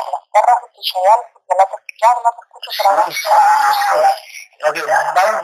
[0.10, 1.76] Las perras escuchan porque no te
[2.24, 4.70] no te escucho pero sí, sé.
[4.70, 5.42] Ok, vamos,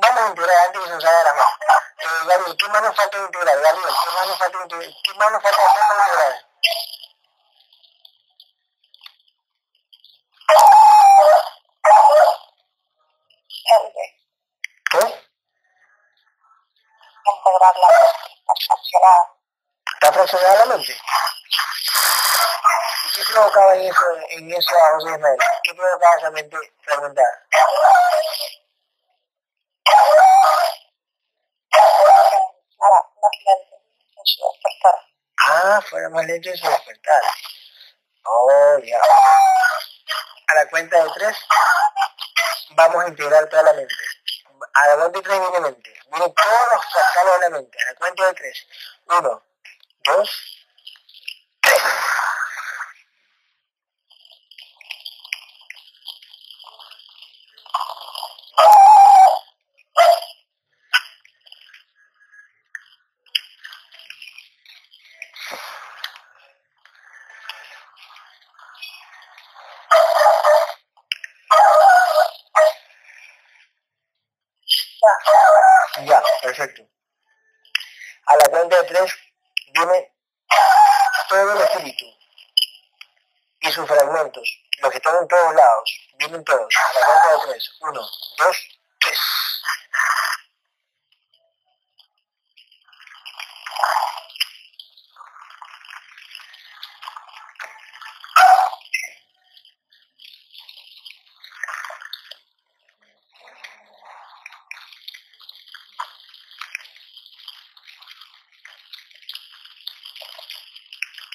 [0.00, 1.50] vamos a integrar antes que se nos haga la mano.
[1.98, 3.60] Eh, Gabriel, ¿qué más nos falta integrar?
[3.60, 4.90] Gabriel, ¿qué más nos falta integrar?
[5.04, 6.46] ¿Qué más nos falta hacer para integrar?
[13.66, 14.04] el de
[14.90, 14.98] ¿Qué?
[17.26, 17.88] integrar la
[18.66, 19.35] fraccionada.
[19.96, 20.92] ¿Está fraccionada la mente?
[23.06, 25.38] ¿Y qué provocaba en eso, en eso a José Ismael?
[25.62, 27.46] ¿Qué provocaba esa mente fragmentada?
[32.78, 33.76] Ahora, más lento
[34.18, 34.94] en su despertar.
[35.38, 37.22] Ah, fuera más lento en su despertar.
[38.24, 39.00] Oh, ya.
[40.48, 41.36] A la cuenta de tres,
[42.72, 43.94] vamos a integrar toda la mente.
[44.74, 46.00] A la cuenta de tres viene mente.
[46.10, 47.78] Vienen todos los fractales de la mente.
[47.80, 48.66] A la cuenta de tres.
[49.06, 49.45] Uno,
[50.06, 50.30] dos,
[51.60, 51.82] tres.
[75.96, 76.04] Ya.
[76.04, 76.82] Ya, perfecto.
[78.26, 79.14] A la cuenta de tres
[79.72, 80.12] viene
[81.28, 82.04] todo el espíritu
[83.60, 86.74] y sus fragmentos, los que están en todos lados, vienen todos.
[86.74, 87.70] A la cuenta de tres.
[87.80, 88.00] Uno,
[88.38, 88.56] dos,
[89.00, 89.18] tres.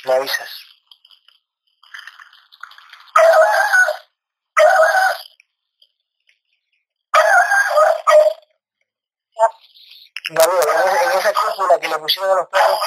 [0.04, 0.50] Me avisas.
[10.32, 12.80] En, esa- cúpula que le pusieron a los perros,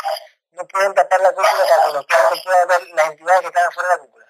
[0.53, 3.67] no pueden tapar la cúpula para que los perros puedan ver las entidades que están
[3.69, 4.27] afuera de la cúpula.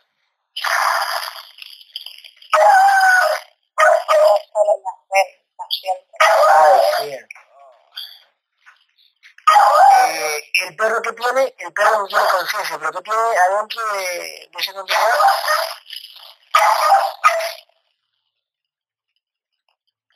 [6.50, 7.34] Ay, cierto.
[9.98, 14.48] Eh, el perro que tiene, el perro no tiene conciencia, pero que tiene adentro de,
[14.50, 15.12] de ese contenedor,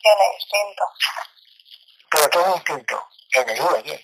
[0.01, 0.85] Tiene instinto.
[2.11, 3.95] Pero que es instinto, energía, ¿qué?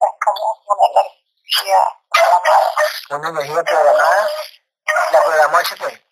[0.00, 1.78] Es como una energía
[2.10, 2.70] programada.
[3.10, 4.30] Una energía programada,
[5.12, 6.02] la programó HP.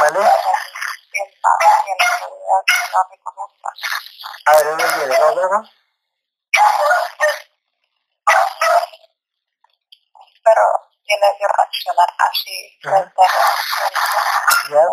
[0.00, 0.20] ¿Vale?
[4.44, 5.68] A ver, no entiende, ¿cómo,
[11.20, 13.32] que reaccionar así frente a
[14.70, 14.86] la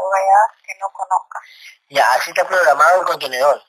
[0.64, 1.40] que no conozca.
[1.90, 3.64] ya, así está programado el contenedor.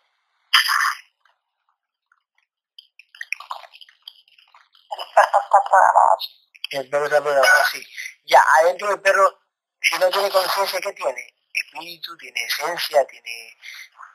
[4.91, 6.31] El perro está programado así.
[6.71, 7.87] El perro está programado así.
[8.25, 9.41] Ya, adentro del perro,
[9.81, 11.35] si no tiene conciencia, ¿qué tiene?
[11.53, 13.57] Espíritu, tiene esencia, tiene,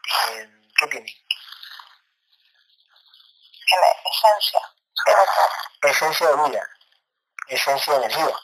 [0.03, 1.25] tiene ¿qué tiene?
[3.65, 4.59] Tiene esencia.
[5.81, 6.69] Esencia de vida,
[7.47, 8.35] esencia de energía.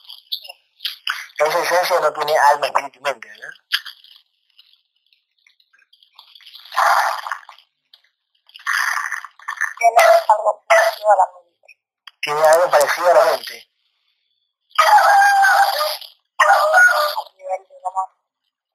[1.37, 3.49] Esa esencia no tiene alma, espíritu y mente, ¿verdad?
[9.77, 9.97] Tiene
[10.29, 11.67] algo parecido a la mente.
[12.21, 13.71] Tiene algo parecido a la mente.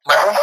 [0.05, 0.39] ¿Vale?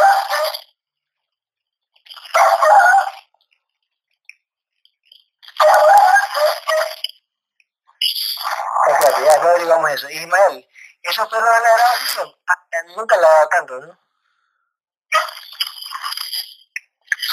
[8.86, 10.10] Espérate, ya, no digamos eso.
[10.10, 10.68] Ismael,
[11.02, 14.00] esos perros han ladrado ah, eh, nunca ladrado tanto, ¿no?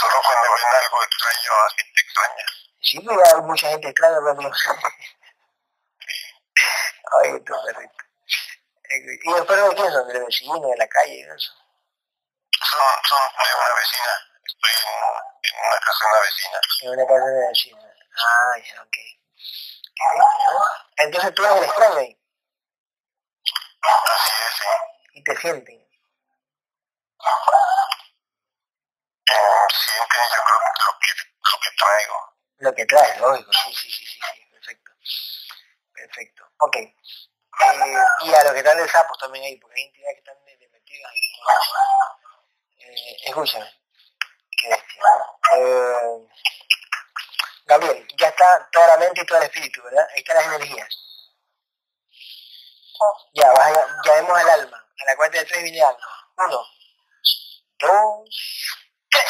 [0.01, 2.47] Solo cuando ven algo extraño a gente extraña.
[2.81, 4.51] Sí, pero hay mucha gente extraña, pero
[7.13, 8.05] Ay, tu perrito.
[8.93, 10.09] ¿Y los perros de quién son?
[10.09, 11.21] ¿De los vecinos, de la calle?
[11.21, 11.53] Eso?
[12.61, 14.15] Son, son de una vecina.
[14.45, 14.89] Estoy en,
[15.43, 16.59] en, una casa de una vecina.
[16.83, 17.81] En una casa de una vecina.
[18.17, 18.97] Ah, ya, ok.
[20.17, 20.25] ¿no?
[20.97, 22.20] Entonces tú eres el extraño ahí.
[23.83, 24.67] Así es, sí.
[25.15, 25.77] Y te sienten.
[29.27, 31.11] Eh, sienten, yo creo, lo que,
[31.53, 32.19] lo que traigo.
[32.59, 34.93] Lo que traes, lógico, sí, sí, sí, sí, sí, perfecto.
[35.95, 36.45] Perfecto.
[36.59, 36.77] Ok.
[36.77, 36.95] Eh,
[38.23, 41.13] y a los que están de sapos también hay, porque hay entidades que están metidas
[42.79, 43.71] en eh, Escúchame.
[44.57, 45.39] Qué bestia, ¿no?
[45.57, 46.29] Eh,
[47.67, 50.07] Gabriel, ya está toda la mente y todo el espíritu, ¿verdad?
[50.11, 51.10] Ahí están las energías.
[53.35, 54.77] Ya, vaya, llamemos al alma.
[54.77, 55.99] A la cuenta de tres viene alma.
[56.39, 56.63] Uno,
[57.79, 58.29] dos,
[59.11, 59.25] tres.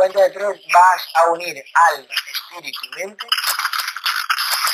[0.00, 3.26] Cuenta de tres vas a unir alma, espíritu y mente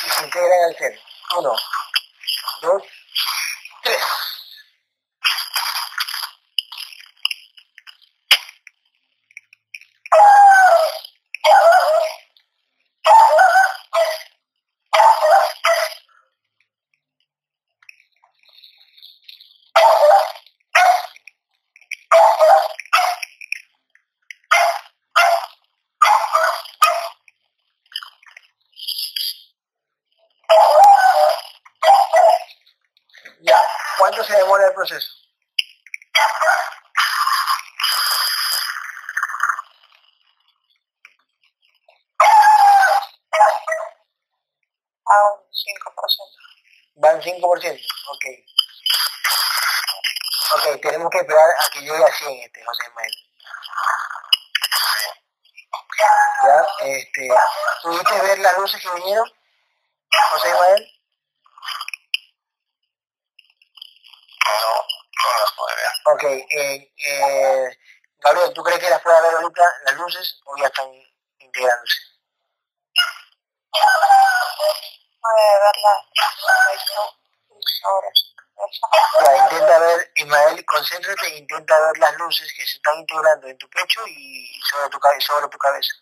[0.06, 1.00] y se integran al ser.
[1.36, 1.52] Uno,
[2.62, 2.82] dos,
[3.82, 4.02] tres.
[33.40, 33.60] Ya,
[33.98, 35.08] ¿cuánto se demora el proceso?
[45.04, 46.36] A un 5%.
[46.96, 48.24] Van 5%, ok.
[50.54, 53.12] Ok, tenemos que esperar a que llegue a 100 este José Ismael.
[56.46, 57.28] Ya, este,
[57.82, 59.28] ¿pudiste ver las luces que vinieron,
[60.30, 60.92] José Ismael?
[64.46, 65.92] No, no las pude ver.
[66.14, 67.78] Ok, eh, eh,
[68.18, 70.88] Gabriel, ¿tú crees que las pueda ver ahorita las luces o ya están
[71.40, 71.96] integrándose?
[75.20, 76.06] Puede verla
[77.82, 78.30] sobre su
[78.80, 79.26] cabeza.
[79.26, 83.58] Ya, intenta ver, Ismael, concéntrate e intenta ver las luces que se están integrando en
[83.58, 85.92] tu pecho y sobre tu, cabe- sobre tu cabeza.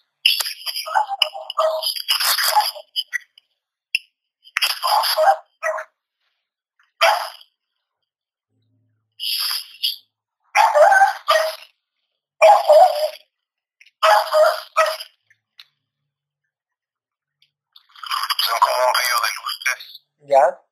[18.44, 20.02] Son como un río de luces.
[20.18, 20.63] ¿Ya?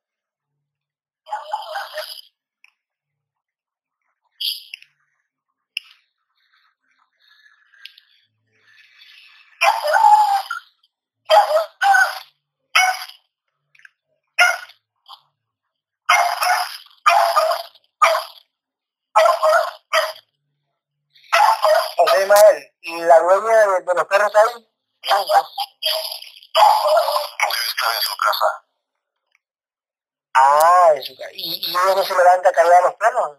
[31.35, 31.73] y, y
[32.05, 33.37] se levanta a cargar los planos.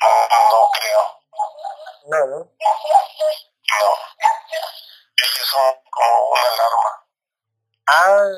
[0.00, 1.20] No, creo.
[2.06, 2.52] No, ¿no?
[5.16, 7.06] Que son como una alarma.
[7.88, 8.28] Ah,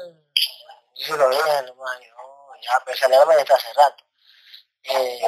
[0.95, 1.47] yo lo veo
[2.63, 3.69] ya, pero esa alarma está hace.
[4.85, 5.21] Eh,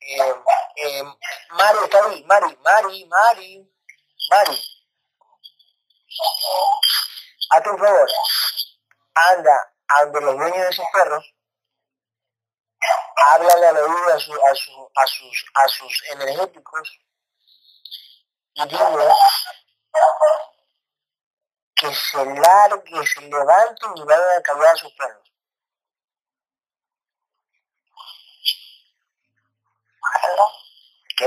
[0.00, 0.34] eh,
[0.76, 1.02] eh,
[1.50, 2.24] Mari, está ahí.
[2.24, 3.72] Mari, Mari, Mari,
[4.30, 4.72] Mari.
[7.64, 8.10] Un favor
[9.16, 11.34] anda ante los dueños de esos perros,
[13.32, 17.00] háblale al oído a, su, a, su, a, sus, a sus energéticos
[18.54, 19.08] y dile
[21.74, 25.32] que se largue, que se levanten y vayan a cambiar a sus perros.
[31.16, 31.26] ¿Qué?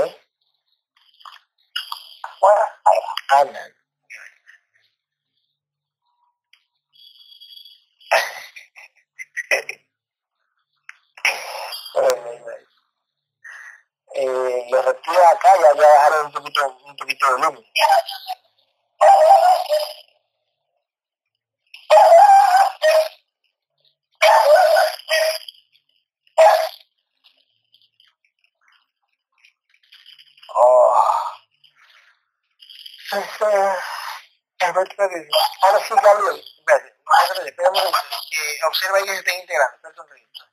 [2.40, 3.79] Bueno, ahí Andan.
[14.14, 17.64] Eh, los reptiles acá ya, ya bajaron un poquito, un poquito de volumen.
[30.54, 31.30] Oh.
[33.12, 33.44] Este,
[34.60, 34.86] ahora
[35.86, 36.44] sí, Gabriel,
[37.24, 37.54] espérate,
[38.32, 40.44] eh, observa ahí que se está integrando, un ratito.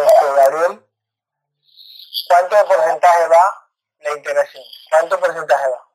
[0.00, 0.86] Este, Gabriel,
[2.28, 3.68] ¿cuánto porcentaje va
[3.98, 4.64] la integración?
[4.90, 5.88] ¿Cuánto porcentaje va?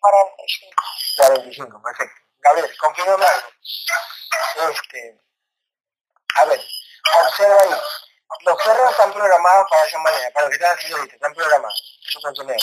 [0.00, 0.82] 45.
[1.16, 2.20] 45, perfecto.
[2.38, 3.48] Gabriel, confírmame algo.
[4.70, 5.20] Este,
[6.36, 6.60] a ver,
[7.24, 7.80] observa ahí.
[8.40, 10.30] Los perros están programados para esa manera,
[10.90, 11.98] para lo que están haciendo ahorita, están programados.
[12.00, 12.56] Su contenido.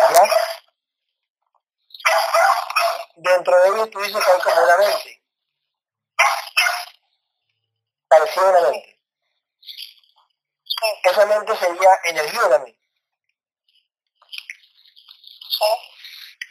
[0.00, 0.28] ¿Verdad?
[3.16, 5.22] Dentro de ellos tú dices que hay como una mente.
[8.08, 9.00] Parecido a una mente.
[10.64, 12.76] Sí, Esa mente sería energía también.
[15.48, 15.64] sí.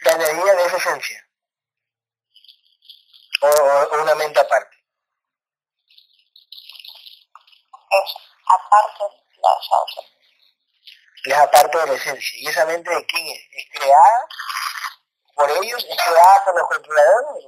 [0.02, 1.28] la energía de esa esencia.
[3.42, 4.76] O, o- o una mente aparte.
[7.90, 8.14] Es
[8.46, 9.04] aparte
[9.36, 10.00] la salsa.
[11.24, 12.38] Es aparte de la esencia.
[12.40, 13.40] ¿Y esa mente de quién es?
[13.52, 14.28] ¿Es creada
[15.34, 15.84] por ellos?
[15.88, 17.44] ¿Es creada por los controladores?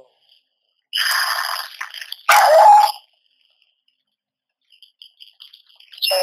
[6.01, 6.15] Sí,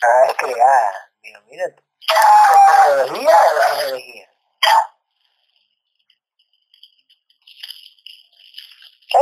[0.00, 1.10] Ah, es creada.
[1.22, 1.82] Digo, mira tú.
[2.00, 3.36] ¿Es tecnología
[3.88, 4.28] energía?
[9.08, 9.18] ¿qué?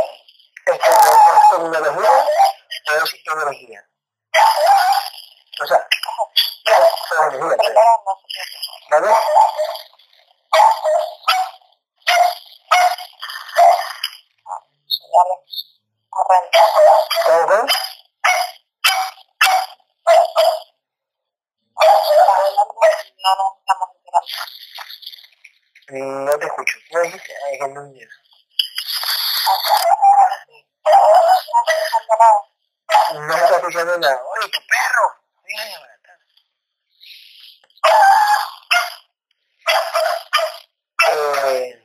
[0.72, 2.10] ¿Es, tecno- es tecnología
[2.86, 3.88] o es tecnología?
[5.62, 5.88] O sea,
[7.38, 7.74] es sé qué.
[8.90, 9.14] ¿Vale?
[26.00, 26.78] No te escucho.
[26.90, 27.34] ¿Qué dijiste?
[27.58, 27.82] Que no.
[33.14, 34.20] No está escuchando nada.
[34.24, 35.14] Oye, tu perro.
[41.08, 41.82] Eh,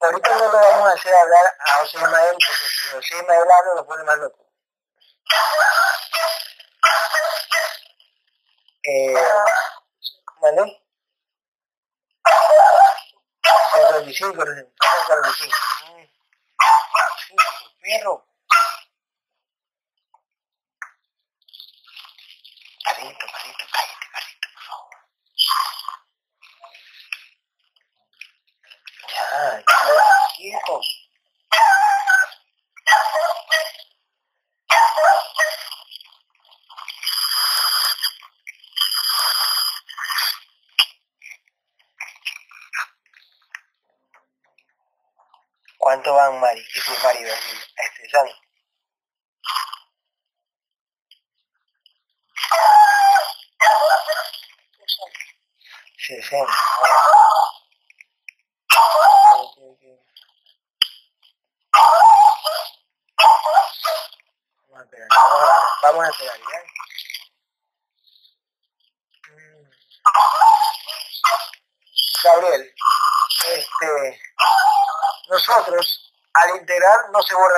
[0.00, 3.74] ahorita no lo vamos a hacer hablar a José Ismael, porque si José Ismael habla
[3.74, 4.49] lo pone más loco.
[14.20, 14.70] Şunu görüyorum.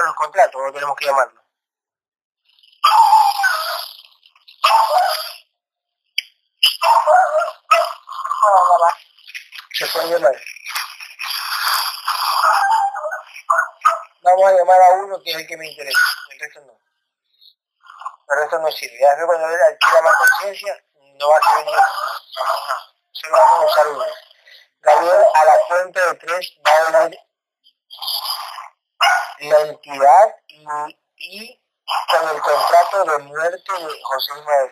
[0.03, 1.41] No los contratos, o tenemos que llamarlo.
[9.73, 10.35] Se puede llamar.
[14.23, 15.99] Vamos a llamar a uno que es el que me interesa,
[16.31, 16.79] el resto no.
[18.29, 18.99] El resto no sirve.
[19.01, 23.65] Ya que cuando adquiera más conciencia, no va a servir ni Vamos a, solo vamos
[23.65, 24.05] a usar uno.
[24.81, 27.19] Gabriel, a la cuenta de tres va a venir
[29.97, 31.63] y, y
[32.11, 34.71] con el contrato de muerte de José Ismael.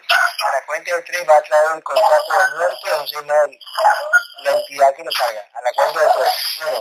[0.48, 3.59] A la cuenta de tres va a traer el contrato de muerte de José Ismael.
[4.42, 5.44] La entidad que lo carga.
[5.52, 6.32] A la cuenta de tres.
[6.60, 6.80] Uno,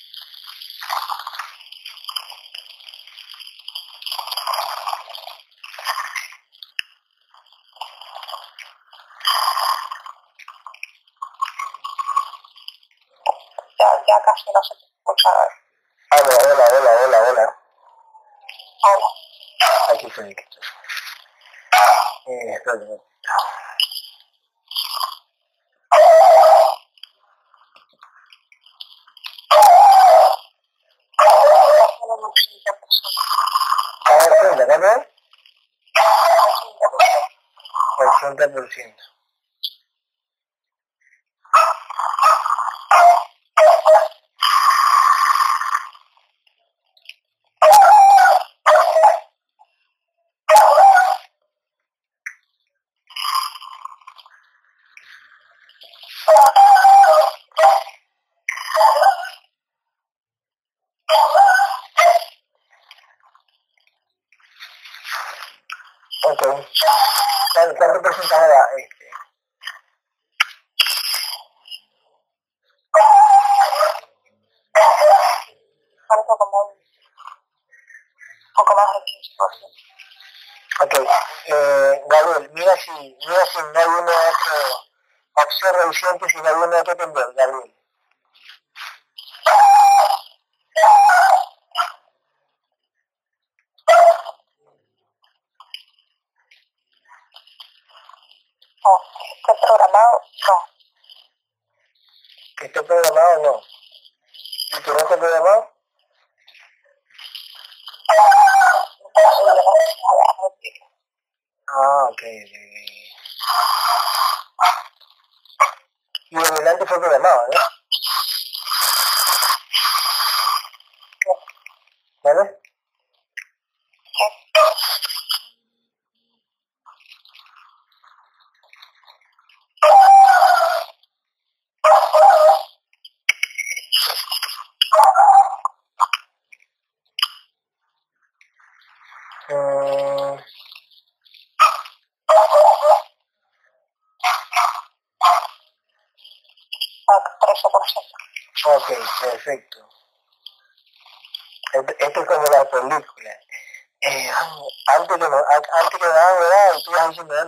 [14.23, 15.29] Casi no se te escucha.
[16.11, 17.45] Hola, hola, hola, hola, hola.
[18.83, 19.07] Hola.
[19.93, 20.31] Aquí estoy.
[20.31, 20.61] aquí estoy.
[22.27, 23.05] Eh, espérate un momento.
[31.99, 33.05] Solo un 80%.
[34.05, 34.99] A ver.
[37.97, 38.51] Un 80%.
[38.51, 39.20] 80%.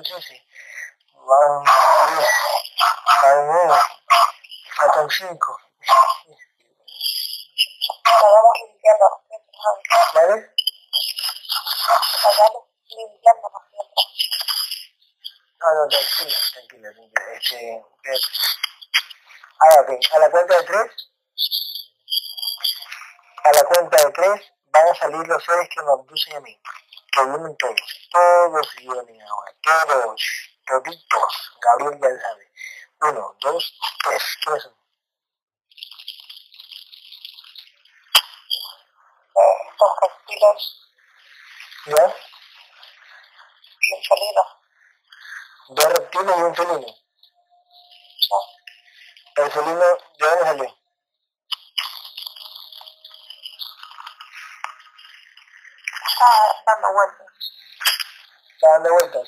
[0.03, 0.41] 13.
[1.13, 2.29] Van 10,
[3.21, 3.79] van 9,
[4.77, 5.59] faltan 5.
[8.21, 9.05] Vamos limpiando
[10.13, 10.35] ¿Vale?
[12.23, 13.47] Vamos limpiando
[15.59, 17.21] No, no, tranquila, tranquila, tranquila.
[17.33, 17.85] Este,
[19.59, 21.13] ah, ok, a la cuenta de 3
[23.43, 26.57] a la cuenta de tres van a salir los seres que me abducen a mí.
[27.11, 28.09] Que vienen todos.
[28.11, 29.32] Todos vienen ahora.
[29.63, 30.21] Todos.
[30.65, 31.51] Toditos.
[31.61, 32.51] Gabriel ya sabe.
[33.01, 34.37] Uno, dos, tres.
[34.43, 34.75] ¿Quiénes son?
[39.71, 40.63] Estos reptiles.
[41.85, 42.15] ¿Ya?
[43.81, 44.43] Y un felino.
[45.69, 46.87] Dos reptiles y un felino.
[48.19, 48.29] Sí.
[49.35, 50.83] El felino, ¿de dónde salió?
[56.63, 57.27] está dando vueltas.
[58.53, 59.27] ¿Está dando vueltas?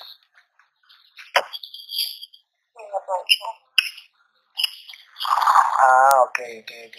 [1.35, 3.45] Sí, aprovecho.
[6.45, 6.97] Ok, ok.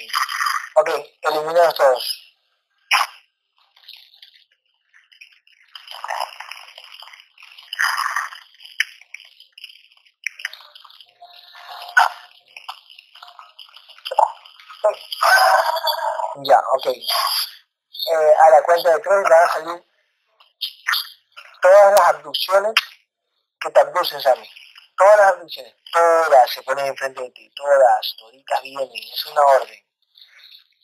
[0.74, 0.90] Ok,
[1.22, 2.36] eliminados todos.
[16.42, 16.86] Ya, ok.
[16.86, 19.84] Eh, a la cuenta de tres van a salir
[21.62, 22.74] todas las abducciones
[23.60, 24.50] que te abducen, Sammy.
[24.98, 28.16] Todas las abducciones, todas se ponen enfrente de ti, todas,
[28.46, 29.86] toditas vienen, es una orden.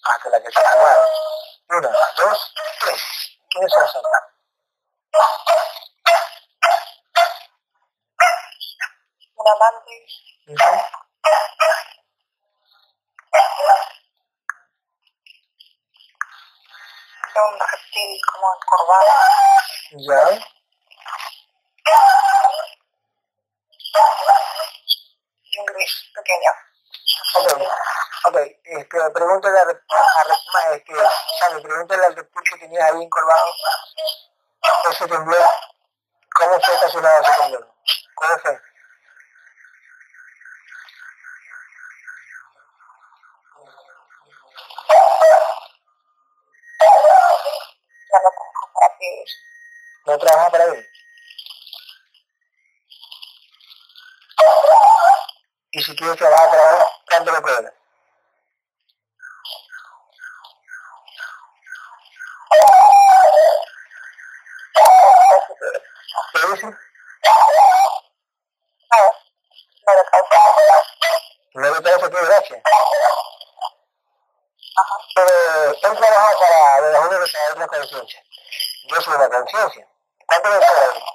[0.05, 1.07] Hasta la que se acabaron.
[1.71, 3.03] Una, dos, tres.
[3.51, 4.05] ¿Quiénes son, Sammy?
[9.37, 10.07] Un amante.
[10.47, 11.03] Uh -huh.
[17.35, 19.11] un reptil como encorvado.
[19.93, 20.47] Ya.
[25.45, 26.72] Y un gris pequeño.
[27.35, 27.63] Ok,
[28.29, 30.93] ok, este, pregúntale a, a, este,
[31.41, 33.53] Sammy, pregúntale al reptil que tenías ahí encorvado,
[34.91, 35.43] ese temblor,
[36.37, 37.75] ¿cómo fue estacionado ese temblor?
[38.15, 38.61] ¿Cómo fue?
[50.07, 50.87] ¿No trabaja para él?
[55.75, 56.73] Y si quieres trabajar para.
[56.73, 57.73] No, no le causa.
[71.55, 72.63] No le parece que gracias.
[74.77, 74.97] Ajá.
[75.15, 78.23] Pero él trabaja para de las universidades de la conciencia.
[78.89, 79.89] Yo soy una conciencia.
[80.27, 81.12] ¿Cuánto me cobran?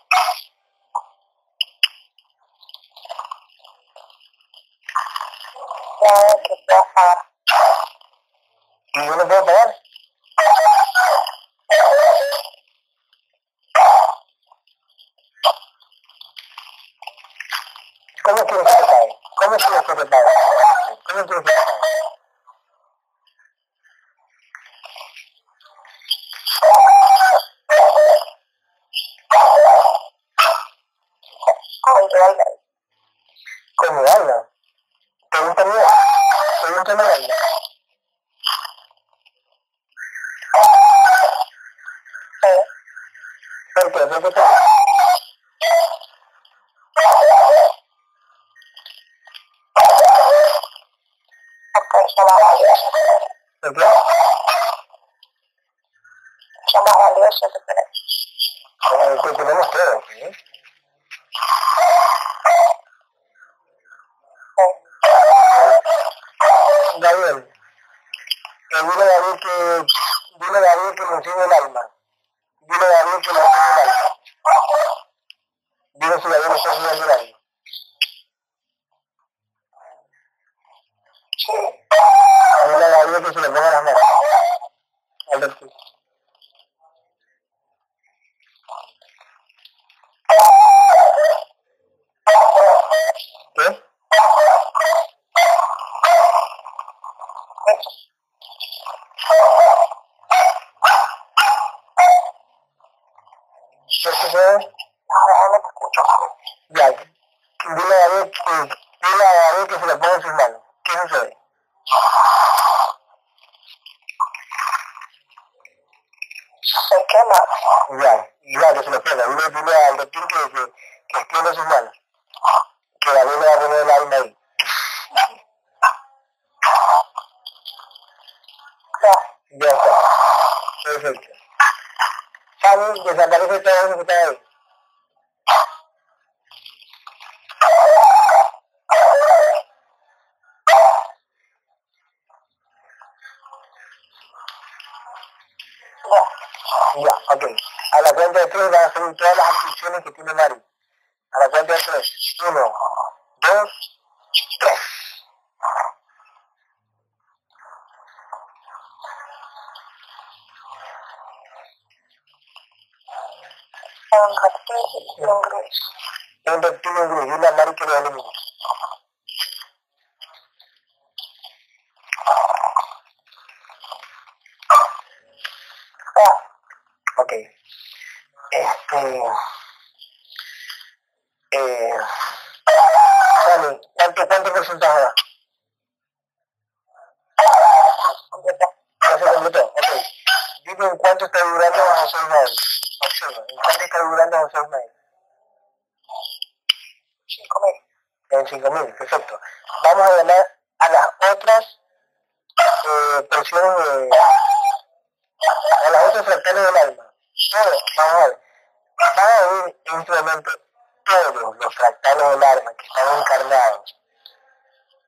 [208.97, 209.15] Ver.
[209.15, 210.59] Van a venir instrumentos
[211.05, 213.95] todos los fractales del alma que están encarnados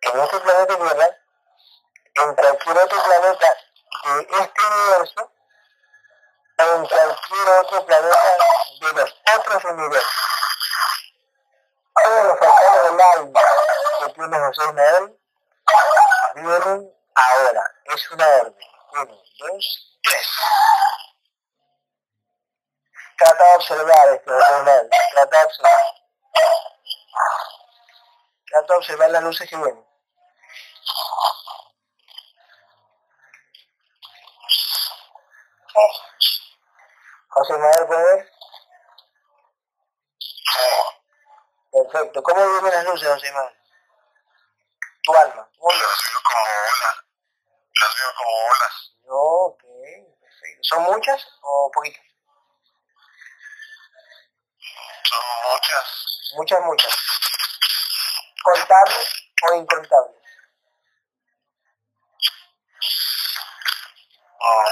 [0.02, 1.18] en este planeta Tierra,
[2.16, 3.48] en cualquier otro planeta
[4.04, 5.32] de este universo,
[6.58, 8.20] o en cualquier otro planeta
[8.80, 10.30] de los otros universos
[12.04, 13.40] todos los fractales del alma
[14.00, 15.20] que tiene José Ismael
[16.36, 17.76] vienen ahora.
[17.86, 18.56] Es una orden.
[18.92, 19.06] Uno,
[19.40, 20.28] dos, tres.
[23.20, 24.90] Trata de observar esto, José Ismael.
[25.12, 25.72] Trata de observar.
[28.50, 29.86] Trata de observar las luces que vienen.
[37.30, 38.32] José Ismael, ¿puede ver?
[40.20, 40.68] Sí.
[41.72, 42.24] Perfecto.
[42.24, 43.54] ¿Cómo vienen las luces, José Ismael?
[45.04, 45.50] Tu alma.
[45.54, 46.42] Yo las veo como
[46.72, 46.98] olas.
[47.82, 48.76] Las veo como olas.
[49.12, 49.64] Ok,
[50.22, 50.62] perfecto.
[50.64, 52.04] ¿Son muchas o poquitas?
[55.04, 55.09] Son
[55.52, 56.32] muchas.
[56.36, 56.98] Muchas, muchas.
[58.44, 60.20] ¿Contables o incontables?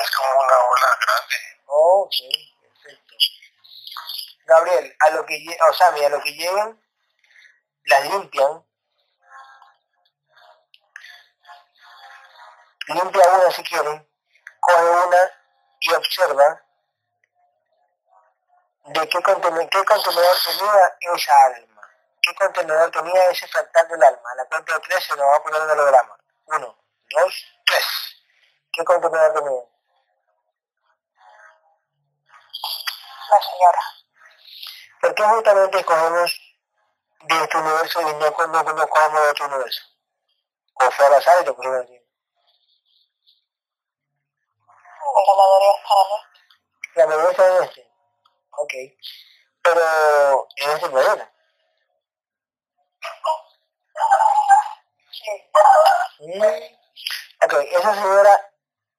[0.01, 1.35] Es como una ola grande.
[1.65, 2.13] Ok,
[2.61, 3.15] perfecto.
[4.45, 6.81] Gabriel, a lo que o sea, a lo que lleguen,
[7.85, 8.65] las limpian.
[12.87, 14.09] Limpia una si quieren,
[14.61, 15.31] coge una
[15.81, 16.66] y observa
[18.87, 21.81] de qué contenedor, qué contenedor tenía esa alma,
[22.21, 24.31] qué contenedor tenía ese fractal del alma.
[24.31, 26.17] A la cuenta de tres se nos va a poner el holograma.
[26.45, 26.77] Uno,
[27.09, 27.85] dos, tres.
[28.71, 29.61] ¿Qué contenedor tenía?
[33.29, 33.81] La señora.
[35.01, 36.57] ¿Por qué justamente escogemos
[37.23, 39.81] de este universo y no, no, no, cogemos de otro universo?
[40.75, 42.01] O fue al azar y lo aquí.
[45.15, 46.93] La mayoría está en este.
[46.95, 47.86] La mayoría está en este.
[48.57, 48.73] Ok.
[49.61, 51.31] Pero en este planeta.
[55.11, 55.31] Sí.
[56.19, 56.41] Mm.
[57.45, 58.51] Ok, esa señora,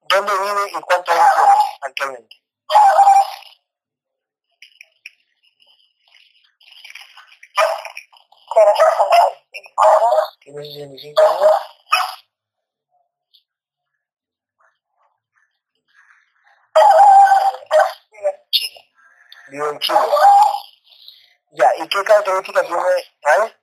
[0.02, 2.36] ¿dónde vive y cuántos años tiene actualmente?
[10.40, 11.52] Tiene 65 años.
[19.50, 19.98] Vive en Chile.
[21.52, 22.82] Ya, ¿y qué características tiene?
[23.22, 23.56] ¿Vale?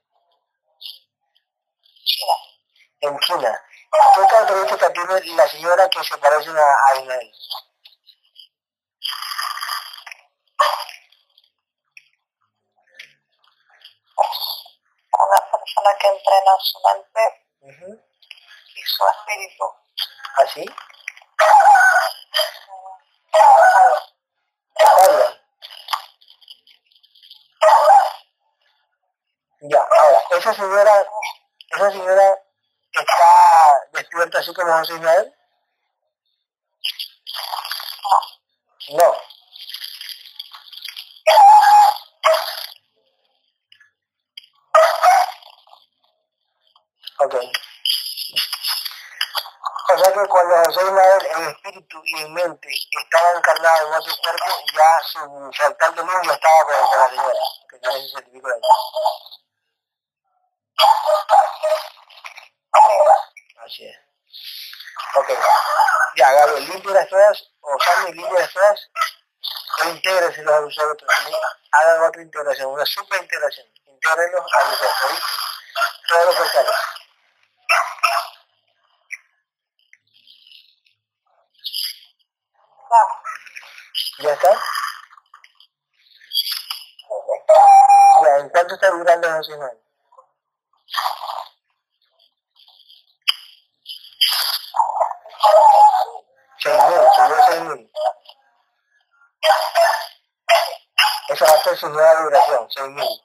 [2.03, 2.33] China.
[3.01, 3.61] En China.
[4.15, 7.31] ¿Qué características tiene la señora que se parece a Ismael?
[15.13, 17.21] Una persona que entrena su mente
[18.75, 19.65] y su espíritu.
[20.37, 20.65] ¿Así?
[29.67, 31.07] Ya, ahora, esa señora,
[31.69, 32.39] esa señora
[32.91, 35.33] está despierta así como José Ismael.
[38.89, 39.17] No.
[47.17, 47.35] Ok.
[49.87, 54.13] O sea que cuando José Ismael, el espíritu y el mente estaban encarnados en otro
[54.21, 54.45] cuerpo,
[54.75, 58.61] ya su saltar de luz ya estaba con la señora, que ese certificado ahí.
[63.65, 63.97] Así es.
[65.15, 65.29] Ok.
[66.15, 68.89] Ya, Gabriel, limpio las todas, o Sammy, limpio las todas,
[69.83, 71.03] e intégrese los abusadores.
[71.71, 73.67] Hagan otra integración, una super integración.
[73.85, 75.25] Intégrenlos a los ¿oíste?
[76.07, 76.75] Todos los portales.
[84.19, 84.61] ¿Ya está?
[88.23, 89.84] Ya, ¿en cuánto está durando la semana?
[101.73, 103.21] Su nueva duración, seis.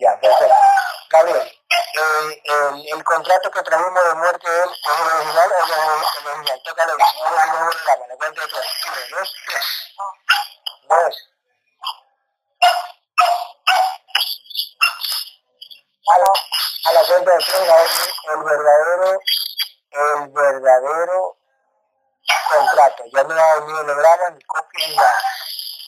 [0.00, 0.54] Ya, perfecto.
[1.10, 5.72] Gabriel, eh, el, el, contrato que trajimos de muerte él es el original o el
[5.72, 6.06] original.
[6.16, 8.66] Si no es el original, la cuenta de tres.
[8.86, 9.64] Uno, dos, tres.
[10.88, 11.16] Dos.
[16.08, 16.26] A la,
[16.84, 19.20] a la cuenta de tres, el verdadero,
[19.90, 21.36] el verdadero
[22.26, 23.04] contrato.
[23.12, 25.22] Ya no hay ni hologramas, ni copias, ni nada.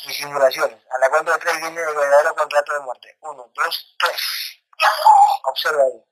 [0.07, 0.79] Ni simulaciones.
[0.91, 3.17] A la cuenta de tres viene el verdadero contrato de muerte.
[3.21, 4.61] Uno, dos, tres.
[5.45, 6.05] Observa ahí.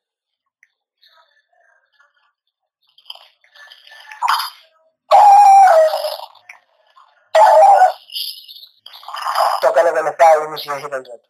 [9.60, 11.28] Toca lo que me estaba viendo sin ese contrato.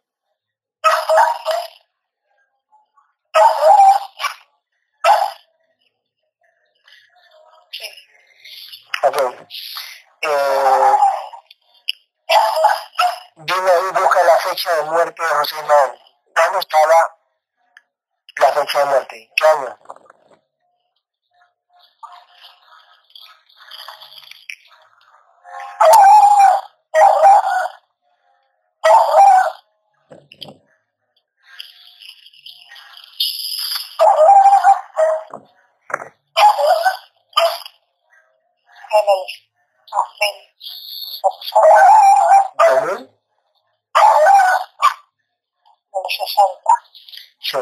[9.07, 9.17] Ok.
[10.21, 10.97] Eh,
[13.37, 15.99] dime ahí, busca la fecha de muerte de José Manuel.
[16.35, 17.15] ¿Cuándo estaba
[18.35, 19.31] la fecha de muerte?
[19.33, 19.79] ¿Qué año?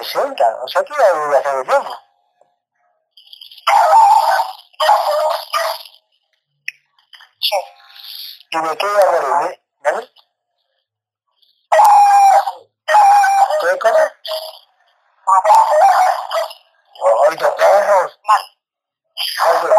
[0.04, 2.00] 60, o sea que hace tiempo.
[7.40, 7.56] Sí.
[8.52, 9.64] ¿Y qué iba a morir?
[9.82, 10.12] ¿Dani?
[13.62, 14.14] ¿Qué cosa?
[17.38, 18.20] Tus perros.
[18.24, 18.44] Mal.
[19.42, 19.76] Mal.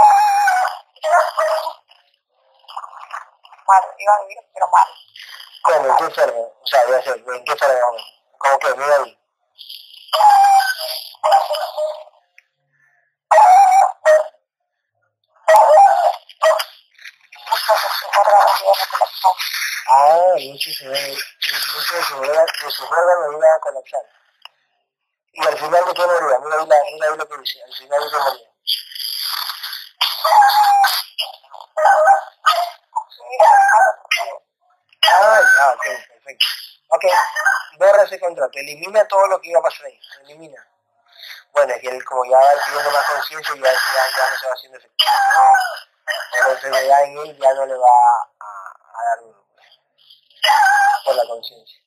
[3.66, 4.88] Mal, iba a vivir, pero mal.
[5.62, 5.88] ¿Cómo?
[5.88, 6.38] ¿En qué forma?
[6.38, 7.80] O sea, voy a hacer, ¿en qué forma?
[8.38, 8.74] ¿Cómo que?
[8.74, 9.18] Mira ahí.
[17.48, 19.15] Muchos de sus órganos
[19.88, 21.00] Ah, iban a.
[25.32, 28.00] Y al final de qué moría, mira ahí, la, mira ahí que dice, al final
[28.02, 28.48] de qué moría.
[35.12, 36.46] Ah, ok, perfecto.
[36.88, 37.04] Ok,
[37.78, 40.66] borra ese contrato, elimina todo lo que iba a pasar ahí, elimina.
[41.52, 44.46] Bueno, es que él como ya va teniendo más conciencia, ya, ya, ya no se
[44.46, 45.10] va haciendo efectivo.
[45.34, 46.46] ¿no?
[46.46, 48.15] La enfermedad en él ya no le va
[51.16, 51.80] la conciencia,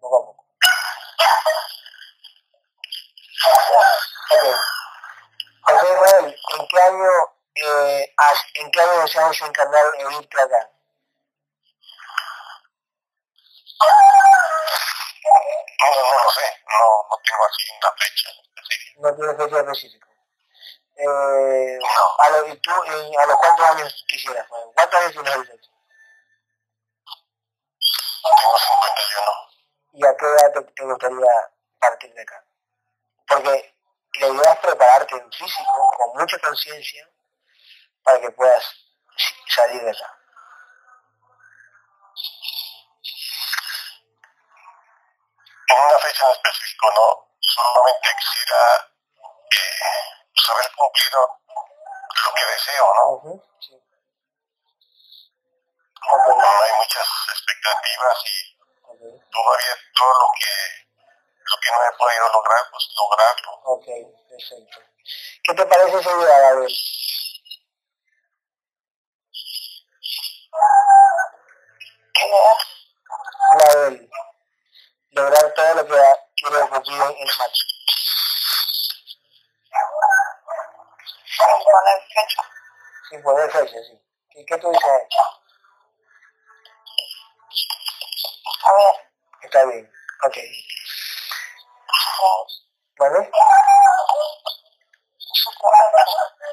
[0.00, 0.46] poco a poco.
[4.30, 4.44] Ok.
[5.62, 7.10] José Ismael, ¿en qué año,
[7.54, 8.14] eh,
[8.54, 10.70] en qué año deseamos encarnar en irte acá?
[15.78, 19.00] No, no lo sé, no, no tengo así una fecha específica.
[19.00, 20.06] No tiene fecha específica.
[20.98, 22.24] Eh, No.
[22.24, 24.46] a, lo, ¿Y tú eh, a los cuántos años quisieras?
[24.74, 25.68] ¿Cuántos años tienes ahorita?
[28.40, 29.46] Tengo 51.
[29.92, 32.44] ¿Y a qué edad te, te gustaría partir de acá?
[33.28, 33.74] Porque
[34.20, 37.08] la idea es prepararte en físico, con mucha conciencia,
[38.02, 38.64] para que puedas
[39.48, 40.12] salir de allá.
[45.68, 47.28] En una fecha en específico, ¿no?
[47.40, 48.90] Solamente quisiera
[49.50, 51.40] eh, haber cumplido
[52.24, 53.42] lo que deseo, ¿no?
[53.60, 53.85] sí.
[56.06, 58.56] No hay muchas expectativas y
[59.30, 60.86] todavía todo lo que
[61.46, 63.52] lo que no he podido lograr, pues lograrlo.
[63.64, 63.86] Ok,
[64.28, 64.80] perfecto.
[65.44, 66.74] ¿Qué te parece esa idea, Gabriel?
[72.14, 72.24] ¿Qué
[73.78, 74.10] de
[75.10, 76.02] lograr todo lo que
[76.36, 77.58] quiero cumplir en el match.
[81.24, 82.42] Sin poner fecha.
[83.10, 84.02] Sin poner fecha, sí.
[84.30, 85.02] ¿Qué, qué tú dices
[88.66, 89.06] A ver.
[89.42, 89.92] Está bien,
[90.24, 90.36] ok.
[92.98, 93.30] ¿Vale?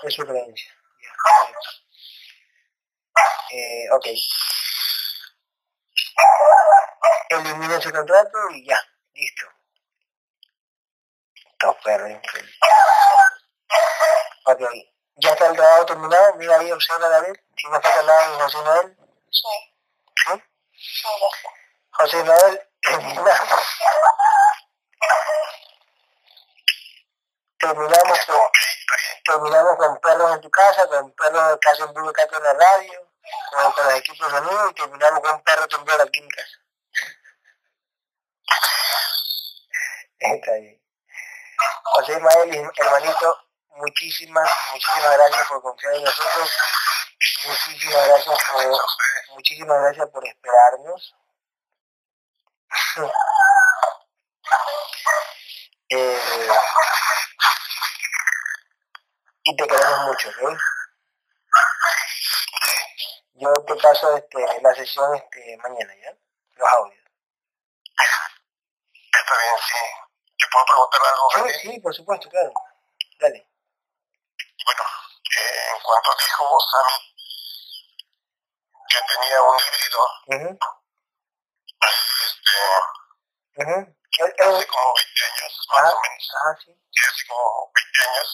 [0.04, 0.74] Es su creencia.
[3.52, 4.06] Eh, ok.
[7.30, 8.80] Elimina ese contrato y ya,
[9.14, 9.46] listo.
[11.62, 12.12] Dos perros
[14.46, 14.62] Ok.
[15.16, 16.36] ¿Ya está el trabajo terminado?
[16.36, 17.36] Mira ahí, observa David.
[17.56, 18.98] Si no falta nada en José Noel.
[19.32, 19.76] Sí.
[20.26, 20.44] ¿Sí?
[20.74, 21.63] Sí, ya está.
[21.94, 23.80] José Noel, eliminamos.
[27.64, 28.42] terminamos con,
[29.24, 33.12] terminamos con perros en tu casa, con perros que hacen publicato en la radio,
[33.52, 36.58] con, con los equipos de sonido y terminamos con un perro temblor aquí en casa.
[40.20, 40.82] Está bien.
[41.84, 46.52] José Ismael, hermanito, muchísimas, muchísimas gracias por confiar en nosotros.
[47.46, 48.78] Muchísimas gracias por,
[49.36, 51.16] muchísimas gracias por esperarnos.
[55.90, 56.50] Eh,
[59.44, 60.60] y te queremos mucho, ¿ok?
[63.34, 66.16] Yo te paso este, la sesión este, mañana, ¿ya?
[66.56, 67.04] Los audios.
[69.12, 69.80] Está bien, sí.
[70.38, 71.30] ¿Te puedo preguntar algo?
[71.32, 72.54] Sí, sí, por supuesto, claro.
[73.20, 73.48] Dale.
[74.66, 74.84] Bueno,
[75.38, 77.14] eh, en cuanto dijo Sammy
[78.90, 80.83] que tenía un híbrido, uh -huh.
[82.44, 84.58] Este, uh -huh.
[84.58, 86.24] hace como 20 años, más o menos.
[86.36, 86.72] Ajá, sí.
[86.92, 88.28] Sí, hace como 20 años,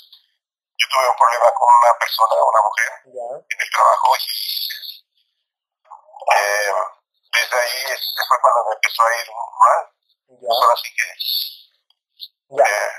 [0.78, 2.90] yo tuve un problema con una persona, una mujer,
[3.50, 4.50] en el trabajo y
[6.30, 6.74] eh,
[7.34, 7.84] desde ahí
[8.28, 9.80] fue cuando me empezó a ir mal.
[10.30, 10.38] Ya.
[10.40, 11.04] Pues ahora sí que
[12.50, 12.92] eh,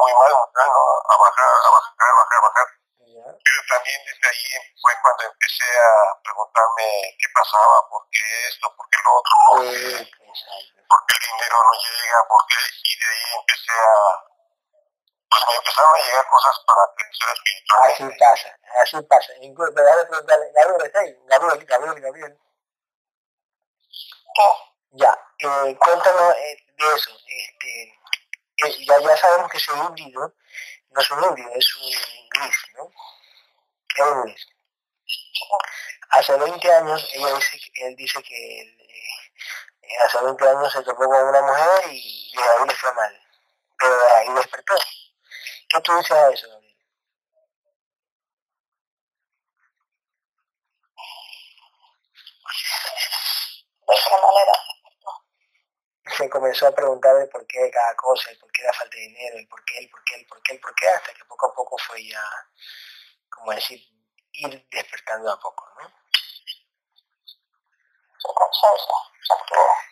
[0.00, 0.84] muy mal, muy mal, ¿no?
[1.04, 2.77] a bajar, a bajar, a bajar,
[3.14, 4.46] Pero también desde ahí
[4.80, 9.60] fue cuando empecé a preguntarme qué pasaba, por qué esto, por qué lo otro, por
[9.64, 10.82] qué, exacto.
[10.88, 13.94] por qué el dinero no llega, por qué, y de ahí empecé a,
[15.28, 18.18] pues me empezaron a llegar cosas para crecer Así espiritualmente.
[18.24, 18.48] pasa,
[18.80, 19.32] así pasa.
[19.40, 22.38] Incluso, pero ahora preguntarle, Gabriel está ahí, Gabriel, Gabriel, Gabriel.
[24.34, 24.48] ¿Qué?
[24.92, 27.10] Ya, eh, cuéntanos eh, de eso.
[27.26, 28.00] Este,
[28.64, 30.34] eh, ya, ya sabemos que ese híbrido
[30.98, 32.90] no es un híbrido, es un gris, ¿no?
[33.94, 34.46] Es un gris.
[36.10, 41.04] Hace 20 años, ella dice, él dice que él, eh, hace 20 años se topó
[41.04, 43.22] con una mujer y, y ahí le fue mal.
[43.78, 44.74] Pero ahí despertó.
[45.68, 46.48] ¿Qué tú dices a eso?
[46.48, 46.64] ¿De
[53.86, 54.67] qué manera?
[56.18, 58.96] Se comenzó a preguntar el por qué de cada cosa, el por qué la falta
[58.96, 61.14] de dinero, el por qué, el por qué, el por qué, el por qué, hasta
[61.14, 62.24] que poco a poco fue ya,
[63.30, 63.80] como decir,
[64.32, 65.88] ir despertando a poco, ¿no?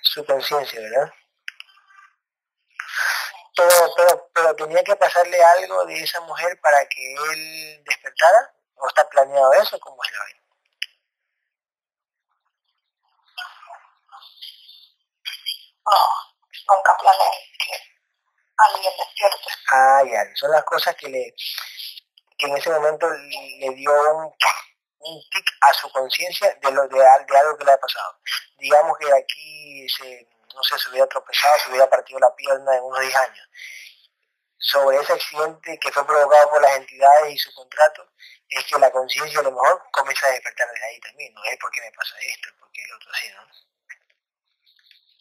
[0.02, 0.80] Su conciencia.
[0.80, 1.12] ¿verdad?
[3.54, 8.88] Pero, pero, pero tenía que pasarle algo de esa mujer para que él despertara, o
[8.88, 10.45] está planeado eso, ¿cómo es la vaina?
[15.86, 17.96] No, nunca que
[18.58, 19.48] alguien despierte.
[19.72, 21.34] Ah, ya, son las cosas que le
[22.38, 26.98] que en ese momento le dio un, un tic a su conciencia de lo de,
[26.98, 28.18] de algo que le ha pasado.
[28.58, 32.82] Digamos que aquí se, no sé, se hubiera tropezado, se hubiera partido la pierna en
[32.82, 33.48] unos 10 años.
[34.58, 38.10] Sobre ese accidente que fue provocado por las entidades y su contrato,
[38.48, 41.56] es que la conciencia a lo mejor comienza a despertar desde ahí también, no es
[41.60, 43.75] porque me pasa esto, es porque el otro así, ¿no?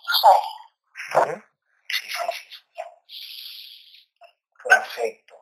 [0.06, 1.18] Sí.
[1.18, 1.44] Ujú.
[1.90, 2.82] Sí, sí, sí.
[4.68, 5.36] Perfecto.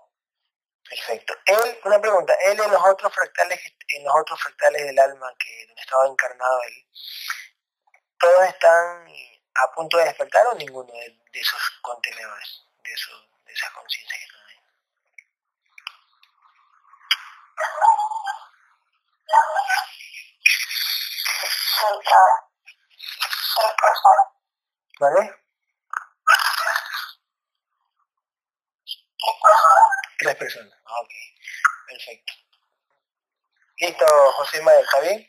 [0.89, 1.33] Perfecto.
[1.45, 5.65] Él, una pregunta, él en los otros fractales, en los otros fractales del alma que
[5.67, 6.85] donde estaba encarnado él,
[8.19, 9.07] ¿todos están
[9.55, 14.19] a punto de despertar o ninguno de, de esos contenedores, de esos, de esas conciencias
[14.19, 14.57] que están ahí.
[24.99, 25.35] ¿Vale?
[30.19, 30.73] Tres personas.
[30.85, 31.09] Ah, ok.
[31.87, 32.33] Perfecto.
[33.77, 35.19] Listo, José Ismael, ¿está bien?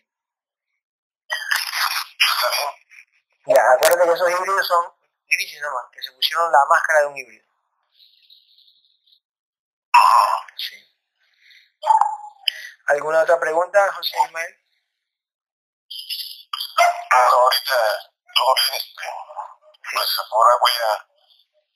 [2.20, 3.57] Está bien.
[3.57, 4.93] Ya, acuérdate que esos híbridos son
[5.26, 7.44] grises nomás, que se pusieron la máscara de un híbrido.
[10.57, 10.76] Sí.
[12.86, 14.60] ¿Alguna otra pregunta, José Ismael?
[17.10, 17.75] No, ahorita
[18.76, 19.07] este,
[19.94, 20.92] pues ahora voy a,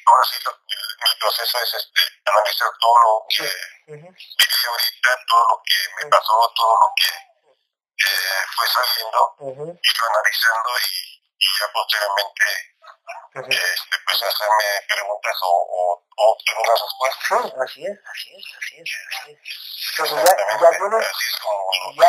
[0.07, 4.13] ahora sí lo, el, proceso es este, analizar todo lo que uh -huh.
[4.39, 7.11] viví ahorita, todo lo que me pasó, todo lo que
[8.05, 9.81] eh, fue saliendo, uh -huh.
[9.83, 12.79] y lo analizando y, y ya posteriormente
[13.35, 17.29] este, pues hacerme preguntas o, o, o obtener las respuestas.
[17.29, 19.39] Sí, así es, así es, así es, así es.
[19.97, 21.07] Pero ya, ya, tienes,
[21.97, 22.09] ya,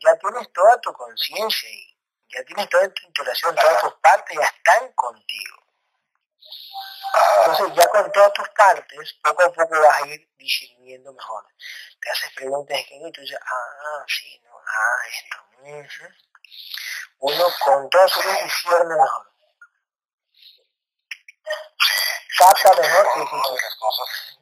[0.00, 1.96] ya tienes toda tu conciencia y
[2.32, 5.62] ya tienes toda tu integración, todas tus partes ya están contigo.
[7.38, 11.44] Entonces ya con todas tus partes, poco a poco vas a ir discerniendo mejor.
[12.00, 15.36] Te haces preguntas que y tú dices, ah, sí, no, ah, esto.
[15.58, 16.16] Uh -huh.
[17.18, 19.32] Uno con toda su discierne mejor.
[22.38, 23.06] Capta mejor.
[23.14, 24.38] Sí, una, de las cosas,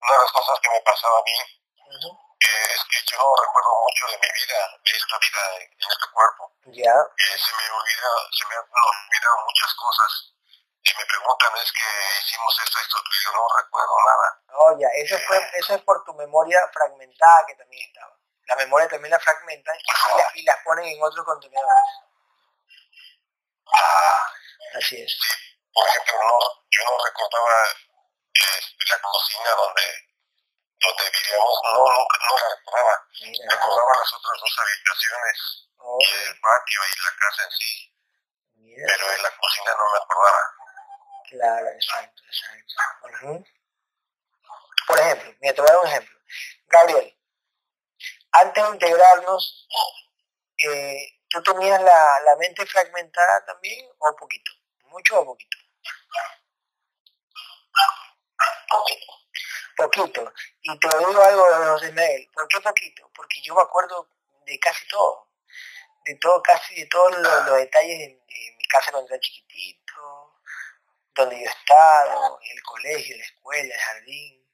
[0.00, 1.32] una de las cosas que me pasaba a mí
[1.76, 2.27] uh -huh.
[2.46, 6.52] Es que yo no recuerdo mucho de mi vida, de esta vida en, este cuerpo.
[6.70, 6.94] Ya.
[6.94, 10.10] Y se me olvida, se me han olvidado muchas cosas
[10.82, 11.88] y me preguntan es que
[12.22, 14.28] hicimos esto, esto, yo no recuerdo nada.
[14.54, 18.16] Oh, ya, eso, fue, eso es por tu memoria fragmentada que también estaba.
[18.46, 21.84] La memoria también la fragmentan y, la, y las ponen en otros contenedores.
[23.66, 24.32] Ah,
[24.76, 25.10] Así es.
[25.10, 25.34] Sí,
[25.72, 26.38] por ejemplo, no,
[26.70, 27.52] yo no recordaba
[28.34, 30.07] este, la cocina donde,
[30.80, 32.94] donde vivíamos, no, no, no la recordaba.
[33.18, 37.94] Recordaba las otras dos habitaciones, Oh, y el patio y la casa en sí,
[38.56, 38.84] mira.
[38.88, 40.42] pero en la cocina no me acordaba.
[41.30, 43.06] Claro, exacto, exacto.
[43.06, 43.46] Uh -huh.
[44.86, 46.18] Por ejemplo, mira, te voy a dar un ejemplo.
[46.66, 47.18] Gabriel,
[48.32, 49.68] antes de integrarnos,
[50.58, 54.52] eh, ¿tú tenías la, la, mente fragmentada también o poquito?
[54.84, 55.58] ¿Mucho o poquito?
[58.68, 59.12] Poquito.
[59.78, 60.32] Poquito.
[60.62, 62.28] Y te digo algo de José Miguel.
[62.34, 63.08] ¿Por qué poquito?
[63.14, 64.08] Porque yo me acuerdo
[64.44, 65.28] de casi todo.
[66.04, 68.20] De todo, casi de todos los, detalles de,
[68.56, 70.40] mi casa cuando era chiquitito,
[71.14, 74.48] donde yo he estado, el colegio, la escuela, el jardín.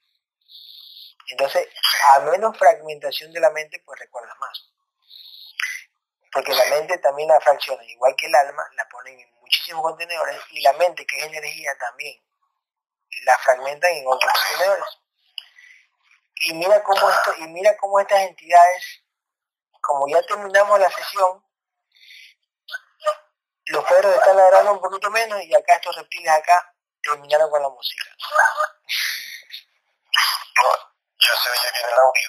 [1.30, 1.68] Entonces,
[2.12, 4.74] a menos fragmentación de la mente, pues recuerdas más.
[6.32, 10.38] Porque la mente también la fracciona, igual que el alma, la ponen en muchísimos contenedores
[10.50, 12.22] y la mente, que es energía también,
[13.24, 15.03] la fragmentan en otros contenedores.
[16.36, 19.02] Y mira cómo esto, y mira cómo estas entidades,
[19.80, 21.44] como ya terminamos la sesión,
[23.66, 27.68] los perros están ladrando un poquito menos y acá estos reptiles acá terminaron con la
[27.68, 28.04] música.
[31.20, 32.28] Ya se oye bien el audio.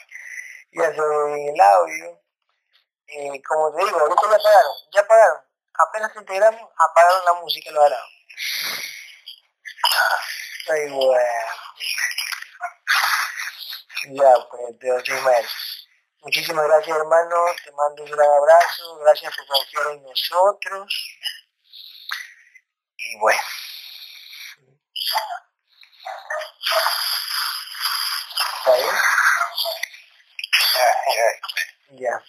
[0.71, 2.21] Ya se bien el audio.
[3.07, 5.41] Eh, como te digo, ahorita ya apagaron, ya apagaron.
[5.77, 7.99] Apenas integramos, apagaron la música y lo harán.
[10.69, 11.21] Ay, bueno.
[14.07, 15.45] Ya, pues, te Ismael.
[16.21, 17.45] Muchísimas gracias, hermano.
[17.63, 18.97] Te mando un gran abrazo.
[18.97, 21.17] Gracias por confiar en nosotros.
[22.97, 23.41] Y bueno.
[28.57, 28.95] ¿Está bien?
[30.75, 32.09] Ya, ya.
[32.09, 32.23] Ya.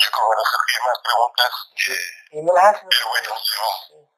[0.00, 1.52] Yo como no sabía más preguntas.
[1.88, 2.88] Eh, y me las hacen.
[2.90, 4.09] pero bueno, yo...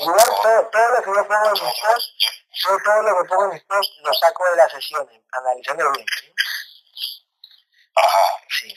[0.00, 3.44] Igual todo, todo lo que yo pongo en mis posts, yo todo lo que pongo
[3.44, 6.06] en mis posts lo saco de las sesiones, analizándolo bien.
[6.20, 6.34] ¿sí?
[7.96, 8.44] Ajá.
[8.48, 8.74] Sí,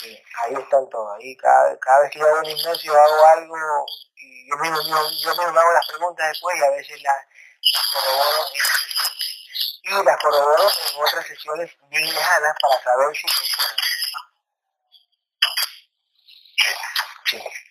[0.00, 1.16] sí, ahí están todos.
[1.18, 5.10] Ahí cada, cada vez que yo hago un gimnasio hago algo y yo mismo, yo,
[5.10, 7.24] yo mismo hago las preguntas después y a veces las,
[7.72, 9.80] las corroboro en las sesiones.
[9.82, 13.76] Y las corroboro en otras sesiones bien lejanas para saber si funcionan.
[17.26, 17.69] Sí.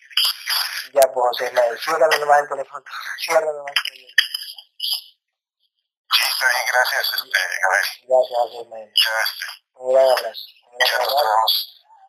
[0.92, 2.84] Ya pues José Ismael, ciérralo nomás el teléfono.
[3.18, 4.16] Ciérralo nomás el teléfono.
[6.12, 7.86] Sí, está bien, gracias, este, Gabriel.
[8.08, 8.90] Gracias José Ismael.
[8.94, 10.44] Ya, este, Un gran abrazo.
[10.72, 11.52] Un ya nos tenemos,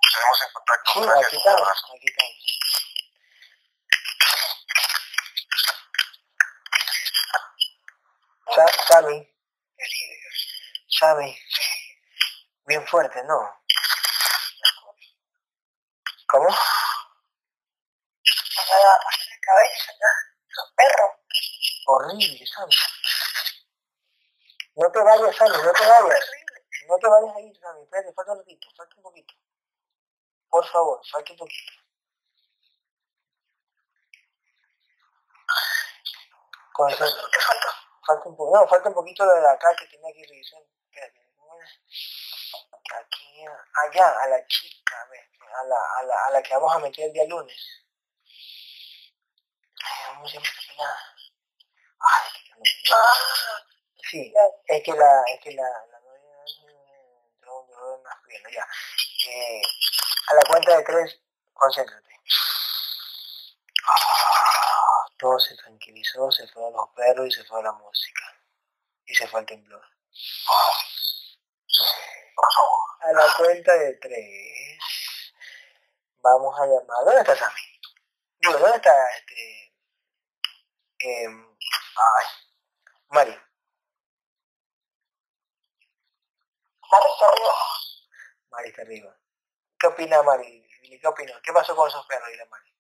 [0.08, 0.92] estaremos en contacto.
[0.94, 2.52] Sí, Gracias, aquí estamos, aquí estamos.
[8.56, 9.30] Sa Sammy,
[10.90, 11.38] Sammy,
[12.66, 13.62] bien fuerte, ¿no?
[16.28, 16.50] ¿Cómo?
[18.72, 20.08] Me da la cabeza, ¿no?
[20.48, 21.12] Los perros.
[21.88, 22.76] Horrible, Sammy.
[24.76, 26.26] No te vayas, Sammy, no te vayas.
[26.88, 27.84] No te vayas a ir, Sammy.
[27.84, 29.34] Espérate, falta un poquito, falta un poquito.
[30.50, 31.72] Por favor, falta un poquito.
[36.78, 37.68] ¿Qué falta?
[38.08, 40.62] Falta un poquito, no, falta un poquito de acá que tenía que revisar.
[40.86, 41.20] Espérate.
[42.94, 43.46] Aquí,
[43.86, 47.14] allá, a la chica, a la, a la, a la que vamos a meter el
[47.14, 47.56] día lunes.
[47.56, 49.71] Ay, ¿cómo se llama esta Ay,
[54.10, 54.34] Sí,
[54.68, 55.64] es que la, es que la.
[59.28, 59.62] Eh,
[60.28, 61.20] a la cuenta de tres,
[61.54, 62.10] concéntrate.
[65.18, 68.24] Todo se tranquilizó, se fueron los perros y se fue la música.
[69.06, 69.84] Y se fue el temblor.
[73.02, 74.80] A la cuenta de tres,
[76.22, 77.06] vamos a llamar.
[77.06, 77.72] ¿Dónde está Sammy?
[78.42, 79.71] ¿dónde está este?
[81.04, 82.26] Eh, ay,
[83.12, 83.32] Mari.
[86.92, 87.54] Mari está arriba.
[88.52, 89.18] Mari está arriba.
[89.80, 90.68] ¿Qué opina Mari?
[91.02, 91.42] ¿Qué opina?
[91.44, 92.72] ¿Qué pasó con esos perros y la Mari?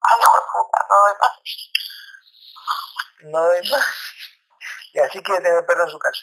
[0.00, 1.34] Ay, hijo de puta, no doy más.
[3.32, 3.86] No doy más.
[4.94, 6.22] Y así quiere tener perro en su casa.